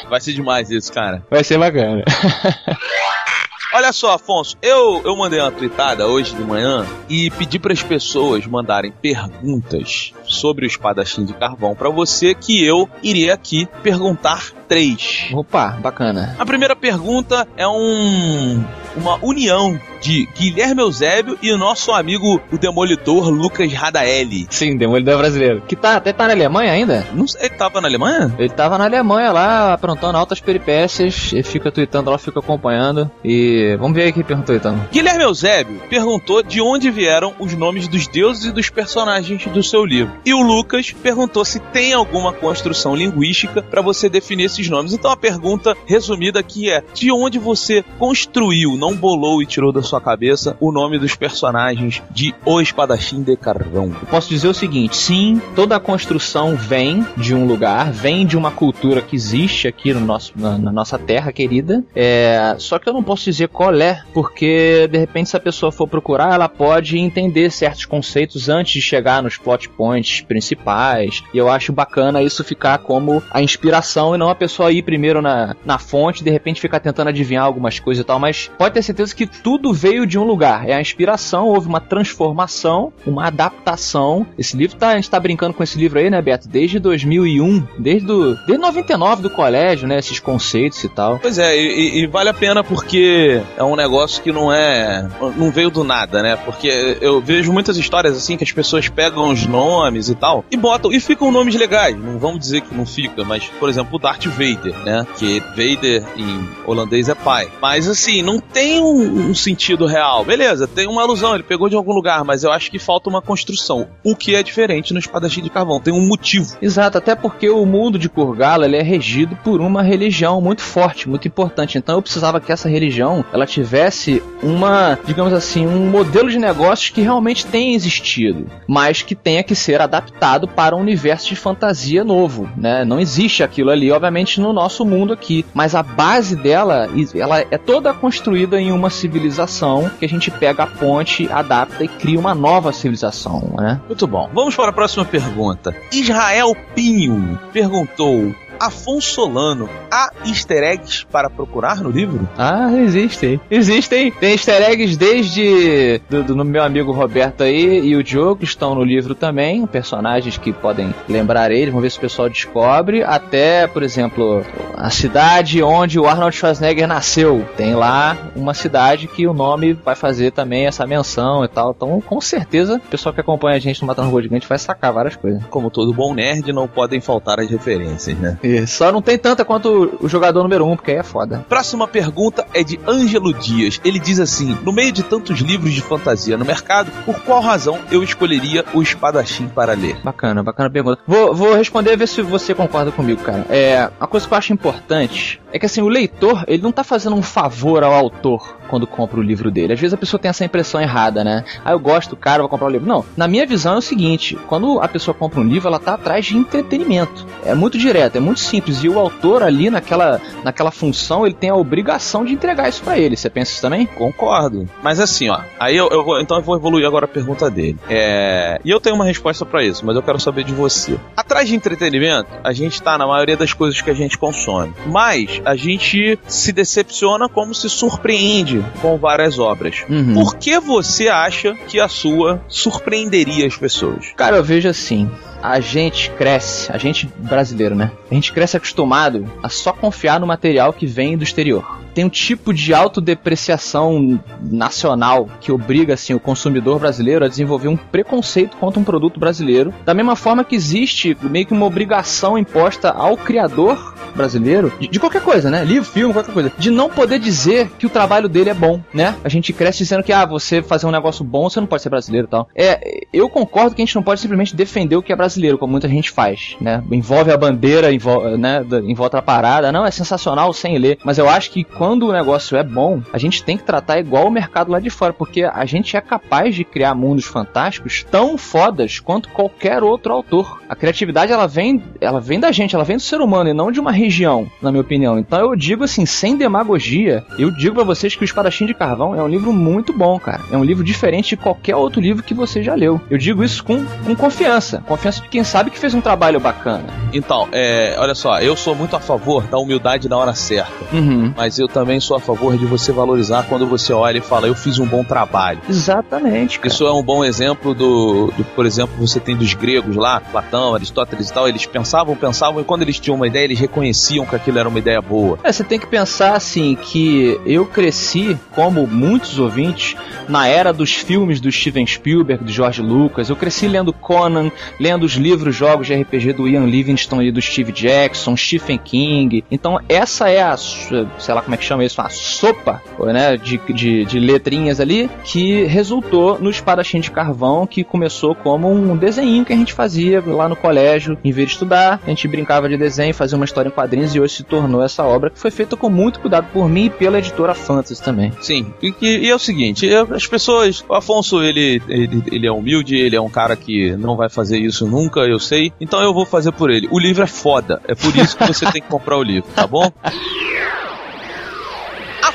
Vai 0.10 0.20
ser 0.20 0.34
demais 0.34 0.70
isso, 0.70 0.92
cara. 0.92 1.24
Vai 1.30 1.44
ser 1.44 1.58
bacana. 1.58 2.04
Olha 3.74 3.94
só, 3.94 4.16
Afonso, 4.16 4.58
eu, 4.62 5.02
eu 5.06 5.16
mandei 5.16 5.40
uma 5.40 5.50
tweetada 5.50 6.06
hoje 6.06 6.36
de 6.36 6.44
manhã 6.44 6.86
e 7.08 7.32
pedi 7.32 7.58
para 7.58 7.72
as 7.72 7.82
pessoas 7.82 8.46
mandarem 8.46 8.92
perguntas 8.92 10.14
sobre 10.26 10.66
o 10.66 10.68
espadachim 10.68 11.24
de 11.24 11.34
carvão 11.34 11.74
para 11.74 11.90
você 11.90 12.36
que 12.36 12.66
eu 12.66 12.90
iria 13.02 13.34
aqui 13.34 13.68
perguntar 13.82 14.52
três. 14.68 15.30
Opa, 15.34 15.78
bacana. 15.82 16.36
A 16.38 16.46
primeira 16.46 16.76
pergunta 16.76 17.48
é 17.56 17.66
um 17.66 18.62
uma 18.96 19.18
união 19.22 19.80
de 20.02 20.28
Guilherme 20.36 20.82
Eusébio 20.82 21.38
e 21.42 21.52
o 21.52 21.58
nosso 21.58 21.92
amigo 21.92 22.42
o 22.52 22.58
demolidor 22.58 23.30
Lucas 23.30 23.72
Radaeli. 23.72 24.48
Sim, 24.50 24.76
demolidor 24.76 25.18
brasileiro. 25.20 25.62
Que 25.68 25.76
tá, 25.76 25.98
até 25.98 26.12
tá 26.12 26.28
na 26.28 26.34
Alemanha 26.34 26.72
ainda? 26.72 27.08
Não 27.14 27.28
sei, 27.28 27.46
ele 27.46 27.56
tava 27.56 27.80
na 27.80 27.88
Alemanha? 27.88 28.34
Ele 28.38 28.50
tava 28.50 28.78
na 28.78 28.86
Alemanha 28.86 29.32
lá, 29.32 29.74
aprontando 29.74 30.18
altas 30.18 30.40
peripécias, 30.40 31.32
ele 31.32 31.44
fica 31.44 31.72
tweetando 31.72 32.10
lá, 32.10 32.18
fica 32.18 32.40
acompanhando. 32.40 33.10
E 33.24 33.76
vamos 33.80 33.96
ver 33.96 34.04
aí 34.04 34.14
quem 34.14 34.24
perguntou 34.24 34.56
então. 34.56 34.80
Guilherme 34.92 35.24
Eusébio 35.24 35.82
perguntou 35.90 36.42
de 36.42 36.62
onde 36.62 36.90
vieram 36.90 37.34
os 37.40 37.54
nomes 37.54 37.88
dos 37.88 38.08
deuses 38.08 38.46
e 38.46 38.52
dos 38.52 38.70
personagens 38.70 39.46
do 39.46 39.62
seu 39.62 39.86
livro. 39.86 40.14
E 40.26 40.34
o 40.34 40.42
Lucas 40.42 40.92
perguntou 40.92 41.46
se 41.46 41.60
tem 41.60 41.94
alguma 41.94 42.34
construção 42.34 42.96
linguística 42.96 43.62
para 43.62 43.82
você 43.82 44.10
definir 44.10 44.46
esses 44.46 44.68
nomes. 44.68 44.94
Então 44.94 45.12
a 45.12 45.18
pergunta 45.18 45.76
resumida 45.86 46.40
aqui 46.40 46.72
é: 46.72 46.84
de 46.94 47.12
onde 47.12 47.38
você 47.38 47.84
construiu, 48.00 48.76
não 48.82 48.96
bolou 48.96 49.44
e 49.44 49.46
tirou 49.46 49.72
da 49.72 49.84
sua 49.84 50.02
cabeça 50.02 50.58
o 50.60 50.72
nome 50.72 50.98
dos 50.98 51.16
personagens 51.16 52.02
de 52.10 52.34
O 52.44 52.60
Espadachim 52.60 53.22
de 53.22 53.38
Carvão? 53.38 53.96
Eu 54.02 54.08
posso 54.08 54.28
dizer 54.28 54.48
o 54.48 54.56
seguinte: 54.56 54.98
sim, 54.98 55.40
toda 55.56 55.76
a 55.76 55.80
construção 55.80 56.56
vem 56.56 57.06
de 57.16 57.36
um 57.36 57.46
lugar, 57.46 57.92
vem 57.92 58.26
de 58.26 58.36
uma 58.36 58.50
cultura 58.50 59.00
que 59.04 59.16
existe 59.16 59.68
aqui 59.68 59.94
no 59.94 60.00
nosso, 60.00 60.34
na, 60.36 60.58
na 60.58 60.72
nossa 60.72 60.98
terra 60.98 61.32
querida. 61.32 61.84
É, 61.96 62.56
só 62.58 62.80
que 62.80 62.90
eu 62.90 62.94
não 62.94 63.04
posso 63.04 63.26
dizer 63.26 63.50
qual 63.50 63.72
é, 63.76 64.02
porque 64.16 64.88
de 64.92 64.98
repente, 64.98 65.30
se 65.30 65.38
a 65.38 65.40
pessoa 65.40 65.72
for 65.72 65.88
procurar, 65.88 66.34
ela 66.34 66.50
pode 66.50 66.98
entender 66.98 67.52
certos 67.52 67.86
conceitos 67.86 68.50
antes 68.50 68.74
de 68.74 68.82
chegar 68.82 69.22
nos 69.22 69.38
plot 69.38 69.70
points 69.70 70.22
principais. 70.22 71.24
E 71.32 71.38
eu 71.38 71.52
acho 71.52 71.72
bacana 71.72 72.24
isso 72.24 72.44
ficar 72.44 72.80
como 72.80 73.22
a 73.30 73.44
inspiração 73.44 74.16
e 74.16 74.18
não 74.18 74.30
a 74.30 74.36
pessoa 74.36 74.72
ir 74.72 74.82
primeiro 74.82 75.22
na, 75.22 75.56
na 75.64 75.78
fonte 75.78 76.22
e 76.22 76.24
de 76.24 76.32
repente 76.32 76.60
ficar 76.60 76.80
tentando 76.80 77.10
adivinhar 77.10 77.46
algumas 77.46 77.80
coisas 77.80 78.02
e 78.02 78.06
tal. 78.06 78.18
Mas 78.18 78.50
pode 78.58 78.71
ter 78.72 78.82
certeza 78.82 79.16
que 79.16 79.26
tudo 79.26 79.74
veio 79.74 80.06
de 80.06 80.18
um 80.18 80.24
lugar. 80.24 80.68
É 80.68 80.74
a 80.74 80.82
inspiração, 80.82 81.48
houve 81.48 81.68
uma 81.68 81.80
transformação, 81.80 82.92
uma 83.06 83.28
adaptação. 83.28 84.26
Esse 84.38 84.56
livro 84.56 84.78
tá, 84.78 84.90
a 84.90 84.96
gente 84.96 85.10
tá 85.10 85.20
brincando 85.20 85.54
com 85.54 85.64
esse 85.64 85.78
livro 85.78 86.00
aí, 86.00 86.10
né, 86.10 86.22
Beto? 86.22 86.48
Desde 86.48 86.80
2001, 86.80 87.64
desde, 87.78 88.08
do, 88.08 88.36
desde 88.46 88.58
99 88.58 89.22
do 89.22 89.30
colégio, 89.30 89.88
né? 89.88 90.00
Esses 90.00 90.20
conceitos 90.20 90.84
e 90.84 90.90
tal. 90.90 91.20
Pois 91.20 91.38
é, 91.38 91.56
e, 91.58 92.04
e 92.04 92.08
vale 92.08 92.30
a 92.30 92.34
pena 92.34 92.64
porque 92.64 93.42
é 93.58 93.64
um 93.64 93.76
negócio 93.76 94.22
que 94.22 94.32
não 94.32 94.52
é. 94.52 95.08
não 95.36 95.52
veio 95.52 95.70
do 95.70 95.84
nada, 95.84 96.22
né? 96.22 96.36
Porque 96.36 96.98
eu 97.02 97.22
vejo 97.22 97.52
muitas 97.52 97.78
histórias 97.78 98.16
assim 98.16 98.38
que 98.38 98.44
as 98.44 98.52
pessoas 98.52 98.88
pegam 98.90 99.30
os 99.30 99.46
nomes 99.46 100.10
e 100.10 100.16
tal 100.16 100.46
e 100.50 100.58
botam. 100.58 100.92
e 100.92 101.00
ficam 101.00 101.32
nomes 101.32 101.56
legais. 101.56 101.98
Não 101.98 102.18
vamos 102.18 102.40
dizer 102.40 102.62
que 102.62 102.76
não 102.76 102.86
fica, 102.86 103.24
mas, 103.24 103.46
por 103.60 103.70
exemplo, 103.70 103.96
o 103.96 104.00
Darth 104.00 104.26
Vader, 104.26 104.78
né? 104.84 105.06
Que 105.18 105.40
Vader 105.40 106.04
em 106.16 106.50
holandês 106.66 107.10
é 107.10 107.16
pai. 107.16 107.50
Mas 107.62 107.88
assim, 107.88 108.22
não 108.22 108.40
tem 108.40 108.61
um, 108.82 109.30
um 109.30 109.34
sentido 109.34 109.86
real. 109.86 110.24
Beleza, 110.26 110.68
tem 110.68 110.88
uma 110.88 111.02
alusão, 111.02 111.34
ele 111.34 111.44
pegou 111.44 111.70
de 111.70 111.76
algum 111.76 111.94
lugar, 111.94 112.24
mas 112.24 112.44
eu 112.44 112.52
acho 112.52 112.70
que 112.70 112.78
falta 112.78 113.10
uma 113.10 113.22
construção. 113.22 113.88
O 114.04 114.16
que 114.16 114.36
é 114.36 114.44
diferente 114.44 114.94
no 114.94 115.00
espadachim 115.00 115.42
de 115.42 115.50
carvão. 115.50 115.80
Tem 115.80 115.94
um 115.94 116.06
motivo. 116.08 116.58
Exato, 116.62 116.98
até 116.98 117.16
porque 117.16 117.50
o 117.50 117.66
mundo 117.66 117.98
de 117.98 118.10
Kurgala 118.10 118.66
ele 118.66 118.78
é 118.78 118.82
regido 118.82 119.36
por 119.38 119.62
uma 119.62 119.82
religião 119.82 120.42
muito 120.42 120.62
forte, 120.62 121.10
muito 121.10 121.28
importante. 121.28 121.78
Então 121.78 121.96
eu 121.96 122.02
precisava 122.02 122.40
que 122.40 122.52
essa 122.52 122.70
religião 122.70 123.24
ela 123.34 123.46
tivesse 123.46 124.22
uma, 124.44 124.98
digamos 125.06 125.34
assim, 125.34 125.66
um 125.66 125.90
modelo 125.90 126.30
de 126.30 126.38
negócios 126.38 126.90
que 126.90 127.02
realmente 127.02 127.46
tenha 127.46 127.76
existido, 127.76 128.48
mas 128.68 129.02
que 129.02 129.16
tenha 129.16 129.44
que 129.44 129.56
ser 129.56 129.82
adaptado 129.82 130.48
para 130.48 130.76
um 130.76 130.80
universo 130.80 131.30
de 131.30 131.36
fantasia 131.36 132.04
novo, 132.04 132.50
né? 132.58 132.84
Não 132.86 133.00
existe 133.00 133.44
aquilo 133.44 133.70
ali, 133.70 133.92
obviamente, 133.92 134.40
no 134.40 134.54
nosso 134.54 134.86
mundo 134.86 135.14
aqui, 135.14 135.46
mas 135.54 135.76
a 135.76 135.84
base 135.84 136.36
dela, 136.36 136.90
ela 137.16 137.40
é 137.40 137.58
toda 137.58 137.94
construída 137.94 138.51
em 138.60 138.72
uma 138.72 138.90
civilização 138.90 139.90
que 140.00 140.06
a 140.06 140.10
gente 140.10 140.30
pega 140.32 140.64
a 140.64 140.68
ponte, 140.68 141.30
adapta 141.32 141.84
e 141.84 141.88
cria 141.88 142.20
uma 142.20 142.34
nova 142.34 142.72
civilização, 142.72 143.56
né? 143.58 143.80
Muito 143.88 144.08
bom. 144.08 144.30
Vamos 144.34 144.56
para 144.56 144.70
a 144.70 144.74
próxima 144.74 145.06
pergunta. 145.06 145.76
Israel 145.92 146.56
Pinho 146.76 147.40
perguntou: 147.52 148.34
Afonso 148.66 149.12
Solano, 149.12 149.70
há 149.92 150.12
easter 150.26 150.64
eggs 150.64 151.06
para 151.06 151.30
procurar 151.30 151.82
no 151.82 151.90
livro? 151.90 152.28
Ah, 152.38 152.72
existem. 152.74 153.40
Existem. 153.50 154.12
Tem 154.12 154.32
easter 154.32 154.62
eggs 154.62 154.98
desde 154.98 156.02
do, 156.10 156.24
do 156.24 156.46
meu 156.46 156.64
amigo 156.64 156.92
Roberto 156.92 157.44
aí 157.44 157.80
e 157.80 157.96
o 157.96 158.04
Diogo 158.04 158.38
que 158.38 158.46
estão 158.46 158.76
no 158.76 158.84
livro 158.84 159.16
também, 159.16 159.66
personagens 159.66 160.38
que 160.38 160.52
podem 160.52 160.94
lembrar 161.08 161.52
eles, 161.52 161.70
vamos 161.70 161.84
ver 161.84 161.92
se 161.92 161.98
o 161.98 162.02
pessoal 162.02 162.30
descobre, 162.30 163.04
até, 163.04 163.68
por 163.68 163.84
exemplo, 163.84 164.44
a 164.76 164.90
cidade 164.90 165.62
onde 165.62 166.00
o 166.00 166.08
Arnold 166.08 166.36
Schwarzenegger 166.36 166.88
nasceu. 166.88 167.46
Tem 167.56 167.76
lá 167.76 168.18
uma 168.36 168.54
cidade 168.54 169.08
que 169.08 169.28
o 169.28 169.34
nome 169.34 169.52
nome 169.52 169.74
vai 169.74 169.96
fazer 169.96 170.32
também 170.32 170.66
essa 170.66 170.86
menção 170.86 171.44
e 171.44 171.48
tal. 171.48 171.74
Então, 171.76 172.02
com 172.02 172.20
certeza, 172.20 172.78
o 172.78 172.90
pessoal 172.90 173.14
que 173.14 173.22
acompanha 173.22 173.58
a 173.58 173.60
gente 173.60 173.82
no 173.82 173.88
Matando 173.88 174.08
Robô 174.08 174.22
Gigante 174.22 174.48
vai 174.48 174.58
sacar 174.58 174.92
várias 174.92 175.16
coisas. 175.16 175.44
Como 175.46 175.70
todo 175.70 175.94
bom 175.94 176.14
nerd, 176.14 176.52
não 176.52 176.68
podem 176.68 177.00
faltar 177.00 177.40
as 177.40 177.50
referências, 177.50 178.18
né? 178.18 178.38
Só 178.68 178.92
não 178.92 179.02
tem 179.02 179.18
tanta 179.18 179.46
quanto 179.46 179.98
o 180.00 180.08
jogador 180.08 180.44
número 180.44 180.66
1, 180.66 180.72
um, 180.72 180.76
porque 180.76 180.92
aí 180.92 180.98
é 180.98 181.04
foda. 181.04 181.46
Próxima 181.48 181.88
pergunta 181.88 182.46
é 182.54 182.64
de 182.64 182.80
Ângelo 182.88 183.34
Dias. 183.34 183.80
Ele 183.84 184.00
diz 184.00 184.20
assim: 184.20 184.58
No 184.64 184.72
meio 184.72 184.92
de 184.92 185.04
tantos 185.04 185.40
livros 185.40 185.74
de 185.74 185.82
fantasia 185.82 186.38
no 186.38 186.46
mercado, 186.46 186.92
por 187.06 187.20
qual 187.22 187.42
razão 187.42 187.80
eu 187.92 188.04
escolheria 188.04 188.66
o 188.74 188.82
espadachim 188.82 189.48
para 189.48 189.74
ler? 189.74 189.98
Bacana, 190.04 190.44
bacana 190.44 190.70
pergunta. 190.70 191.02
Vou, 191.08 191.34
vou 191.34 191.56
responder 191.56 191.94
e 191.94 191.98
ver 191.98 192.08
se 192.08 192.22
você 192.22 192.54
concorda 192.54 192.92
comigo, 192.92 193.22
cara. 193.22 193.46
É, 193.50 193.90
a 194.00 194.08
coisa 194.08 194.28
que 194.28 194.34
eu 194.34 194.38
acho 194.38 194.54
importante 194.54 195.42
é 195.52 195.60
que 195.60 195.66
assim, 195.66 195.82
o 195.82 195.88
leitor, 195.88 196.44
ele 196.48 196.64
não 196.64 196.72
tá 196.72 196.84
fazendo 196.84 197.16
um 197.16 197.22
favor 197.22 197.84
ao 197.84 197.94
autor 197.94 198.58
quando 198.70 198.88
compra 198.88 199.20
o 199.20 199.24
livro 199.24 199.52
dele. 199.52 199.74
Às 199.74 199.80
vezes 199.80 199.94
a 199.94 199.98
pessoa 199.98 200.20
tem 200.20 200.30
essa 200.30 200.46
impressão 200.46 200.80
errada, 200.80 201.24
né? 201.24 201.44
Ah, 201.64 201.74
eu 201.74 201.80
gosto 201.80 202.12
do 202.12 202.16
cara, 202.16 202.42
vou 202.42 202.50
comprar 202.50 202.68
o 202.68 202.70
livro. 202.70 202.88
Não, 202.88 203.04
na 203.18 203.28
minha 203.28 203.46
visão 203.46 203.76
é 203.76 203.78
o 203.78 203.82
seguinte: 203.82 204.38
quando 204.48 204.80
a 204.80 204.88
pessoa 204.88 205.14
compra 205.14 205.42
um 205.42 205.44
livro, 205.44 205.68
ela 205.68 205.80
tá 205.80 205.96
atrás 205.96 206.26
de 206.26 206.38
entretenimento. 206.38 207.26
É 207.46 207.54
muito 207.54 207.78
direto, 207.78 208.16
é 208.16 208.20
muito 208.20 208.40
simples. 208.42 208.84
E 208.84 208.90
o 208.90 209.00
autor 209.00 209.44
ali, 209.44 209.70
naquela, 209.70 210.20
naquela 210.44 210.72
função, 210.72 211.26
ele 211.26 211.36
tem 211.36 211.50
a 211.50 211.56
obrigação 211.56 212.26
de 212.26 212.34
entregar 212.34 212.70
isso 212.70 212.82
para 212.82 212.98
ele. 212.98 213.16
Você 213.16 213.30
pensa 213.30 213.52
isso 213.52 213.62
também? 213.62 213.86
Concordo. 213.86 214.68
Mas 214.84 215.00
assim, 215.00 215.30
ó, 215.30 215.42
aí 215.60 215.76
eu, 215.76 215.90
eu 215.90 216.04
vou, 216.04 216.20
então 216.20 216.38
eu 216.38 216.44
vou 216.44 216.56
evoluir 216.56 216.86
agora 216.86 217.06
a 217.06 217.08
pergunta 217.08 217.50
dele. 217.50 217.78
É, 217.90 218.60
e 218.64 218.70
eu 218.70 218.80
tenho 218.80 218.96
uma 218.96 219.06
resposta 219.06 219.46
para 219.46 219.64
isso, 219.64 219.86
mas 219.86 219.96
eu 219.96 220.04
quero 220.04 220.20
saber 220.20 220.44
de 220.44 220.54
você. 220.54 220.98
Atrás 221.16 221.48
de 221.48 221.56
entretenimento, 221.56 222.30
a 222.44 222.54
gente 222.54 222.82
tá 222.82 222.98
na 222.98 223.08
maioria 223.08 223.38
das 223.38 223.54
coisas 223.54 223.82
que 223.82 223.90
a 223.90 223.94
gente 223.94 224.18
consome. 224.18 224.74
Mas 224.86 225.42
a 225.46 225.56
gente 225.56 226.20
se 226.28 226.52
decepciona 226.52 227.30
como 227.30 227.54
se 227.54 227.70
surpreende 227.70 228.64
com 228.82 228.98
várias 228.98 229.40
obras. 229.40 229.84
Uhum. 229.90 230.14
Por 230.14 230.36
que 230.36 230.60
você 230.60 231.08
acha 231.08 231.56
que 231.68 231.80
a 231.80 231.88
sua 231.88 232.42
surpreenderia 232.48 233.48
as 233.48 233.58
pessoas? 233.58 234.12
Cara, 234.16 234.38
eu 234.38 234.44
vejo 234.44 234.68
assim 234.68 235.10
a 235.42 235.60
gente 235.60 236.12
cresce, 236.12 236.72
a 236.72 236.78
gente 236.78 237.10
brasileiro, 237.18 237.76
né? 237.76 237.92
A 238.10 238.14
gente 238.14 238.31
cresce 238.32 238.58
acostumado 238.58 239.32
a 239.44 239.50
só 239.50 239.72
confiar 239.72 240.20
no 240.20 240.28
material 240.28 240.74
que 240.74 240.86
vem 240.86 241.18
do 241.18 241.24
exterior. 241.24 241.82
Tem 241.94 242.06
um 242.06 242.10
tipo 242.10 242.54
de 242.54 242.74
autodepreciação 242.74 244.20
nacional 244.42 245.28
que 245.40 245.52
obriga 245.52 245.94
assim 245.94 246.14
o 246.14 246.20
consumidor 246.20 246.80
brasileiro 246.80 247.26
a 247.26 247.28
desenvolver 247.28 247.68
um 247.68 247.76
preconceito 247.76 248.56
contra 248.58 248.80
um 248.80 248.84
produto 248.84 249.20
brasileiro, 249.20 249.74
da 249.84 249.94
mesma 249.94 250.16
forma 250.16 250.44
que 250.44 250.56
existe 250.56 251.18
meio 251.22 251.46
que 251.46 251.54
uma 251.54 251.66
obrigação 251.66 252.38
imposta 252.38 252.90
ao 252.90 253.18
criador 253.18 253.94
brasileiro 254.16 254.72
de, 254.80 254.88
de 254.88 255.00
qualquer 255.00 255.22
coisa, 255.22 255.50
né? 255.50 255.64
Livro, 255.64 255.90
filme, 255.90 256.14
qualquer 256.14 256.34
coisa, 256.34 256.52
de 256.58 256.70
não 256.70 256.90
poder 256.90 257.20
dizer 257.20 257.70
que 257.78 257.86
o 257.86 257.90
trabalho 257.90 258.30
dele 258.30 258.50
é 258.50 258.54
bom, 258.54 258.82
né? 258.94 259.16
A 259.24 259.30
gente 259.30 259.54
cresce 259.54 259.80
dizendo 259.80 260.04
que 260.04 260.14
ah, 260.14 260.26
você 260.26 260.62
fazer 260.62 260.86
um 260.86 260.92
negócio 260.92 261.24
bom, 261.24 261.50
você 261.50 261.60
não 261.60 261.68
pode 261.68 261.82
ser 261.82 261.90
brasileiro, 261.90 262.28
e 262.28 262.30
tal. 262.30 262.48
É, 262.56 263.06
eu 263.12 263.30
concordo 263.30 263.76
que 263.76 263.82
a 263.82 263.86
gente 263.86 263.96
não 263.96 264.04
pode 264.04 264.22
simplesmente 264.22 264.56
defender 264.56 264.96
o 264.96 265.02
que 265.02 265.12
é 265.12 265.16
brasileiro, 265.16 265.58
como 265.58 265.72
muita 265.72 265.88
gente 265.88 266.12
faz, 266.12 266.56
né? 266.60 266.84
Envolve 266.92 267.32
a 267.32 267.38
bandeira, 267.38 267.92
envolve, 267.92 268.11
né, 268.38 268.64
em 268.84 268.94
volta 268.94 269.18
da 269.18 269.22
parada, 269.22 269.72
não 269.72 269.86
é 269.86 269.92
sensacional 269.92 270.54
sem 270.54 270.78
ler, 270.78 270.98
mas 271.04 271.18
eu 271.18 271.30
acho 271.30 271.52
que 271.52 271.64
quando 271.64 272.08
o 272.08 272.12
negócio 272.12 272.58
é 272.58 272.64
bom, 272.64 273.02
a 273.12 273.18
gente 273.18 273.44
tem 273.44 273.58
que 273.58 273.64
tratar 273.64 274.00
igual 274.00 274.28
o 274.28 274.32
mercado 274.32 274.72
lá 274.72 274.80
de 274.80 274.90
fora, 274.90 275.14
porque 275.14 275.44
a 275.44 275.66
gente 275.66 275.96
é 275.96 276.02
capaz 276.02 276.56
de 276.56 276.64
criar 276.64 276.96
mundos 276.96 277.26
fantásticos 277.26 278.06
tão 278.10 278.38
fodas 278.38 279.00
quanto 279.00 279.30
qualquer 279.30 279.84
outro 279.84 280.14
autor. 280.14 280.62
A 280.68 280.76
criatividade 280.76 281.32
ela 281.32 281.48
vem, 281.48 281.84
ela 282.00 282.20
vem 282.20 282.40
da 282.40 282.52
gente, 282.52 282.76
ela 282.76 282.84
vem 282.84 282.98
do 282.98 283.02
ser 283.02 283.22
humano 283.22 283.50
e 283.50 283.54
não 283.54 283.72
de 283.72 283.80
uma 283.80 283.92
região, 283.92 284.50
na 284.62 284.72
minha 284.72 284.82
opinião. 284.82 285.20
Então 285.20 285.40
eu 285.40 285.56
digo 285.56 285.84
assim, 285.84 286.06
sem 286.06 286.36
demagogia, 286.36 287.24
eu 287.38 287.52
digo 287.52 287.76
para 287.76 287.84
vocês 287.84 288.16
que 288.16 288.24
o 288.24 288.26
Espadachim 288.26 288.66
de 288.66 288.74
Carvão 288.74 289.16
é 289.16 289.22
um 289.22 289.28
livro 289.28 289.52
muito 289.54 289.94
bom, 289.94 290.20
cara. 290.20 290.42
É 290.52 290.58
um 290.58 290.64
livro 290.64 290.84
diferente 290.84 291.30
de 291.30 291.38
qualquer 291.38 291.76
outro 291.76 292.02
livro 292.02 292.24
que 292.24 292.34
você 292.34 292.64
já 292.64 292.76
leu. 292.76 293.00
Eu 293.10 293.18
digo 293.18 293.44
isso 293.44 293.64
com, 293.64 293.86
com 294.06 294.16
confiança, 294.16 294.84
confiança 294.88 295.22
de 295.22 295.30
quem 295.30 295.44
sabe 295.44 295.72
que 295.72 295.80
fez 295.80 295.94
um 295.94 296.02
trabalho 296.02 296.40
bacana. 296.40 296.86
Então, 297.14 297.48
é, 297.52 297.96
olha 298.02 298.16
só, 298.16 298.40
eu 298.40 298.56
sou 298.58 298.74
muito 298.74 298.96
a 298.96 299.00
favor 299.00 299.44
da 299.44 299.60
humildade 299.60 300.10
na 300.10 300.18
hora 300.18 300.34
certa, 300.34 300.72
uhum. 300.92 301.32
mas 301.38 301.60
eu 301.60 301.68
também 301.68 302.00
sou 302.00 302.18
a 302.18 302.20
favor 302.20 302.58
de 302.58 302.66
você 302.66 302.92
valorizar 302.92 303.44
quando 303.44 303.68
você 303.68 303.94
olha 303.94 304.18
e 304.18 304.22
fala, 304.22 304.48
eu 304.48 304.56
fiz 304.56 304.80
um 304.80 304.88
bom 304.88 305.04
trabalho. 305.04 305.60
Exatamente. 305.70 306.60
Cara. 306.60 306.68
Isso 306.68 306.88
é 306.88 306.92
um 306.92 307.04
bom 307.04 307.24
exemplo 307.24 307.76
do, 307.76 308.34
do, 308.36 308.44
por 308.44 308.66
exemplo, 308.66 308.96
você 308.98 309.20
tem 309.20 309.36
dos 309.36 309.54
gregos 309.54 309.96
lá, 309.96 310.20
Platão, 310.20 310.74
Aristóteles 310.74 311.30
e 311.30 311.34
tal, 311.34 311.48
eles 311.48 311.68
pensavam, 311.68 312.16
pensavam 312.16 312.60
e 312.60 312.64
quando 312.64 312.82
eles 312.82 313.00
tinham 313.00 313.16
uma 313.16 313.28
ideia, 313.28 313.44
eles 313.44 313.60
reconheciam 313.60 314.26
que 314.26 314.36
aquilo 314.36 314.58
era 314.58 314.68
uma 314.68 314.80
ideia 314.80 315.00
boa. 315.00 315.38
É, 315.44 315.52
você 315.52 315.64
tem 315.64 315.78
que 315.78 315.86
pensar 315.86 316.36
assim 316.36 316.76
que 316.76 317.40
eu 317.46 317.68
cresci, 317.68 318.36
como 318.56 318.88
muitos 318.88 319.38
ouvintes, 319.38 319.96
na 320.28 320.48
era 320.48 320.74
dos 320.74 320.92
filmes 320.92 321.40
do 321.40 321.52
Steven 321.52 321.86
Spielberg, 321.86 322.44
do 322.44 322.52
George 322.52 322.82
Lucas. 322.82 323.30
Eu 323.30 323.36
cresci 323.36 323.68
lendo 323.68 323.94
Conan, 323.94 324.52
lendo 324.80 325.04
os 325.04 325.14
livros, 325.14 325.56
jogos 325.56 325.86
de 325.86 325.94
RPG 325.94 326.34
do 326.34 326.48
Ian 326.48 326.66
Livingstone 326.66 327.28
e 327.28 327.32
do 327.32 327.40
Steve 327.40 327.72
Jackson, 327.92 328.38
Stephen 328.38 328.78
King. 328.78 329.44
Então 329.52 329.80
essa 329.90 330.30
é 330.30 330.42
a, 330.42 330.56
sei 330.56 331.34
lá 331.34 331.42
como 331.42 331.54
é 331.54 331.58
que 331.58 331.66
chama 331.66 331.84
isso, 331.84 332.02
a 332.02 332.10
sopa, 332.10 332.82
né, 333.00 333.36
de, 333.38 333.58
de, 333.74 334.06
de 334.06 334.20
letrinhas 334.20 334.80
ali, 334.80 335.10
que 335.24 335.66
resultou 335.66 336.40
no 336.40 336.50
Espadachim 336.50 337.00
de 337.00 337.12
Carvão, 337.12 337.68
que 337.68 337.84
começou 337.84 338.34
como 338.34 338.72
um 338.72 338.96
desenho 338.96 339.44
que 339.44 339.52
a 339.52 339.56
gente 339.56 339.74
fazia 339.74 340.24
lá 340.26 340.48
no 340.48 340.56
colégio, 340.56 341.18
em 341.24 341.32
vez 341.32 341.50
de 341.50 341.54
estudar, 341.54 342.00
a 342.06 342.10
gente 342.10 342.28
brincava 342.28 342.70
de 342.70 342.78
desenho, 342.78 343.14
fazia 343.14 343.36
uma 343.36 343.46
história 343.46 343.70
em 343.70 343.72
quadrinhos 343.72 344.16
e 344.16 344.20
hoje 344.20 344.36
se 344.36 344.44
tornou 344.44 344.82
essa 344.82 345.04
obra 345.04 345.30
que 345.30 345.40
foi 345.40 345.52
feita 345.52 345.76
com 345.76 345.90
muito 345.90 346.20
cuidado 346.20 346.48
por 346.54 346.70
mim 346.70 346.86
e 346.86 346.90
pela 346.90 347.20
editora 347.20 347.54
Fantasy 347.54 348.02
também. 348.02 348.32
Sim, 348.42 348.74
e, 348.82 348.94
e 349.02 349.30
é 349.30 349.36
o 349.36 349.40
seguinte, 349.40 349.90
as 349.94 350.28
pessoas, 350.28 350.84
o 350.88 350.94
Afonso, 350.94 351.42
ele, 351.42 351.82
ele, 351.90 352.24
ele 352.32 352.48
é 352.48 352.52
humilde, 352.52 352.96
ele 352.96 353.16
é 353.16 353.22
um 353.22 353.30
cara 353.30 353.56
que 353.56 353.92
não 353.98 354.16
vai 354.16 354.30
fazer 354.30 354.60
isso 354.60 354.88
nunca, 354.88 355.22
eu 355.22 355.40
sei, 355.40 355.74
então 355.82 356.02
eu 356.02 356.14
vou 356.14 356.26
fazer 356.26 356.52
por 356.52 356.70
ele. 356.70 356.88
O 356.92 357.00
livro 357.00 357.24
é 357.24 357.28
foda, 357.28 357.81
é 357.88 357.96
por 357.96 358.16
isso 358.16 358.38
que 358.38 358.48
você 358.48 358.72
tem 358.72 358.82
que 358.82 358.88
comprar 358.88 359.18
o 359.18 359.24
livro, 359.24 359.50
tá 359.54 359.66
bom? 359.68 359.92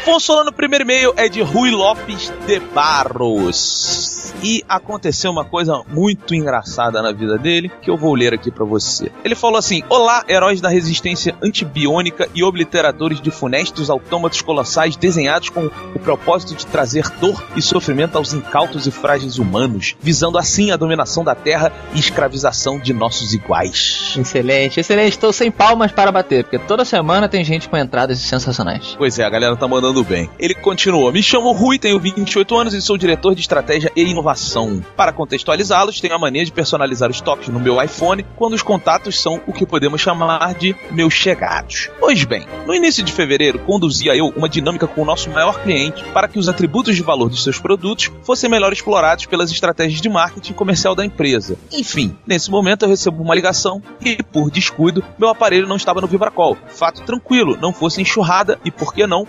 Afonso 0.06 0.26
Solano, 0.26 0.52
primeiro 0.52 0.84
e-mail 0.84 1.12
é 1.16 1.28
de 1.28 1.42
Rui 1.42 1.72
Lopes 1.72 2.32
de 2.46 2.60
Barros. 2.60 4.32
E 4.40 4.62
aconteceu 4.68 5.32
uma 5.32 5.44
coisa 5.44 5.82
muito 5.88 6.32
engraçada 6.32 7.02
na 7.02 7.10
vida 7.10 7.36
dele, 7.36 7.72
que 7.82 7.90
eu 7.90 7.96
vou 7.96 8.14
ler 8.14 8.32
aqui 8.32 8.48
para 8.48 8.64
você. 8.64 9.10
Ele 9.24 9.34
falou 9.34 9.58
assim: 9.58 9.82
Olá, 9.88 10.24
heróis 10.28 10.60
da 10.60 10.68
resistência 10.68 11.34
antibiônica 11.42 12.28
e 12.32 12.44
obliteradores 12.44 13.20
de 13.20 13.32
funestos 13.32 13.90
autômatos 13.90 14.40
colossais 14.42 14.94
desenhados 14.94 15.48
com 15.48 15.66
o 15.66 15.98
propósito 15.98 16.54
de 16.54 16.66
trazer 16.66 17.08
dor 17.18 17.44
e 17.56 17.62
sofrimento 17.62 18.16
aos 18.16 18.32
incautos 18.32 18.86
e 18.86 18.92
frágeis 18.92 19.38
humanos, 19.38 19.96
visando 20.00 20.38
assim 20.38 20.70
a 20.70 20.76
dominação 20.76 21.24
da 21.24 21.34
terra 21.34 21.72
e 21.92 21.98
escravização 21.98 22.78
de 22.78 22.92
nossos 22.92 23.34
iguais. 23.34 24.14
Excelente, 24.16 24.78
excelente. 24.78 25.14
Estou 25.14 25.32
sem 25.32 25.50
palmas 25.50 25.90
para 25.90 26.12
bater, 26.12 26.44
porque 26.44 26.60
toda 26.60 26.84
semana 26.84 27.28
tem 27.28 27.42
gente 27.42 27.68
com 27.68 27.76
entradas 27.76 28.20
sensacionais. 28.20 28.94
Pois 28.96 29.18
é, 29.18 29.24
a 29.24 29.30
galera 29.30 29.56
tá 29.56 29.66
mandando 29.66 29.95
bem. 30.04 30.30
Ele 30.38 30.54
continuou: 30.54 31.12
Me 31.12 31.22
chamo 31.22 31.52
Rui, 31.52 31.78
tenho 31.78 31.98
28 31.98 32.56
anos 32.56 32.74
e 32.74 32.82
sou 32.82 32.96
diretor 32.96 33.34
de 33.34 33.40
estratégia 33.40 33.92
e 33.94 34.02
inovação. 34.02 34.82
Para 34.96 35.12
contextualizá-los, 35.12 36.00
tenho 36.00 36.14
a 36.14 36.18
mania 36.18 36.44
de 36.44 36.52
personalizar 36.52 37.10
os 37.10 37.20
toques 37.20 37.48
no 37.48 37.60
meu 37.60 37.82
iPhone 37.82 38.24
quando 38.36 38.54
os 38.54 38.62
contatos 38.62 39.20
são 39.20 39.40
o 39.46 39.52
que 39.52 39.66
podemos 39.66 40.00
chamar 40.00 40.54
de 40.54 40.74
meus 40.90 41.14
chegados. 41.14 41.90
Pois 41.98 42.24
bem, 42.24 42.46
no 42.66 42.74
início 42.74 43.02
de 43.02 43.12
fevereiro, 43.12 43.58
conduzia 43.60 44.16
eu 44.16 44.28
uma 44.36 44.48
dinâmica 44.48 44.86
com 44.86 45.02
o 45.02 45.04
nosso 45.04 45.30
maior 45.30 45.60
cliente 45.62 46.04
para 46.12 46.28
que 46.28 46.38
os 46.38 46.48
atributos 46.48 46.96
de 46.96 47.02
valor 47.02 47.28
dos 47.28 47.42
seus 47.42 47.58
produtos 47.58 48.10
fossem 48.22 48.50
melhor 48.50 48.72
explorados 48.72 49.26
pelas 49.26 49.50
estratégias 49.50 50.00
de 50.00 50.08
marketing 50.08 50.52
comercial 50.52 50.94
da 50.94 51.04
empresa. 51.04 51.56
Enfim, 51.72 52.16
nesse 52.26 52.50
momento 52.50 52.84
eu 52.84 52.88
recebo 52.88 53.22
uma 53.22 53.34
ligação 53.34 53.82
e, 54.00 54.22
por 54.22 54.50
descuido, 54.50 55.04
meu 55.18 55.28
aparelho 55.28 55.66
não 55.66 55.76
estava 55.76 56.00
no 56.00 56.06
Vibracol. 56.06 56.56
Fato 56.68 57.02
tranquilo, 57.02 57.56
não 57.60 57.72
fosse 57.72 58.00
enxurrada 58.00 58.58
e, 58.64 58.70
por 58.70 58.92
que 58.92 59.06
não, 59.06 59.24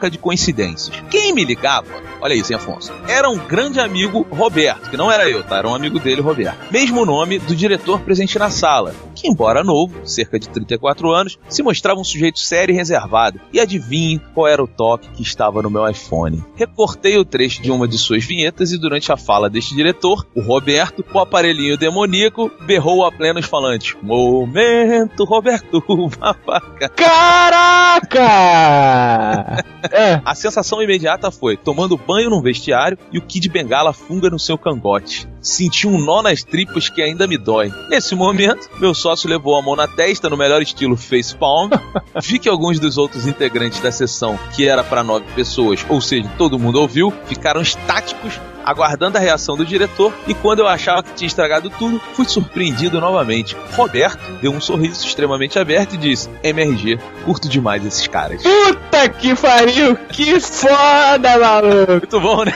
pororoca 0.00 0.10
de 0.10 0.18
coincidências. 0.18 1.02
Quem 1.10 1.34
me 1.34 1.44
ligava, 1.44 1.86
olha 2.20 2.34
isso, 2.34 2.52
hein, 2.52 2.56
Afonso, 2.56 2.90
era 3.06 3.28
um 3.28 3.36
grande 3.36 3.78
amigo 3.78 4.26
Roberto, 4.30 4.88
que 4.88 4.96
não 4.96 5.12
era 5.12 5.28
eu, 5.28 5.42
tá? 5.44 5.58
Era 5.58 5.68
um 5.68 5.74
amigo 5.74 5.98
dele, 5.98 6.22
Roberto. 6.22 6.56
Mesmo 6.70 7.04
nome 7.04 7.38
do 7.38 7.54
diretor 7.54 8.00
presente 8.00 8.38
na 8.38 8.48
sala, 8.48 8.94
que, 9.14 9.28
embora 9.28 9.62
novo, 9.62 9.94
cerca 10.06 10.38
de 10.38 10.48
34 10.48 11.10
anos, 11.12 11.38
se 11.48 11.62
mostrava 11.62 12.00
um 12.00 12.04
sujeito 12.04 12.38
sério 12.38 12.72
e 12.72 12.76
reservado. 12.76 13.38
E 13.52 13.60
adivinhe 13.60 14.18
qual 14.34 14.48
era 14.48 14.62
o 14.62 14.66
toque 14.66 15.10
que 15.10 15.22
estava 15.22 15.60
no 15.62 15.68
meu 15.70 15.86
iPhone. 15.88 16.42
Recortei 16.56 17.18
o 17.18 17.24
trecho 17.24 17.60
de 17.62 17.70
uma 17.70 17.86
de 17.86 17.98
suas 17.98 18.24
vinhetas 18.24 18.72
e, 18.72 18.78
durante 18.78 19.12
a 19.12 19.16
fala 19.16 19.50
deste 19.50 19.74
diretor, 19.74 20.26
o 20.34 20.40
Roberto, 20.40 21.04
o 21.12 21.18
aparelhinho 21.18 21.76
demoníaco, 21.76 22.50
berrou 22.66 23.04
a 23.04 23.12
plenos 23.12 23.44
falantes: 23.46 23.96
Momento, 24.02 25.24
Roberto, 25.24 25.84
babaca. 26.18 26.88
Caraca! 26.88 28.30
É. 29.90 30.20
A 30.24 30.34
sensação 30.34 30.82
imediata 30.82 31.30
foi 31.30 31.56
tomando 31.56 31.96
banho 31.96 32.30
num 32.30 32.42
vestiário 32.42 32.98
e 33.12 33.18
o 33.18 33.22
Kid 33.22 33.48
Bengala 33.48 33.92
funga 33.92 34.30
no 34.30 34.38
seu 34.38 34.58
cangote. 34.58 35.28
Senti 35.40 35.86
um 35.86 36.04
nó 36.04 36.22
nas 36.22 36.42
tripas 36.42 36.88
que 36.88 37.02
ainda 37.02 37.26
me 37.26 37.38
dói. 37.38 37.72
Nesse 37.88 38.14
momento, 38.14 38.68
meu 38.78 38.94
sócio 38.94 39.28
levou 39.28 39.56
a 39.56 39.62
mão 39.62 39.74
na 39.74 39.88
testa 39.88 40.28
no 40.28 40.36
melhor 40.36 40.60
estilo 40.60 40.96
facepalm. 40.96 41.70
Vi 42.22 42.38
que 42.38 42.48
alguns 42.48 42.78
dos 42.78 42.98
outros 42.98 43.26
integrantes 43.26 43.80
da 43.80 43.90
sessão, 43.90 44.38
que 44.54 44.68
era 44.68 44.84
para 44.84 45.02
nove 45.02 45.24
pessoas, 45.34 45.84
ou 45.88 46.00
seja, 46.00 46.30
todo 46.36 46.58
mundo 46.58 46.80
ouviu, 46.80 47.12
ficaram 47.26 47.60
estáticos 47.60 48.38
aguardando 48.64 49.18
a 49.18 49.20
reação 49.20 49.56
do 49.56 49.64
diretor, 49.64 50.12
e 50.26 50.34
quando 50.34 50.60
eu 50.60 50.68
achava 50.68 51.02
que 51.02 51.14
tinha 51.14 51.28
estragado 51.28 51.70
tudo, 51.70 52.00
fui 52.14 52.26
surpreendido 52.26 53.00
novamente. 53.00 53.56
Roberto 53.74 54.20
deu 54.40 54.52
um 54.52 54.60
sorriso 54.60 55.06
extremamente 55.06 55.58
aberto 55.58 55.94
e 55.94 55.98
disse: 55.98 56.28
MRG, 56.42 56.98
curto 57.24 57.48
demais 57.48 57.84
esses 57.84 58.06
caras. 58.06 58.42
Puta 58.42 59.08
que 59.08 59.34
pariu! 59.34 59.96
Que 59.96 60.40
foda, 60.40 61.38
maluco! 61.38 61.92
Muito 61.92 62.20
bom, 62.20 62.44
né? 62.44 62.52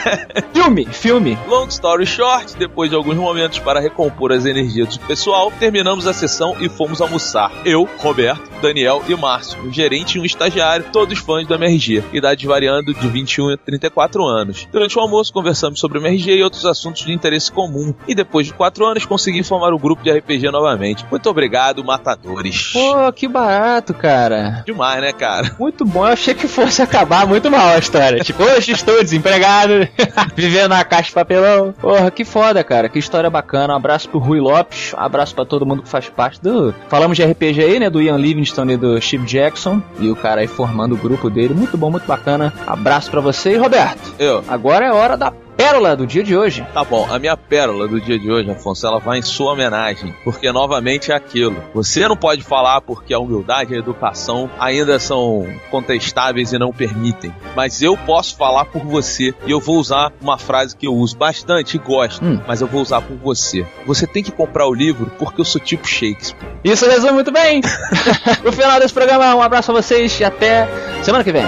Filme, 0.53 0.85
filme. 0.85 1.37
Long 1.47 1.67
story 1.67 2.05
short, 2.05 2.55
depois 2.57 2.89
de 2.89 2.95
alguns 2.95 3.15
momentos 3.15 3.59
para 3.59 3.79
recompor 3.79 4.31
as 4.31 4.45
energias 4.45 4.97
do 4.97 5.05
pessoal, 5.05 5.51
terminamos 5.59 6.07
a 6.07 6.13
sessão 6.13 6.55
e 6.59 6.69
fomos 6.69 7.01
almoçar. 7.01 7.51
Eu, 7.63 7.87
Roberto, 7.97 8.49
Daniel 8.61 9.03
e 9.07 9.15
Márcio, 9.15 9.61
um 9.61 9.71
gerente 9.71 10.17
e 10.17 10.21
um 10.21 10.25
estagiário, 10.25 10.85
todos 10.91 11.19
fãs 11.19 11.47
do 11.47 11.53
MRG, 11.53 12.03
idades 12.13 12.45
variando 12.45 12.93
de 12.93 13.07
21 13.07 13.53
a 13.53 13.57
34 13.57 14.23
anos. 14.25 14.67
Durante 14.71 14.97
o 14.97 15.01
almoço, 15.01 15.33
conversamos 15.33 15.79
sobre 15.79 15.99
o 15.99 16.01
MRG 16.05 16.35
e 16.35 16.43
outros 16.43 16.65
assuntos 16.65 17.03
de 17.03 17.11
interesse 17.11 17.51
comum, 17.51 17.93
e 18.07 18.13
depois 18.13 18.47
de 18.47 18.53
quatro 18.53 18.85
anos, 18.85 19.05
consegui 19.05 19.43
formar 19.43 19.73
o 19.73 19.79
grupo 19.79 20.03
de 20.03 20.11
RPG 20.11 20.51
novamente. 20.51 21.05
Muito 21.09 21.29
obrigado, 21.29 21.83
matadores. 21.83 22.71
Pô, 22.73 23.11
que 23.11 23.27
barato, 23.27 23.93
cara. 23.93 24.63
Demais, 24.65 25.01
né, 25.01 25.11
cara? 25.11 25.55
Muito 25.59 25.85
bom, 25.85 26.05
eu 26.05 26.13
achei 26.13 26.33
que 26.33 26.47
fosse 26.47 26.81
acabar 26.81 27.25
muito 27.25 27.49
mal 27.49 27.69
a 27.69 27.79
história. 27.79 28.23
tipo, 28.23 28.43
hoje 28.43 28.71
estou 28.71 29.01
desempregado, 29.03 29.87
vivendo 30.35 30.69
na 30.69 30.83
caixa 30.83 31.09
de 31.09 31.15
papelão. 31.15 31.73
Porra, 31.79 32.11
que 32.11 32.23
foda, 32.23 32.63
cara. 32.63 32.89
Que 32.89 32.99
história 32.99 33.29
bacana. 33.29 33.73
Um 33.73 33.77
abraço 33.77 34.09
pro 34.09 34.19
Rui 34.19 34.39
Lopes, 34.39 34.93
um 34.93 34.99
abraço 34.99 35.33
pra 35.33 35.45
todo 35.45 35.65
mundo 35.65 35.83
que 35.83 35.89
faz 35.89 36.09
parte 36.09 36.41
do. 36.41 36.73
Falamos 36.87 37.17
de 37.17 37.23
RPG 37.23 37.61
aí, 37.61 37.79
né? 37.79 37.89
Do 37.89 38.01
Ian 38.01 38.17
Livingstone 38.17 38.73
e 38.73 38.77
do 38.77 39.01
Steve 39.01 39.25
Jackson. 39.25 39.81
E 39.99 40.09
o 40.09 40.15
cara 40.15 40.41
aí 40.41 40.47
formando 40.47 40.93
o 40.93 40.97
grupo 40.97 41.29
dele. 41.29 41.53
Muito 41.53 41.77
bom, 41.77 41.89
muito 41.89 42.05
bacana. 42.07 42.53
Abraço 42.67 43.09
pra 43.09 43.21
você 43.21 43.53
e 43.53 43.57
Roberto. 43.57 44.13
Eu. 44.19 44.43
Agora 44.47 44.85
é 44.85 44.91
hora 44.91 45.17
da 45.17 45.31
pérola 45.55 45.95
do 45.95 46.05
dia 46.05 46.23
de 46.23 46.35
hoje. 46.37 46.65
Tá 46.73 46.83
bom, 46.83 47.07
a 47.11 47.17
minha 47.19 47.35
pérola 47.37 47.87
do 47.87 47.99
dia 47.99 48.19
de 48.19 48.29
hoje, 48.31 48.49
Afonso, 48.51 48.85
ela 48.85 48.99
vai 48.99 49.19
em 49.19 49.21
sua 49.21 49.53
homenagem, 49.53 50.13
porque 50.23 50.51
novamente 50.51 51.11
é 51.11 51.15
aquilo. 51.15 51.63
Você 51.73 52.07
não 52.07 52.15
pode 52.17 52.43
falar 52.43 52.81
porque 52.81 53.13
a 53.13 53.19
humildade 53.19 53.73
e 53.73 53.75
a 53.75 53.79
educação 53.79 54.49
ainda 54.59 54.99
são 54.99 55.47
contestáveis 55.71 56.51
e 56.53 56.57
não 56.59 56.71
permitem. 56.71 57.33
Mas 57.55 57.81
eu 57.81 57.95
posso 57.97 58.35
falar 58.37 58.65
por 58.65 58.83
você 58.83 59.33
e 59.45 59.51
eu 59.51 59.59
vou 59.59 59.77
usar 59.77 60.11
uma 60.21 60.37
frase 60.37 60.75
que 60.75 60.87
eu 60.87 60.93
uso 60.93 61.17
bastante 61.17 61.75
e 61.75 61.79
gosto, 61.79 62.23
Hum. 62.25 62.39
mas 62.47 62.61
eu 62.61 62.67
vou 62.67 62.81
usar 62.81 63.01
por 63.01 63.15
você. 63.17 63.65
Você 63.85 64.05
tem 64.07 64.23
que 64.23 64.31
comprar 64.31 64.67
o 64.67 64.73
livro 64.73 65.11
porque 65.17 65.41
eu 65.41 65.45
sou 65.45 65.61
tipo 65.61 65.87
Shakespeare. 65.87 66.45
Isso 66.63 66.85
resume 66.85 67.13
muito 67.13 67.31
bem. 67.31 67.61
no 68.43 68.51
final 68.51 68.79
desse 68.79 68.93
programa, 68.93 69.35
um 69.35 69.41
abraço 69.41 69.71
a 69.71 69.73
vocês 69.75 70.19
e 70.19 70.23
até 70.23 70.67
semana 71.03 71.23
que 71.23 71.31
vem. 71.31 71.45